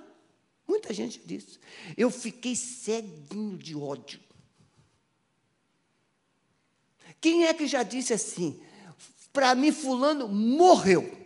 Muita 0.67 0.93
gente 0.93 1.19
disse. 1.25 1.59
Eu 1.97 2.11
fiquei 2.11 2.55
ceguinho 2.55 3.57
de 3.57 3.75
ódio. 3.75 4.19
Quem 7.19 7.45
é 7.45 7.53
que 7.53 7.67
já 7.67 7.83
disse 7.83 8.13
assim? 8.13 8.61
Para 9.31 9.55
mim, 9.55 9.71
Fulano 9.71 10.27
morreu. 10.27 11.19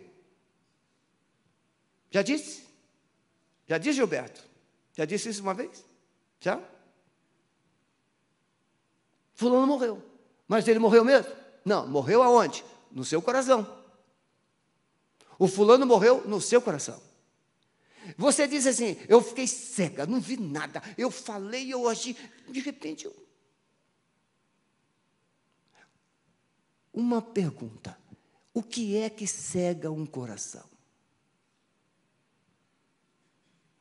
Já 2.10 2.22
disse? 2.22 2.62
Já 3.66 3.78
disse, 3.78 3.96
Gilberto? 3.96 4.42
Já 4.94 5.04
disse 5.04 5.28
isso 5.28 5.42
uma 5.42 5.54
vez? 5.54 5.84
Já? 6.40 6.62
Fulano 9.36 9.66
morreu. 9.66 10.02
Mas 10.48 10.66
ele 10.66 10.80
morreu 10.80 11.04
mesmo? 11.04 11.30
Não, 11.64 11.86
morreu 11.86 12.22
aonde? 12.22 12.64
No 12.90 13.04
seu 13.04 13.22
coração. 13.22 13.84
O 15.38 15.46
fulano 15.46 15.86
morreu 15.86 16.26
no 16.26 16.40
seu 16.40 16.60
coração. 16.60 17.00
Você 18.16 18.48
diz 18.48 18.66
assim: 18.66 18.96
eu 19.08 19.20
fiquei 19.20 19.46
cega, 19.46 20.06
não 20.06 20.20
vi 20.20 20.36
nada. 20.36 20.82
Eu 20.96 21.10
falei, 21.10 21.72
eu 21.72 21.86
agi. 21.88 22.16
De 22.48 22.60
repente, 22.60 23.04
eu 23.04 23.14
Uma 26.96 27.20
pergunta: 27.20 27.98
o 28.54 28.62
que 28.62 28.96
é 28.96 29.10
que 29.10 29.26
cega 29.26 29.92
um 29.92 30.06
coração? 30.06 30.64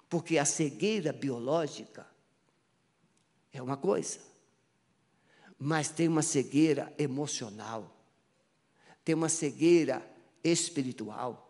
Porque 0.10 0.38
a 0.38 0.44
cegueira 0.44 1.14
biológica 1.14 2.06
é 3.54 3.62
uma 3.62 3.78
coisa, 3.78 4.20
mas 5.60 5.90
tem 5.90 6.08
uma 6.08 6.22
cegueira 6.22 6.94
emocional, 6.98 7.96
tem 9.04 9.16
uma 9.16 9.30
cegueira 9.30 10.06
espiritual. 10.44 11.44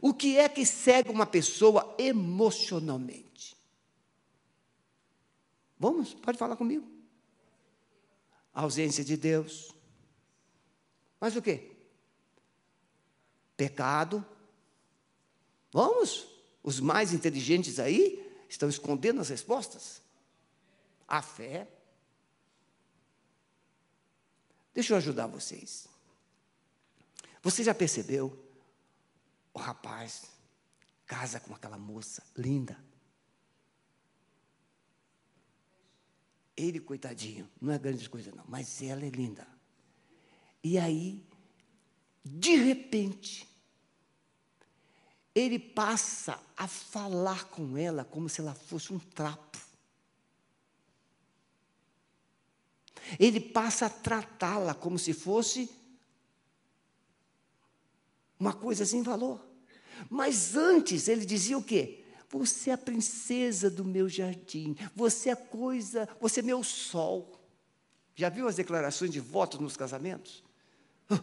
O 0.00 0.12
que 0.12 0.36
é 0.36 0.48
que 0.48 0.64
cega 0.66 1.10
uma 1.10 1.26
pessoa 1.26 1.94
emocionalmente? 1.98 3.56
Vamos, 5.78 6.12
pode 6.12 6.36
falar 6.36 6.56
comigo. 6.56 6.86
A 8.52 8.62
ausência 8.62 9.04
de 9.04 9.16
Deus, 9.16 9.72
mas 11.20 11.36
o 11.36 11.42
quê? 11.42 11.70
Pecado. 13.56 14.24
Vamos? 15.70 16.26
Os 16.62 16.80
mais 16.80 17.12
inteligentes 17.12 17.78
aí 17.78 18.26
estão 18.48 18.68
escondendo 18.68 19.20
as 19.20 19.28
respostas. 19.28 20.00
A 21.06 21.20
fé. 21.20 21.68
Deixa 24.74 24.92
eu 24.92 24.96
ajudar 24.96 25.26
vocês. 25.26 25.88
Você 27.42 27.64
já 27.64 27.74
percebeu? 27.74 28.38
O 29.52 29.58
rapaz 29.58 30.30
casa 31.06 31.40
com 31.40 31.52
aquela 31.52 31.76
moça 31.76 32.22
linda. 32.36 32.78
Ele, 36.56 36.78
coitadinho, 36.78 37.50
não 37.60 37.72
é 37.72 37.78
grande 37.78 38.08
coisa 38.08 38.30
não, 38.32 38.44
mas 38.46 38.80
ela 38.80 39.04
é 39.04 39.08
linda. 39.08 39.44
E 40.62 40.78
aí, 40.78 41.26
de 42.24 42.54
repente, 42.54 43.48
ele 45.34 45.58
passa 45.58 46.40
a 46.56 46.68
falar 46.68 47.44
com 47.46 47.76
ela 47.76 48.04
como 48.04 48.28
se 48.28 48.40
ela 48.40 48.54
fosse 48.54 48.92
um 48.92 48.98
trapo. 48.98 49.58
Ele 53.18 53.40
passa 53.40 53.86
a 53.86 53.90
tratá-la 53.90 54.74
como 54.74 54.98
se 54.98 55.12
fosse 55.12 55.70
uma 58.38 58.52
coisa 58.52 58.86
sem 58.86 59.02
valor. 59.02 59.44
Mas 60.08 60.56
antes 60.56 61.08
ele 61.08 61.26
dizia 61.26 61.58
o 61.58 61.62
quê? 61.62 62.04
Você 62.30 62.70
é 62.70 62.74
a 62.74 62.78
princesa 62.78 63.68
do 63.68 63.84
meu 63.84 64.08
jardim, 64.08 64.76
você 64.94 65.30
é 65.30 65.36
coisa, 65.36 66.08
você 66.20 66.40
é 66.40 66.42
meu 66.42 66.62
sol. 66.62 67.38
Já 68.14 68.28
viu 68.28 68.46
as 68.46 68.56
declarações 68.56 69.10
de 69.10 69.18
votos 69.18 69.58
nos 69.58 69.76
casamentos? 69.76 70.44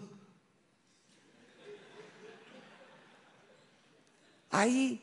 Aí 4.51 5.01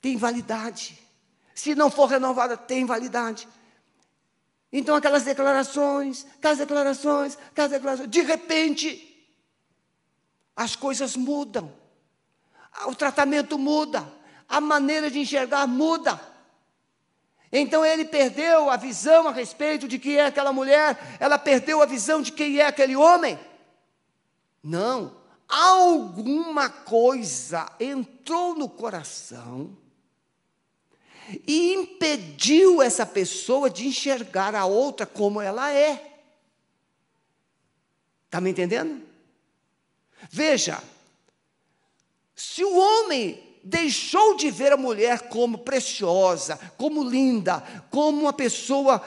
tem 0.00 0.16
validade. 0.16 0.98
Se 1.54 1.74
não 1.74 1.90
for 1.90 2.06
renovada, 2.06 2.56
tem 2.56 2.86
validade. 2.86 3.48
Então, 4.72 4.94
aquelas 4.94 5.24
declarações, 5.24 6.26
aquelas 6.38 6.58
declarações, 6.58 7.38
aquelas 7.50 7.70
declarações, 7.70 8.10
de 8.10 8.22
repente, 8.22 9.06
as 10.54 10.76
coisas 10.76 11.16
mudam, 11.16 11.72
o 12.86 12.94
tratamento 12.94 13.58
muda, 13.58 14.06
a 14.48 14.60
maneira 14.60 15.10
de 15.10 15.18
enxergar 15.18 15.66
muda. 15.66 16.20
Então 17.52 17.84
ele 17.84 18.04
perdeu 18.04 18.70
a 18.70 18.76
visão 18.76 19.26
a 19.26 19.32
respeito 19.32 19.88
de 19.88 19.98
quem 19.98 20.16
é 20.16 20.26
aquela 20.26 20.52
mulher, 20.52 21.16
ela 21.18 21.38
perdeu 21.38 21.82
a 21.82 21.86
visão 21.86 22.22
de 22.22 22.30
quem 22.30 22.58
é 22.58 22.66
aquele 22.66 22.94
homem. 22.94 23.38
Não, 24.62 25.16
alguma 25.48 26.68
coisa 26.68 27.68
entrou 27.80 28.54
no 28.54 28.68
coração 28.68 29.76
e 31.46 31.74
impediu 31.74 32.82
essa 32.82 33.06
pessoa 33.06 33.68
de 33.70 33.86
enxergar 33.86 34.54
a 34.54 34.64
outra 34.64 35.06
como 35.06 35.40
ela 35.40 35.72
é. 35.72 36.18
Está 38.26 38.40
me 38.40 38.50
entendendo? 38.50 39.02
Veja, 40.30 40.82
se 42.34 42.64
o 42.64 42.76
homem 42.76 43.42
deixou 43.62 44.36
de 44.36 44.50
ver 44.50 44.72
a 44.72 44.76
mulher 44.76 45.28
como 45.28 45.58
preciosa, 45.58 46.58
como 46.76 47.04
linda, 47.04 47.60
como 47.90 48.22
uma 48.22 48.32
pessoa 48.32 49.02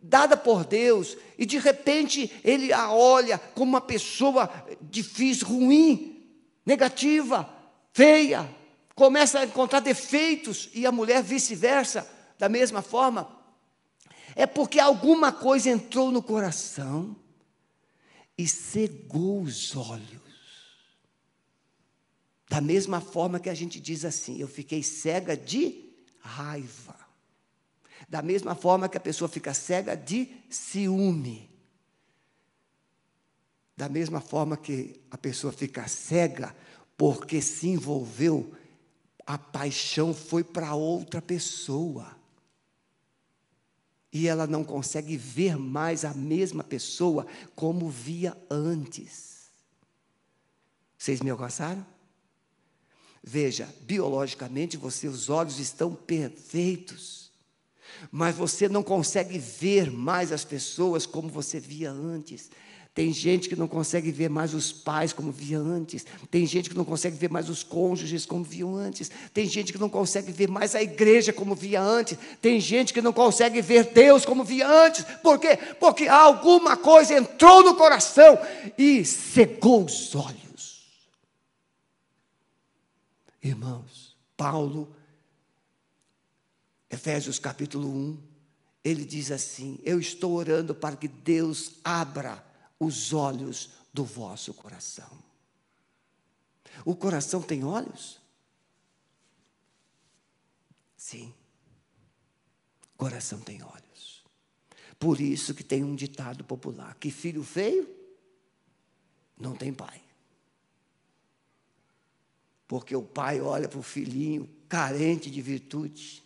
dada 0.00 0.36
por 0.36 0.64
Deus, 0.64 1.16
e 1.38 1.46
de 1.46 1.58
repente 1.58 2.30
ele 2.44 2.72
a 2.72 2.92
olha 2.92 3.38
como 3.38 3.70
uma 3.70 3.80
pessoa 3.80 4.50
difícil, 4.82 5.46
ruim, 5.46 6.22
negativa, 6.66 7.48
feia, 7.92 8.48
começa 8.94 9.40
a 9.40 9.44
encontrar 9.44 9.80
defeitos, 9.80 10.70
e 10.72 10.86
a 10.86 10.92
mulher 10.92 11.22
vice-versa, 11.22 12.08
da 12.38 12.48
mesma 12.48 12.82
forma, 12.82 13.28
é 14.36 14.46
porque 14.46 14.80
alguma 14.80 15.32
coisa 15.32 15.70
entrou 15.70 16.10
no 16.10 16.22
coração 16.22 17.16
e 18.36 18.46
cegou 18.48 19.42
os 19.42 19.76
olhos. 19.76 20.22
Da 22.48 22.60
mesma 22.60 23.00
forma 23.00 23.40
que 23.40 23.48
a 23.48 23.54
gente 23.54 23.80
diz 23.80 24.04
assim, 24.04 24.38
eu 24.38 24.48
fiquei 24.48 24.82
cega 24.82 25.36
de 25.36 25.92
raiva. 26.20 26.96
Da 28.08 28.22
mesma 28.22 28.54
forma 28.54 28.88
que 28.88 28.96
a 28.96 29.00
pessoa 29.00 29.28
fica 29.28 29.54
cega 29.54 29.96
de 29.96 30.28
ciúme. 30.50 31.50
Da 33.76 33.88
mesma 33.88 34.20
forma 34.20 34.56
que 34.56 35.00
a 35.10 35.18
pessoa 35.18 35.52
fica 35.52 35.88
cega 35.88 36.54
porque 36.96 37.42
se 37.42 37.68
envolveu, 37.68 38.54
a 39.26 39.38
paixão 39.38 40.12
foi 40.14 40.44
para 40.44 40.74
outra 40.74 41.22
pessoa. 41.22 42.16
E 44.12 44.28
ela 44.28 44.46
não 44.46 44.62
consegue 44.62 45.16
ver 45.16 45.56
mais 45.56 46.04
a 46.04 46.14
mesma 46.14 46.62
pessoa 46.62 47.26
como 47.54 47.88
via 47.88 48.36
antes. 48.48 49.50
Vocês 50.96 51.20
me 51.20 51.30
alcançaram? 51.30 51.84
Veja, 53.22 53.68
biologicamente 53.80 54.76
você, 54.76 55.08
os 55.08 55.30
olhos 55.30 55.58
estão 55.58 55.94
perfeitos, 55.94 57.32
mas 58.10 58.36
você 58.36 58.68
não 58.68 58.82
consegue 58.82 59.38
ver 59.38 59.90
mais 59.90 60.30
as 60.30 60.44
pessoas 60.44 61.06
como 61.06 61.28
você 61.28 61.58
via 61.58 61.90
antes. 61.90 62.50
Tem 62.94 63.12
gente 63.12 63.48
que 63.48 63.56
não 63.56 63.66
consegue 63.66 64.12
ver 64.12 64.30
mais 64.30 64.54
os 64.54 64.70
pais 64.70 65.12
como 65.12 65.32
via 65.32 65.58
antes. 65.58 66.06
Tem 66.30 66.46
gente 66.46 66.70
que 66.70 66.76
não 66.76 66.84
consegue 66.84 67.16
ver 67.16 67.28
mais 67.28 67.50
os 67.50 67.64
cônjuges 67.64 68.24
como 68.24 68.44
viam 68.44 68.76
antes. 68.76 69.10
Tem 69.32 69.48
gente 69.48 69.72
que 69.72 69.80
não 69.80 69.88
consegue 69.88 70.30
ver 70.30 70.48
mais 70.48 70.76
a 70.76 70.82
igreja 70.82 71.32
como 71.32 71.56
via 71.56 71.82
antes. 71.82 72.16
Tem 72.40 72.60
gente 72.60 72.94
que 72.94 73.02
não 73.02 73.12
consegue 73.12 73.60
ver 73.60 73.92
Deus 73.92 74.24
como 74.24 74.44
via 74.44 74.68
antes. 74.68 75.04
Por 75.24 75.40
quê? 75.40 75.56
Porque 75.80 76.06
alguma 76.06 76.76
coisa 76.76 77.18
entrou 77.18 77.64
no 77.64 77.74
coração 77.74 78.38
e 78.78 79.04
cegou 79.04 79.84
os 79.84 80.14
olhos. 80.14 80.84
Irmãos, 83.42 84.16
Paulo, 84.36 84.94
Efésios 86.88 87.40
capítulo 87.40 87.88
1, 87.88 88.18
ele 88.84 89.04
diz 89.04 89.32
assim: 89.32 89.80
Eu 89.82 89.98
estou 89.98 90.34
orando 90.34 90.76
para 90.76 90.94
que 90.94 91.08
Deus 91.08 91.72
abra 91.82 92.53
os 92.84 93.12
olhos 93.12 93.70
do 93.92 94.04
vosso 94.04 94.52
coração. 94.54 95.10
O 96.84 96.94
coração 96.94 97.40
tem 97.40 97.64
olhos? 97.64 98.20
Sim. 100.96 101.32
O 102.94 102.96
coração 102.96 103.40
tem 103.40 103.62
olhos. 103.62 104.24
Por 104.98 105.20
isso 105.20 105.54
que 105.54 105.62
tem 105.62 105.84
um 105.84 105.94
ditado 105.94 106.44
popular: 106.44 106.94
que 106.96 107.10
filho 107.10 107.42
feio 107.42 107.88
não 109.36 109.54
tem 109.54 109.72
pai. 109.72 110.02
Porque 112.66 112.96
o 112.96 113.02
pai 113.02 113.40
olha 113.40 113.68
para 113.68 113.78
o 113.78 113.82
filhinho 113.82 114.48
carente 114.68 115.30
de 115.30 115.42
virtude 115.42 116.22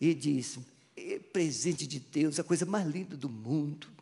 e 0.00 0.12
diz: 0.12 0.58
é 0.96 1.18
presente 1.18 1.86
de 1.86 2.00
Deus, 2.00 2.40
a 2.40 2.44
coisa 2.44 2.66
mais 2.66 2.86
linda 2.86 3.16
do 3.16 3.28
mundo. 3.28 3.95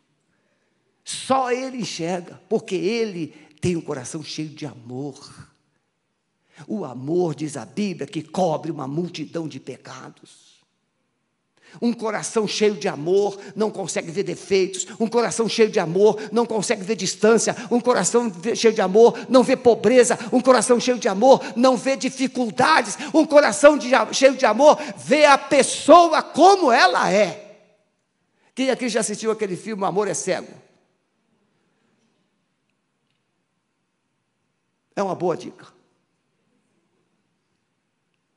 Só 1.04 1.52
ele 1.52 1.78
enxerga, 1.78 2.40
porque 2.48 2.74
ele 2.74 3.28
tem 3.60 3.76
um 3.76 3.80
coração 3.80 4.24
cheio 4.24 4.48
de 4.48 4.64
amor. 4.64 5.52
O 6.66 6.84
amor, 6.84 7.34
diz 7.34 7.56
a 7.56 7.66
Bíblia, 7.66 8.06
que 8.06 8.22
cobre 8.22 8.70
uma 8.70 8.88
multidão 8.88 9.46
de 9.46 9.60
pecados. 9.60 10.54
Um 11.82 11.92
coração 11.92 12.46
cheio 12.46 12.74
de 12.74 12.86
amor 12.86 13.38
não 13.56 13.70
consegue 13.70 14.10
ver 14.10 14.22
defeitos. 14.22 14.86
Um 14.98 15.08
coração 15.08 15.48
cheio 15.48 15.68
de 15.68 15.80
amor 15.80 16.20
não 16.30 16.46
consegue 16.46 16.82
ver 16.82 16.94
distância. 16.94 17.54
Um 17.70 17.80
coração 17.80 18.32
cheio 18.54 18.72
de 18.72 18.80
amor 18.80 19.18
não 19.28 19.42
vê 19.42 19.56
pobreza. 19.56 20.18
Um 20.32 20.40
coração 20.40 20.78
cheio 20.78 20.98
de 20.98 21.08
amor 21.08 21.42
não 21.56 21.76
vê 21.76 21.96
dificuldades. 21.96 22.96
Um 23.12 23.26
coração 23.26 23.76
de, 23.76 23.90
cheio 24.12 24.36
de 24.36 24.46
amor 24.46 24.78
vê 24.96 25.24
a 25.24 25.36
pessoa 25.36 26.22
como 26.22 26.70
ela 26.70 27.12
é. 27.12 27.58
Quem 28.54 28.70
aqui 28.70 28.88
já 28.88 29.00
assistiu 29.00 29.32
aquele 29.32 29.56
filme 29.56 29.84
Amor 29.84 30.06
é 30.06 30.14
Cego? 30.14 30.63
É 34.96 35.02
uma 35.02 35.14
boa 35.14 35.36
dica. 35.36 35.72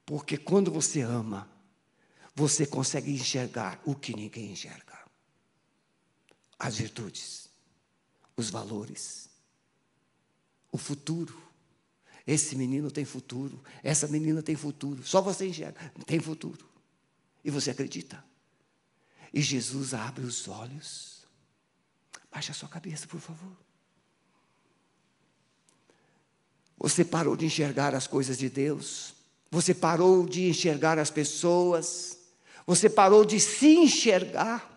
Porque 0.05 0.37
quando 0.37 0.71
você 0.71 1.01
ama, 1.01 1.49
você 2.33 2.65
consegue 2.65 3.11
enxergar 3.11 3.81
o 3.85 3.93
que 3.93 4.15
ninguém 4.15 4.51
enxerga: 4.51 4.97
as 6.57 6.77
virtudes, 6.77 7.49
os 8.35 8.49
valores, 8.49 9.29
o 10.71 10.77
futuro. 10.77 11.45
Esse 12.25 12.57
menino 12.57 12.91
tem 12.91 13.05
futuro, 13.05 13.63
essa 13.81 14.05
menina 14.05 14.43
tem 14.43 14.53
futuro, 14.53 15.01
só 15.01 15.21
você 15.21 15.47
enxerga, 15.47 15.93
tem 16.05 16.19
futuro. 16.19 16.67
E 17.43 17.49
você 17.49 17.71
acredita. 17.71 18.21
E 19.33 19.41
Jesus 19.41 19.93
abre 19.93 20.25
os 20.25 20.47
olhos. 20.47 21.25
Baixa 22.29 22.51
a 22.51 22.55
sua 22.55 22.67
cabeça, 22.67 23.07
por 23.07 23.21
favor. 23.21 23.55
Você 26.77 27.03
parou 27.03 27.35
de 27.35 27.45
enxergar 27.45 27.95
as 27.95 28.05
coisas 28.05 28.37
de 28.37 28.49
Deus. 28.49 29.13
Você 29.49 29.73
parou 29.73 30.25
de 30.25 30.47
enxergar 30.47 30.99
as 30.99 31.09
pessoas. 31.09 32.17
Você 32.65 32.89
parou 32.89 33.25
de 33.25 33.39
se 33.39 33.75
enxergar. 33.75 34.75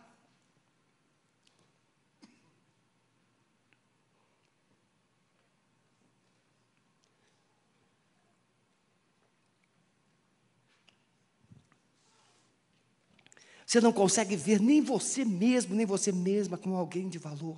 Você 13.67 13.81
não 13.81 13.93
consegue 13.93 14.35
ver 14.35 14.61
nem 14.61 14.81
você 14.81 15.25
mesmo, 15.25 15.77
nem 15.77 15.87
você 15.87 16.11
mesma 16.11 16.59
como 16.59 16.75
alguém 16.75 17.09
de 17.09 17.19
valor. 17.19 17.57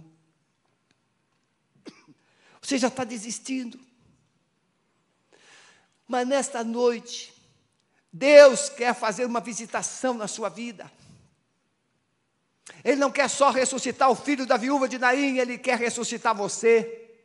Você 2.60 2.76
já 2.76 2.88
está 2.88 3.02
desistindo. 3.02 3.91
Mas 6.12 6.28
nesta 6.28 6.62
noite, 6.62 7.32
Deus 8.12 8.68
quer 8.68 8.94
fazer 8.94 9.24
uma 9.24 9.40
visitação 9.40 10.12
na 10.12 10.28
sua 10.28 10.50
vida. 10.50 10.92
Ele 12.84 12.96
não 12.96 13.10
quer 13.10 13.30
só 13.30 13.48
ressuscitar 13.48 14.10
o 14.10 14.14
filho 14.14 14.44
da 14.44 14.58
viúva 14.58 14.86
de 14.86 14.98
Naim, 14.98 15.38
ele 15.38 15.56
quer 15.56 15.78
ressuscitar 15.78 16.36
você. 16.36 17.16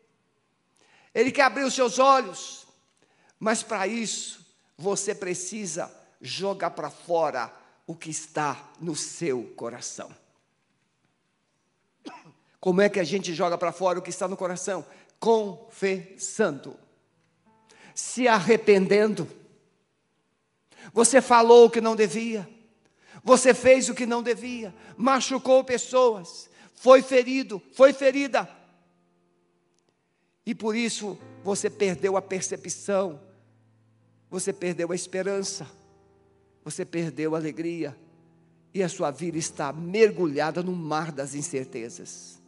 Ele 1.14 1.34
quer 1.34 1.42
abrir 1.42 1.66
os 1.66 1.74
seus 1.74 2.00
olhos. 2.00 2.66
Mas 3.38 3.62
para 3.62 3.86
isso, 3.86 4.56
você 4.78 5.14
precisa 5.14 5.94
jogar 6.22 6.70
para 6.70 6.90
fora 6.90 7.54
o 7.86 7.94
que 7.94 8.10
está 8.10 8.72
no 8.80 8.96
seu 8.96 9.44
coração. 9.58 10.16
Como 12.58 12.80
é 12.80 12.88
que 12.88 13.02
a 13.02 13.04
gente 13.04 13.34
joga 13.34 13.58
para 13.58 13.74
fora 13.74 14.00
o 14.00 14.02
que 14.02 14.12
está 14.12 14.30
no 14.30 14.38
coração? 14.38 14.86
Confessando 15.20 16.87
se 17.98 18.28
arrependendo. 18.28 19.28
Você 20.94 21.20
falou 21.20 21.66
o 21.66 21.70
que 21.70 21.82
não 21.82 21.96
devia. 21.96 22.48
Você 23.24 23.56
fez 23.56 23.90
o 23.90 23.96
que 23.96 24.06
não 24.06 24.22
devia. 24.22 24.72
Machucou 24.96 25.64
pessoas. 25.64 26.48
Foi 26.76 27.02
ferido, 27.02 27.60
foi 27.74 27.92
ferida. 27.94 28.48
E 30.46 30.54
por 30.54 30.76
isso 30.76 31.18
você 31.44 31.72
perdeu 31.72 32.16
a 32.16 32.22
percepção. 32.22 33.20
Você 34.30 34.54
perdeu 34.54 34.92
a 34.92 34.96
esperança. 34.96 35.68
Você 36.64 36.86
perdeu 36.86 37.34
a 37.34 37.40
alegria. 37.40 37.98
E 38.76 38.84
a 38.84 38.90
sua 38.90 39.10
vida 39.10 39.40
está 39.40 39.74
mergulhada 39.74 40.62
no 40.62 40.72
mar 40.72 41.12
das 41.12 41.34
incertezas. 41.34 42.40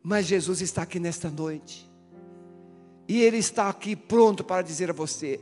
Mas 0.00 0.26
Jesus 0.26 0.60
está 0.60 0.82
aqui 0.82 1.00
nesta 1.00 1.28
noite 1.28 1.90
e 3.12 3.20
Ele 3.20 3.36
está 3.36 3.68
aqui 3.68 3.94
pronto 3.94 4.42
para 4.42 4.62
dizer 4.62 4.88
a 4.88 4.94
você: 4.94 5.38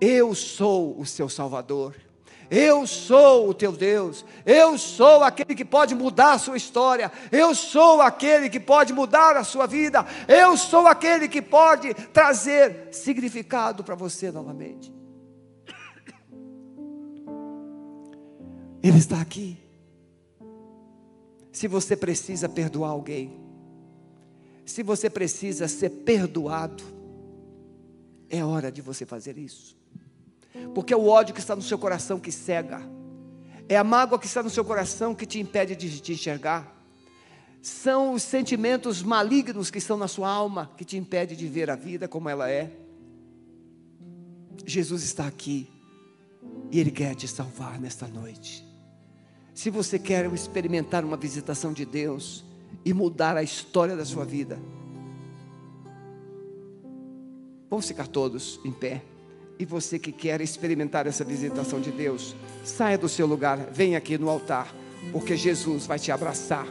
Eu 0.00 0.34
sou 0.34 0.98
o 0.98 1.06
seu 1.06 1.28
Salvador, 1.28 1.94
Eu 2.50 2.84
sou 2.84 3.48
o 3.48 3.54
teu 3.54 3.70
Deus, 3.70 4.24
eu 4.44 4.76
sou 4.76 5.22
aquele 5.22 5.54
que 5.54 5.64
pode 5.64 5.94
mudar 5.94 6.32
a 6.32 6.38
sua 6.38 6.56
história, 6.56 7.12
eu 7.30 7.54
sou 7.54 8.00
aquele 8.00 8.50
que 8.50 8.58
pode 8.58 8.92
mudar 8.92 9.36
a 9.36 9.44
sua 9.44 9.66
vida, 9.66 10.04
eu 10.26 10.56
sou 10.56 10.88
aquele 10.88 11.28
que 11.28 11.40
pode 11.40 11.94
trazer 11.94 12.88
significado 12.90 13.84
para 13.84 13.94
você 13.94 14.32
novamente. 14.32 14.92
Ele 18.82 18.98
está 18.98 19.20
aqui. 19.20 19.58
Se 21.52 21.68
você 21.68 21.96
precisa 21.96 22.48
perdoar 22.48 22.90
alguém, 22.90 23.47
se 24.68 24.82
você 24.82 25.08
precisa 25.08 25.66
ser 25.68 25.90
perdoado, 25.90 26.84
é 28.28 28.44
hora 28.44 28.70
de 28.70 28.82
você 28.82 29.06
fazer 29.06 29.38
isso 29.38 29.78
porque 30.74 30.92
é 30.92 30.96
o 30.96 31.06
ódio 31.06 31.34
que 31.34 31.40
está 31.40 31.54
no 31.54 31.62
seu 31.62 31.78
coração 31.78 32.18
que 32.18 32.32
cega, 32.32 32.80
é 33.68 33.76
a 33.76 33.84
mágoa 33.84 34.18
que 34.18 34.26
está 34.26 34.42
no 34.42 34.50
seu 34.50 34.64
coração 34.64 35.14
que 35.14 35.26
te 35.26 35.38
impede 35.38 35.76
de 35.76 36.00
te 36.00 36.12
enxergar, 36.12 36.74
são 37.60 38.12
os 38.12 38.22
sentimentos 38.22 39.02
malignos 39.02 39.70
que 39.70 39.78
estão 39.78 39.96
na 39.96 40.08
sua 40.08 40.28
alma 40.28 40.70
que 40.76 40.84
te 40.84 40.96
impede 40.96 41.36
de 41.36 41.46
ver 41.46 41.70
a 41.70 41.76
vida 41.76 42.06
como 42.06 42.28
ela 42.28 42.48
é. 42.48 42.70
Jesus 44.64 45.02
está 45.02 45.26
aqui 45.26 45.68
e 46.70 46.78
Ele 46.78 46.90
quer 46.90 47.14
te 47.14 47.26
salvar 47.26 47.80
nesta 47.80 48.06
noite. 48.06 48.64
Se 49.52 49.70
você 49.70 49.98
quer 49.98 50.32
experimentar 50.32 51.04
uma 51.04 51.16
visitação 51.16 51.72
de 51.72 51.84
Deus 51.84 52.44
e 52.84 52.92
mudar 52.92 53.36
a 53.36 53.42
história 53.42 53.96
da 53.96 54.04
sua 54.04 54.24
vida, 54.24 54.58
vamos 57.70 57.86
ficar 57.86 58.06
todos 58.06 58.60
em 58.64 58.72
pé. 58.72 59.02
E 59.58 59.64
você 59.64 59.98
que 59.98 60.12
quer 60.12 60.40
experimentar 60.40 61.06
essa 61.06 61.24
visitação 61.24 61.80
de 61.80 61.90
Deus, 61.90 62.34
saia 62.64 62.96
do 62.96 63.08
seu 63.08 63.26
lugar, 63.26 63.58
venha 63.72 63.98
aqui 63.98 64.16
no 64.16 64.28
altar, 64.28 64.72
porque 65.10 65.36
Jesus 65.36 65.84
vai 65.84 65.98
te 65.98 66.12
abraçar, 66.12 66.66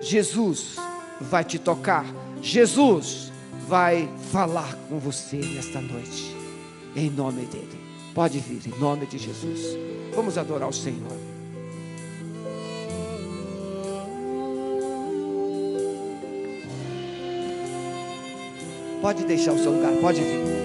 Jesus 0.00 0.76
vai 1.20 1.44
te 1.44 1.58
tocar, 1.58 2.04
Jesus 2.42 3.32
vai 3.66 4.08
falar 4.30 4.76
com 4.88 4.98
você 4.98 5.38
nesta 5.38 5.80
noite, 5.80 6.36
em 6.94 7.08
nome 7.08 7.46
dEle. 7.46 7.86
Pode 8.14 8.38
vir, 8.38 8.60
em 8.66 8.78
nome 8.78 9.06
de 9.06 9.18
Jesus. 9.18 9.76
Vamos 10.14 10.38
adorar 10.38 10.68
o 10.68 10.72
Senhor. 10.72 11.35
Pode 19.00 19.24
deixar 19.24 19.52
o 19.52 19.58
seu 19.58 19.72
lugar, 19.72 19.92
pode 20.00 20.20
vir. 20.20 20.56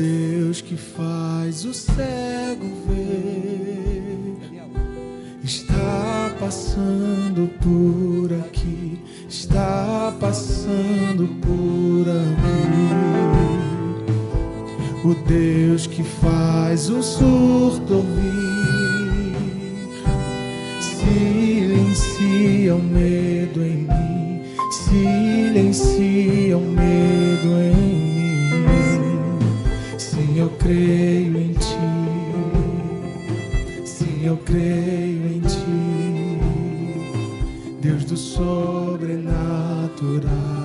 Deus 0.00 0.62
que 0.62 0.76
faz 0.76 1.66
o 1.66 1.74
cego 1.74 2.66
ver, 2.88 4.34
está 5.44 6.34
passando 6.40 7.50
por 7.60 8.32
aqui, 8.32 8.98
está 9.28 10.16
passando 10.18 11.28
por 11.42 12.08
aqui. 12.08 12.90
O 15.06 15.14
Deus 15.28 15.86
que 15.86 16.02
faz 16.02 16.88
o 16.88 17.02
surdo 17.02 17.96
ouvir, 17.96 19.36
silencia 22.70 22.76
o 22.76 22.82
medo 22.82 23.62
em 23.64 23.78
mim, 23.78 24.42
silencia 24.70 26.56
o 26.56 26.60
medo 26.60 27.60
em 27.60 27.74
mim 27.74 27.90
eu 30.36 30.48
creio 30.58 31.36
em 31.38 31.52
ti. 31.52 31.76
Sim, 33.84 34.24
eu 34.24 34.36
creio 34.38 35.26
em 35.26 35.40
ti. 35.40 36.38
Deus 37.82 38.04
do 38.04 38.16
sobrenatural. 38.16 40.59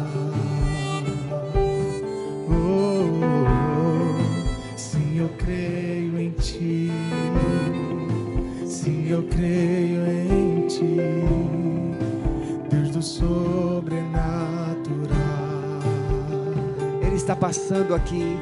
Está 17.35 17.47
passando 17.47 17.93
aqui. 17.93 18.39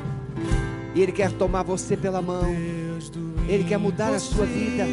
E 0.96 1.02
Ele 1.02 1.12
quer 1.12 1.32
tomar 1.32 1.64
você 1.64 1.98
pela 1.98 2.22
mão. 2.22 2.46
Ele 3.48 3.64
quer 3.64 3.78
mudar 3.78 4.14
a 4.14 4.20
sua 4.20 4.46
vida. 4.46 4.86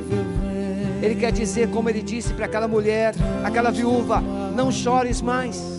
Ele 1.02 1.14
quer 1.14 1.30
dizer, 1.30 1.70
como 1.70 1.88
Ele 1.88 2.02
disse 2.02 2.32
para 2.32 2.46
aquela 2.46 2.66
mulher, 2.66 3.14
aquela 3.44 3.70
viúva: 3.70 4.20
Não 4.20 4.72
chores 4.72 5.20
mais. 5.20 5.78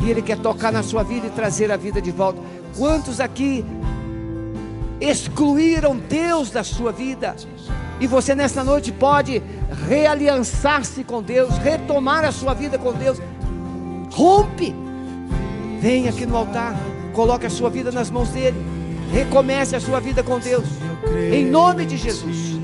E 0.00 0.10
Ele 0.10 0.20
quer 0.20 0.38
tocar 0.38 0.72
na 0.72 0.82
sua 0.82 1.02
vida 1.02 1.28
e 1.28 1.30
trazer 1.30 1.70
a 1.72 1.76
vida 1.76 2.02
de 2.02 2.10
volta. 2.10 2.40
Quantos 2.76 3.20
aqui 3.20 3.64
excluíram 5.00 5.96
Deus 5.96 6.50
da 6.50 6.62
sua 6.62 6.92
vida? 6.92 7.34
E 8.00 8.06
você 8.06 8.34
nesta 8.34 8.62
noite 8.62 8.92
pode 8.92 9.42
realiançar-se 9.88 11.02
com 11.02 11.20
Deus, 11.20 11.56
retomar 11.58 12.24
a 12.24 12.30
sua 12.30 12.54
vida 12.54 12.78
com 12.78 12.92
Deus. 12.92 13.18
Rompe. 14.12 14.87
Vem 15.80 16.08
aqui 16.08 16.26
no 16.26 16.36
altar, 16.36 16.74
coloque 17.12 17.46
a 17.46 17.50
sua 17.50 17.70
vida 17.70 17.92
nas 17.92 18.10
mãos 18.10 18.30
dele. 18.30 18.56
Recomece 19.12 19.76
a 19.76 19.80
sua 19.80 20.00
vida 20.00 20.22
com 20.22 20.38
Deus. 20.38 20.66
Em 21.32 21.46
nome 21.46 21.86
de 21.86 21.96
Jesus. 21.96 22.58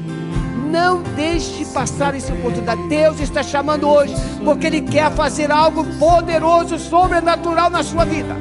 Não 0.71 1.01
deixe 1.15 1.65
passar 1.67 2.17
essa 2.17 2.33
oportunidade. 2.33 2.89
Deus 2.89 3.21
está 3.21 3.43
chamando 3.43 3.89
hoje, 3.89 4.15
porque 4.45 4.67
Ele 4.67 4.81
quer 4.83 5.13
fazer 5.13 5.53
algo 5.53 5.85
poderoso, 5.99 6.77
sobrenatural 6.79 7.71
na 7.71 7.85
sua 7.85 8.05
vida. 8.05 8.37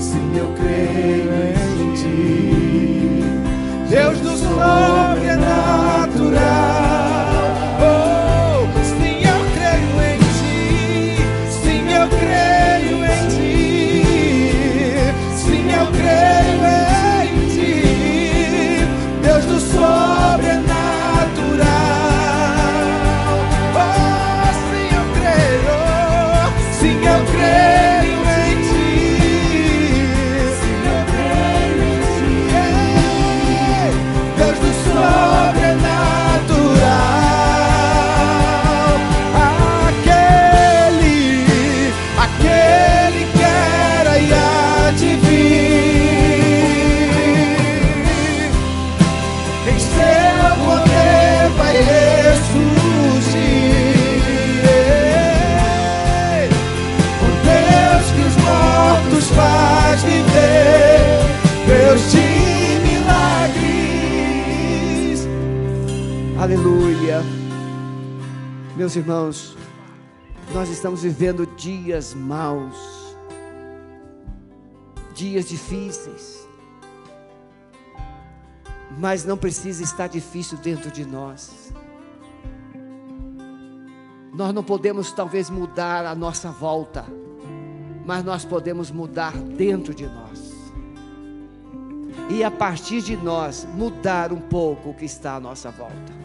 Sim, 0.00 0.36
eu 0.38 0.48
creio 0.54 1.30
em 1.52 1.94
Ti. 1.94 2.45
Deus 3.88 4.18
do 4.20 4.36
sobrenatural. 4.36 6.25
Estamos 70.86 71.02
vivendo 71.02 71.44
dias 71.56 72.14
maus, 72.14 73.16
dias 75.12 75.48
difíceis, 75.48 76.46
mas 78.96 79.24
não 79.24 79.36
precisa 79.36 79.82
estar 79.82 80.06
difícil 80.06 80.56
dentro 80.58 80.88
de 80.92 81.04
nós. 81.04 81.72
Nós 84.32 84.54
não 84.54 84.62
podemos 84.62 85.10
talvez 85.10 85.50
mudar 85.50 86.06
a 86.06 86.14
nossa 86.14 86.52
volta, 86.52 87.04
mas 88.04 88.22
nós 88.22 88.44
podemos 88.44 88.88
mudar 88.88 89.36
dentro 89.36 89.92
de 89.92 90.06
nós. 90.06 90.54
E 92.30 92.44
a 92.44 92.50
partir 92.50 93.02
de 93.02 93.16
nós 93.16 93.66
mudar 93.74 94.32
um 94.32 94.40
pouco 94.40 94.90
o 94.90 94.94
que 94.94 95.04
está 95.04 95.34
à 95.34 95.40
nossa 95.40 95.68
volta. 95.68 96.15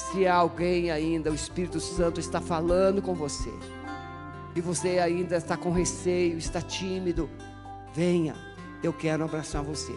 Se 0.00 0.26
alguém 0.26 0.90
ainda, 0.90 1.30
o 1.30 1.34
Espírito 1.34 1.78
Santo 1.78 2.18
está 2.18 2.40
falando 2.40 3.02
com 3.02 3.14
você, 3.14 3.52
e 4.56 4.60
você 4.60 4.98
ainda 4.98 5.36
está 5.36 5.56
com 5.56 5.70
receio, 5.70 6.38
está 6.38 6.60
tímido, 6.60 7.28
venha, 7.94 8.34
eu 8.82 8.92
quero 8.92 9.22
abraçar 9.22 9.62
você. 9.62 9.92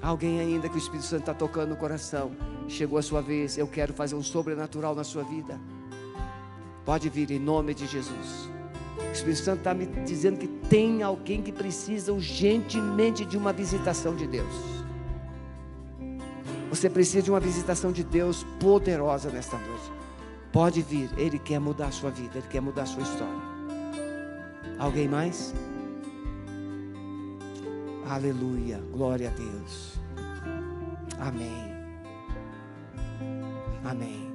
Alguém 0.00 0.40
ainda 0.40 0.68
que 0.68 0.76
o 0.76 0.78
Espírito 0.78 1.04
Santo 1.06 1.20
está 1.20 1.34
tocando 1.34 1.68
no 1.68 1.76
coração, 1.76 2.32
chegou 2.66 2.98
a 2.98 3.02
sua 3.02 3.20
vez, 3.20 3.58
eu 3.58 3.68
quero 3.68 3.92
fazer 3.92 4.14
um 4.14 4.22
sobrenatural 4.22 4.94
na 4.94 5.04
sua 5.04 5.22
vida. 5.22 5.60
Pode 6.84 7.08
vir 7.08 7.30
em 7.30 7.38
nome 7.38 7.74
de 7.74 7.86
Jesus. 7.86 8.50
O 8.98 9.12
Espírito 9.12 9.42
Santo 9.42 9.58
está 9.58 9.74
me 9.74 9.86
dizendo 9.86 10.38
que 10.38 10.48
tem 10.48 11.02
alguém 11.02 11.42
que 11.42 11.52
precisa 11.52 12.12
urgentemente 12.12 13.24
de 13.26 13.36
uma 13.36 13.52
visitação 13.52 14.16
de 14.16 14.26
Deus. 14.26 14.81
Você 16.72 16.88
precisa 16.88 17.20
de 17.20 17.30
uma 17.30 17.38
visitação 17.38 17.92
de 17.92 18.02
Deus 18.02 18.46
poderosa 18.58 19.28
nesta 19.28 19.58
noite. 19.58 19.92
Pode 20.50 20.80
vir, 20.80 21.10
Ele 21.18 21.38
quer 21.38 21.58
mudar 21.58 21.88
a 21.88 21.90
sua 21.90 22.08
vida, 22.10 22.38
Ele 22.38 22.46
quer 22.48 22.62
mudar 22.62 22.84
a 22.84 22.86
sua 22.86 23.02
história. 23.02 23.42
Alguém 24.78 25.06
mais? 25.06 25.52
Aleluia, 28.08 28.82
glória 28.90 29.28
a 29.28 29.32
Deus. 29.32 30.00
Amém. 31.20 31.74
Amém. 33.84 34.32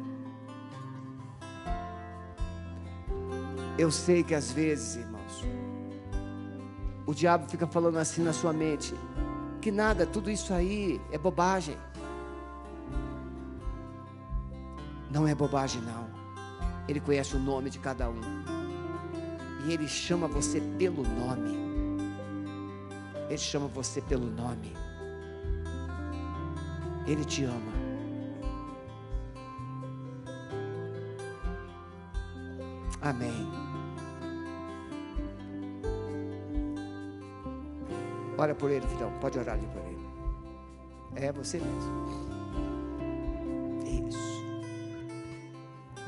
Eu 3.80 3.90
sei 3.90 4.22
que 4.22 4.36
às 4.36 4.52
vezes, 4.52 4.98
irmãos, 4.98 5.44
o 7.04 7.16
diabo 7.16 7.50
fica 7.50 7.66
falando 7.66 7.98
assim 7.98 8.22
na 8.22 8.32
sua 8.32 8.54
mente, 8.54 8.94
que 9.60 9.72
nada, 9.72 10.06
tudo 10.06 10.30
isso 10.30 10.54
aí 10.54 11.02
é 11.12 11.18
bobagem. 11.18 11.76
Não 15.18 15.28
é 15.28 15.34
bobagem, 15.34 15.82
não. 15.82 16.08
Ele 16.88 17.00
conhece 17.00 17.36
o 17.36 17.40
nome 17.40 17.72
de 17.72 17.80
cada 17.80 18.08
um. 18.08 18.22
E 19.66 19.74
ele 19.74 19.88
chama 19.88 20.28
você 20.28 20.62
pelo 20.78 21.02
nome. 21.02 21.58
Ele 23.28 23.38
chama 23.40 23.68
você 23.68 24.00
pelo 24.00 24.28
nome. 24.28 24.78
Ele 27.08 27.26
te 27.26 27.46
ama. 27.46 27.74
Amém. 33.02 33.50
Ora 38.38 38.54
por 38.54 38.70
ele, 38.70 38.86
filhão. 38.86 39.12
Pode 39.20 39.40
orar 39.40 39.56
ali 39.56 39.66
por 39.66 39.82
ele. 39.82 40.08
É 41.16 41.32
você 41.32 41.58
mesmo. 41.58 42.37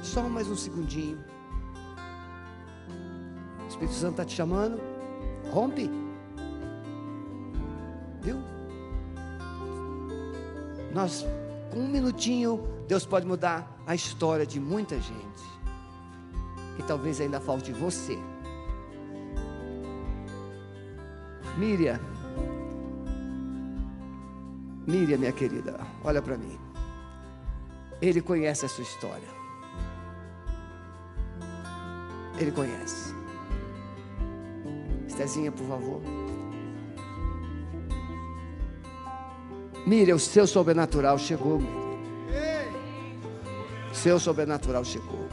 Só 0.09 0.27
mais 0.27 0.49
um 0.49 0.55
segundinho. 0.55 1.23
O 3.63 3.67
Espírito 3.67 3.93
Santo 3.93 4.11
está 4.13 4.25
te 4.25 4.33
chamando. 4.33 4.81
Rompe. 5.51 5.87
Viu? 8.19 8.37
Nós, 10.95 11.23
com 11.71 11.81
um 11.81 11.87
minutinho, 11.87 12.59
Deus 12.87 13.05
pode 13.05 13.27
mudar 13.27 13.79
a 13.85 13.93
história 13.93 14.47
de 14.47 14.59
muita 14.59 14.95
gente. 14.95 15.43
E 16.79 16.83
talvez 16.87 17.21
ainda 17.21 17.39
falte 17.39 17.71
você. 17.71 18.17
Miriam. 21.55 21.99
Miriam, 24.87 25.19
minha 25.19 25.31
querida, 25.31 25.79
olha 26.03 26.19
para 26.19 26.35
mim. 26.35 26.57
Ele 28.01 28.21
conhece 28.21 28.65
a 28.65 28.69
sua 28.69 28.83
história. 28.83 29.38
Ele 32.39 32.51
conhece. 32.51 33.13
Estezinha, 35.07 35.51
por 35.51 35.67
favor. 35.67 36.01
Miriam, 39.85 40.15
o 40.15 40.19
seu 40.19 40.47
sobrenatural 40.47 41.17
chegou, 41.17 41.59
Miriam. 41.59 41.89
Seu 43.91 44.17
sobrenatural 44.17 44.85
chegou. 44.85 45.27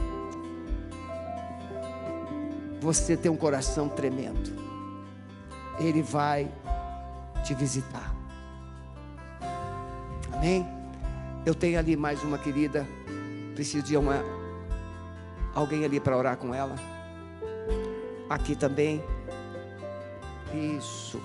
Você 2.81 3.15
tem 3.15 3.31
um 3.31 3.37
coração 3.37 3.87
tremendo. 3.87 4.51
Ele 5.79 6.01
vai 6.01 6.51
te 7.45 7.53
visitar. 7.53 8.13
Amém? 10.33 10.67
Eu 11.45 11.55
tenho 11.55 11.79
ali 11.79 11.95
mais 11.95 12.21
uma 12.23 12.37
querida. 12.37 12.85
Preciso 13.55 13.85
de 13.85 13.95
uma 13.95 14.21
alguém 15.55 15.85
ali 15.85 15.99
para 15.99 16.17
orar 16.17 16.35
com 16.37 16.53
ela. 16.53 16.75
Aqui 18.29 18.55
também. 18.55 19.03
Isso. 20.53 21.21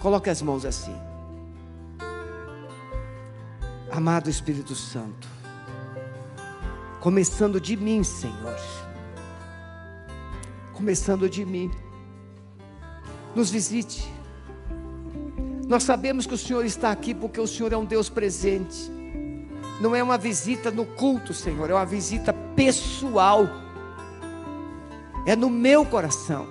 Coloque 0.00 0.30
as 0.30 0.42
mãos 0.42 0.64
assim. 0.64 0.96
Amado 3.90 4.28
Espírito 4.30 4.74
Santo, 4.74 5.26
começando 7.00 7.60
de 7.60 7.74
mim, 7.74 8.04
Senhor, 8.04 8.56
começando 10.74 11.28
de 11.28 11.44
mim, 11.44 11.70
nos 13.34 13.50
visite. 13.50 14.12
Nós 15.66 15.82
sabemos 15.82 16.26
que 16.26 16.34
o 16.34 16.38
Senhor 16.38 16.64
está 16.64 16.92
aqui 16.92 17.14
porque 17.14 17.40
o 17.40 17.46
Senhor 17.46 17.72
é 17.72 17.76
um 17.76 17.84
Deus 17.84 18.08
presente. 18.08 18.90
Não 19.80 19.96
é 19.96 20.02
uma 20.02 20.18
visita 20.18 20.70
no 20.70 20.84
culto, 20.84 21.32
Senhor, 21.32 21.70
é 21.70 21.74
uma 21.74 21.86
visita 21.86 22.32
pessoal. 22.32 23.48
É 25.28 25.36
no 25.36 25.50
meu 25.50 25.84
coração, 25.84 26.46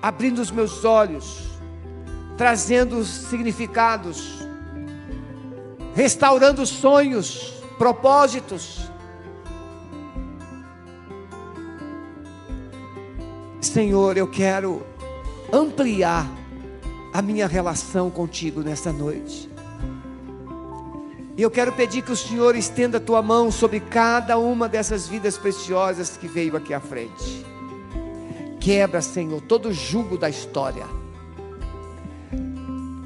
abrindo 0.00 0.40
os 0.40 0.50
meus 0.50 0.86
olhos, 0.86 1.58
trazendo 2.34 3.04
significados 3.04 4.44
restaurando 5.94 6.66
sonhos, 6.66 7.62
propósitos. 7.78 8.90
Senhor, 13.60 14.16
eu 14.16 14.26
quero 14.26 14.82
ampliar 15.52 16.26
a 17.12 17.22
minha 17.22 17.46
relação 17.46 18.10
contigo 18.10 18.60
nesta 18.60 18.92
noite. 18.92 19.48
E 21.36 21.42
eu 21.42 21.50
quero 21.50 21.72
pedir 21.72 22.02
que 22.02 22.12
o 22.12 22.16
Senhor 22.16 22.56
estenda 22.56 22.98
a 22.98 23.00
tua 23.00 23.20
mão 23.20 23.50
sobre 23.50 23.78
cada 23.78 24.38
uma 24.38 24.68
dessas 24.68 25.06
vidas 25.06 25.36
preciosas 25.36 26.16
que 26.16 26.26
veio 26.26 26.56
aqui 26.56 26.72
à 26.72 26.80
frente. 26.80 27.53
Quebra, 28.64 29.02
Senhor, 29.02 29.42
todo 29.42 29.68
o 29.68 29.72
jugo 29.74 30.16
da 30.16 30.30
história. 30.30 30.86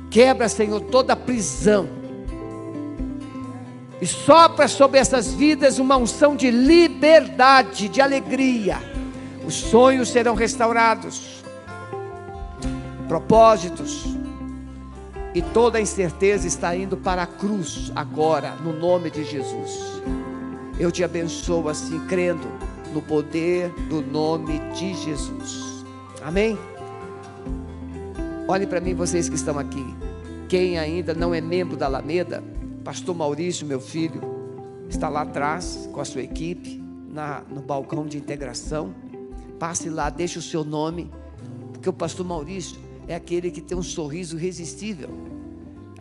Quebra, 0.09 0.49
Senhor, 0.49 0.81
toda 0.83 1.15
a 1.15 1.17
prisão 1.17 1.89
e 4.01 4.07
sopra 4.07 4.69
sobre 4.69 5.01
essas 5.01 5.35
vidas 5.35 5.81
uma 5.81 5.97
unção 5.97 6.37
de 6.37 6.49
liberdade, 6.49 7.89
de 7.89 8.01
alegria. 8.01 8.79
Os 9.45 9.55
sonhos 9.55 10.11
serão 10.11 10.37
restaurados, 10.37 11.43
propósitos, 13.09 14.05
e 15.35 15.43
toda 15.43 15.79
a 15.79 15.81
incerteza 15.81 16.47
está 16.47 16.77
indo 16.77 16.97
para 16.97 17.25
a 17.25 17.27
cruz 17.27 17.91
agora, 17.97 18.53
no 18.63 18.73
nome 18.73 19.11
de 19.11 19.25
Jesus. 19.25 20.01
Eu 20.79 20.93
te 20.93 21.03
abençoo 21.03 21.69
assim, 21.69 21.99
crendo 22.07 22.47
no 22.93 23.03
poder 23.03 23.71
do 23.89 24.01
nome 24.01 24.59
de 24.73 24.95
Jesus. 24.95 25.85
Amém? 26.23 26.59
Olhe 28.47 28.67
para 28.67 28.81
mim, 28.81 28.95
vocês 28.95 29.29
que 29.29 29.35
estão 29.35 29.59
aqui. 29.59 29.85
Quem 30.49 30.79
ainda 30.79 31.13
não 31.13 31.35
é 31.35 31.41
membro 31.41 31.77
da 31.77 31.87
Alameda, 31.87 32.43
Pastor 32.83 33.15
Maurício, 33.15 33.67
meu 33.67 33.81
filho, 33.81 34.21
está 34.89 35.09
lá 35.09 35.23
atrás 35.23 35.89
com 35.93 36.01
a 36.01 36.05
sua 36.05 36.23
equipe, 36.23 36.83
na, 37.09 37.43
no 37.51 37.61
balcão 37.61 38.07
de 38.07 38.17
integração. 38.17 38.95
Passe 39.59 39.91
lá, 39.91 40.09
deixe 40.09 40.39
o 40.39 40.43
seu 40.43 40.65
nome, 40.65 41.11
porque 41.73 41.89
o 41.89 41.93
pastor 41.93 42.25
Maurício 42.25 42.79
é 43.07 43.15
aquele 43.15 43.51
que 43.51 43.61
tem 43.61 43.77
um 43.77 43.83
sorriso 43.83 44.39
irresistível. 44.39 45.11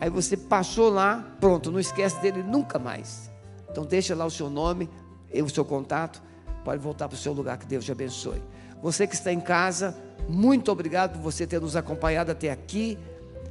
Aí 0.00 0.08
você 0.08 0.36
passou 0.36 0.88
lá, 0.88 1.36
pronto, 1.40 1.70
não 1.70 1.80
esquece 1.80 2.20
dele 2.22 2.42
nunca 2.42 2.78
mais. 2.78 3.30
Então 3.70 3.84
deixa 3.84 4.14
lá 4.14 4.24
o 4.24 4.30
seu 4.30 4.48
nome, 4.48 4.88
e 5.32 5.42
o 5.42 5.48
seu 5.48 5.64
contato, 5.64 6.22
pode 6.64 6.82
voltar 6.82 7.08
para 7.08 7.14
o 7.14 7.18
seu 7.18 7.32
lugar, 7.32 7.58
que 7.58 7.66
Deus 7.66 7.84
te 7.84 7.92
abençoe. 7.92 8.42
Você 8.82 9.06
que 9.06 9.14
está 9.14 9.32
em 9.32 9.40
casa, 9.40 9.96
muito 10.28 10.70
obrigado 10.70 11.12
por 11.12 11.22
você 11.22 11.46
ter 11.46 11.60
nos 11.60 11.76
acompanhado 11.76 12.30
até 12.30 12.50
aqui. 12.50 12.98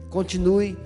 Continue 0.10 0.78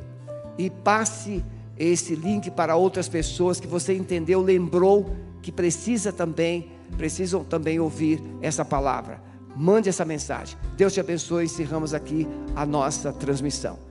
e 0.58 0.70
passe 0.70 1.44
esse 1.78 2.16
link 2.16 2.52
para 2.52 2.76
outras 2.76 3.08
pessoas 3.08 3.60
que 3.60 3.68
você 3.68 3.94
entendeu, 3.94 4.42
lembrou 4.42 5.16
que 5.42 5.52
precisa 5.52 6.12
também, 6.12 6.72
precisam 6.98 7.44
também 7.44 7.80
ouvir 7.80 8.22
essa 8.42 8.64
palavra. 8.64 9.22
Mande 9.56 9.90
essa 9.90 10.06
mensagem. 10.06 10.58
Deus 10.78 10.94
te 10.94 11.00
abençoe. 11.00 11.46
Encerramos 11.46 11.94
aqui 11.94 12.28
a 12.56 12.66
nossa 12.66 13.12
transmissão. 13.12 13.91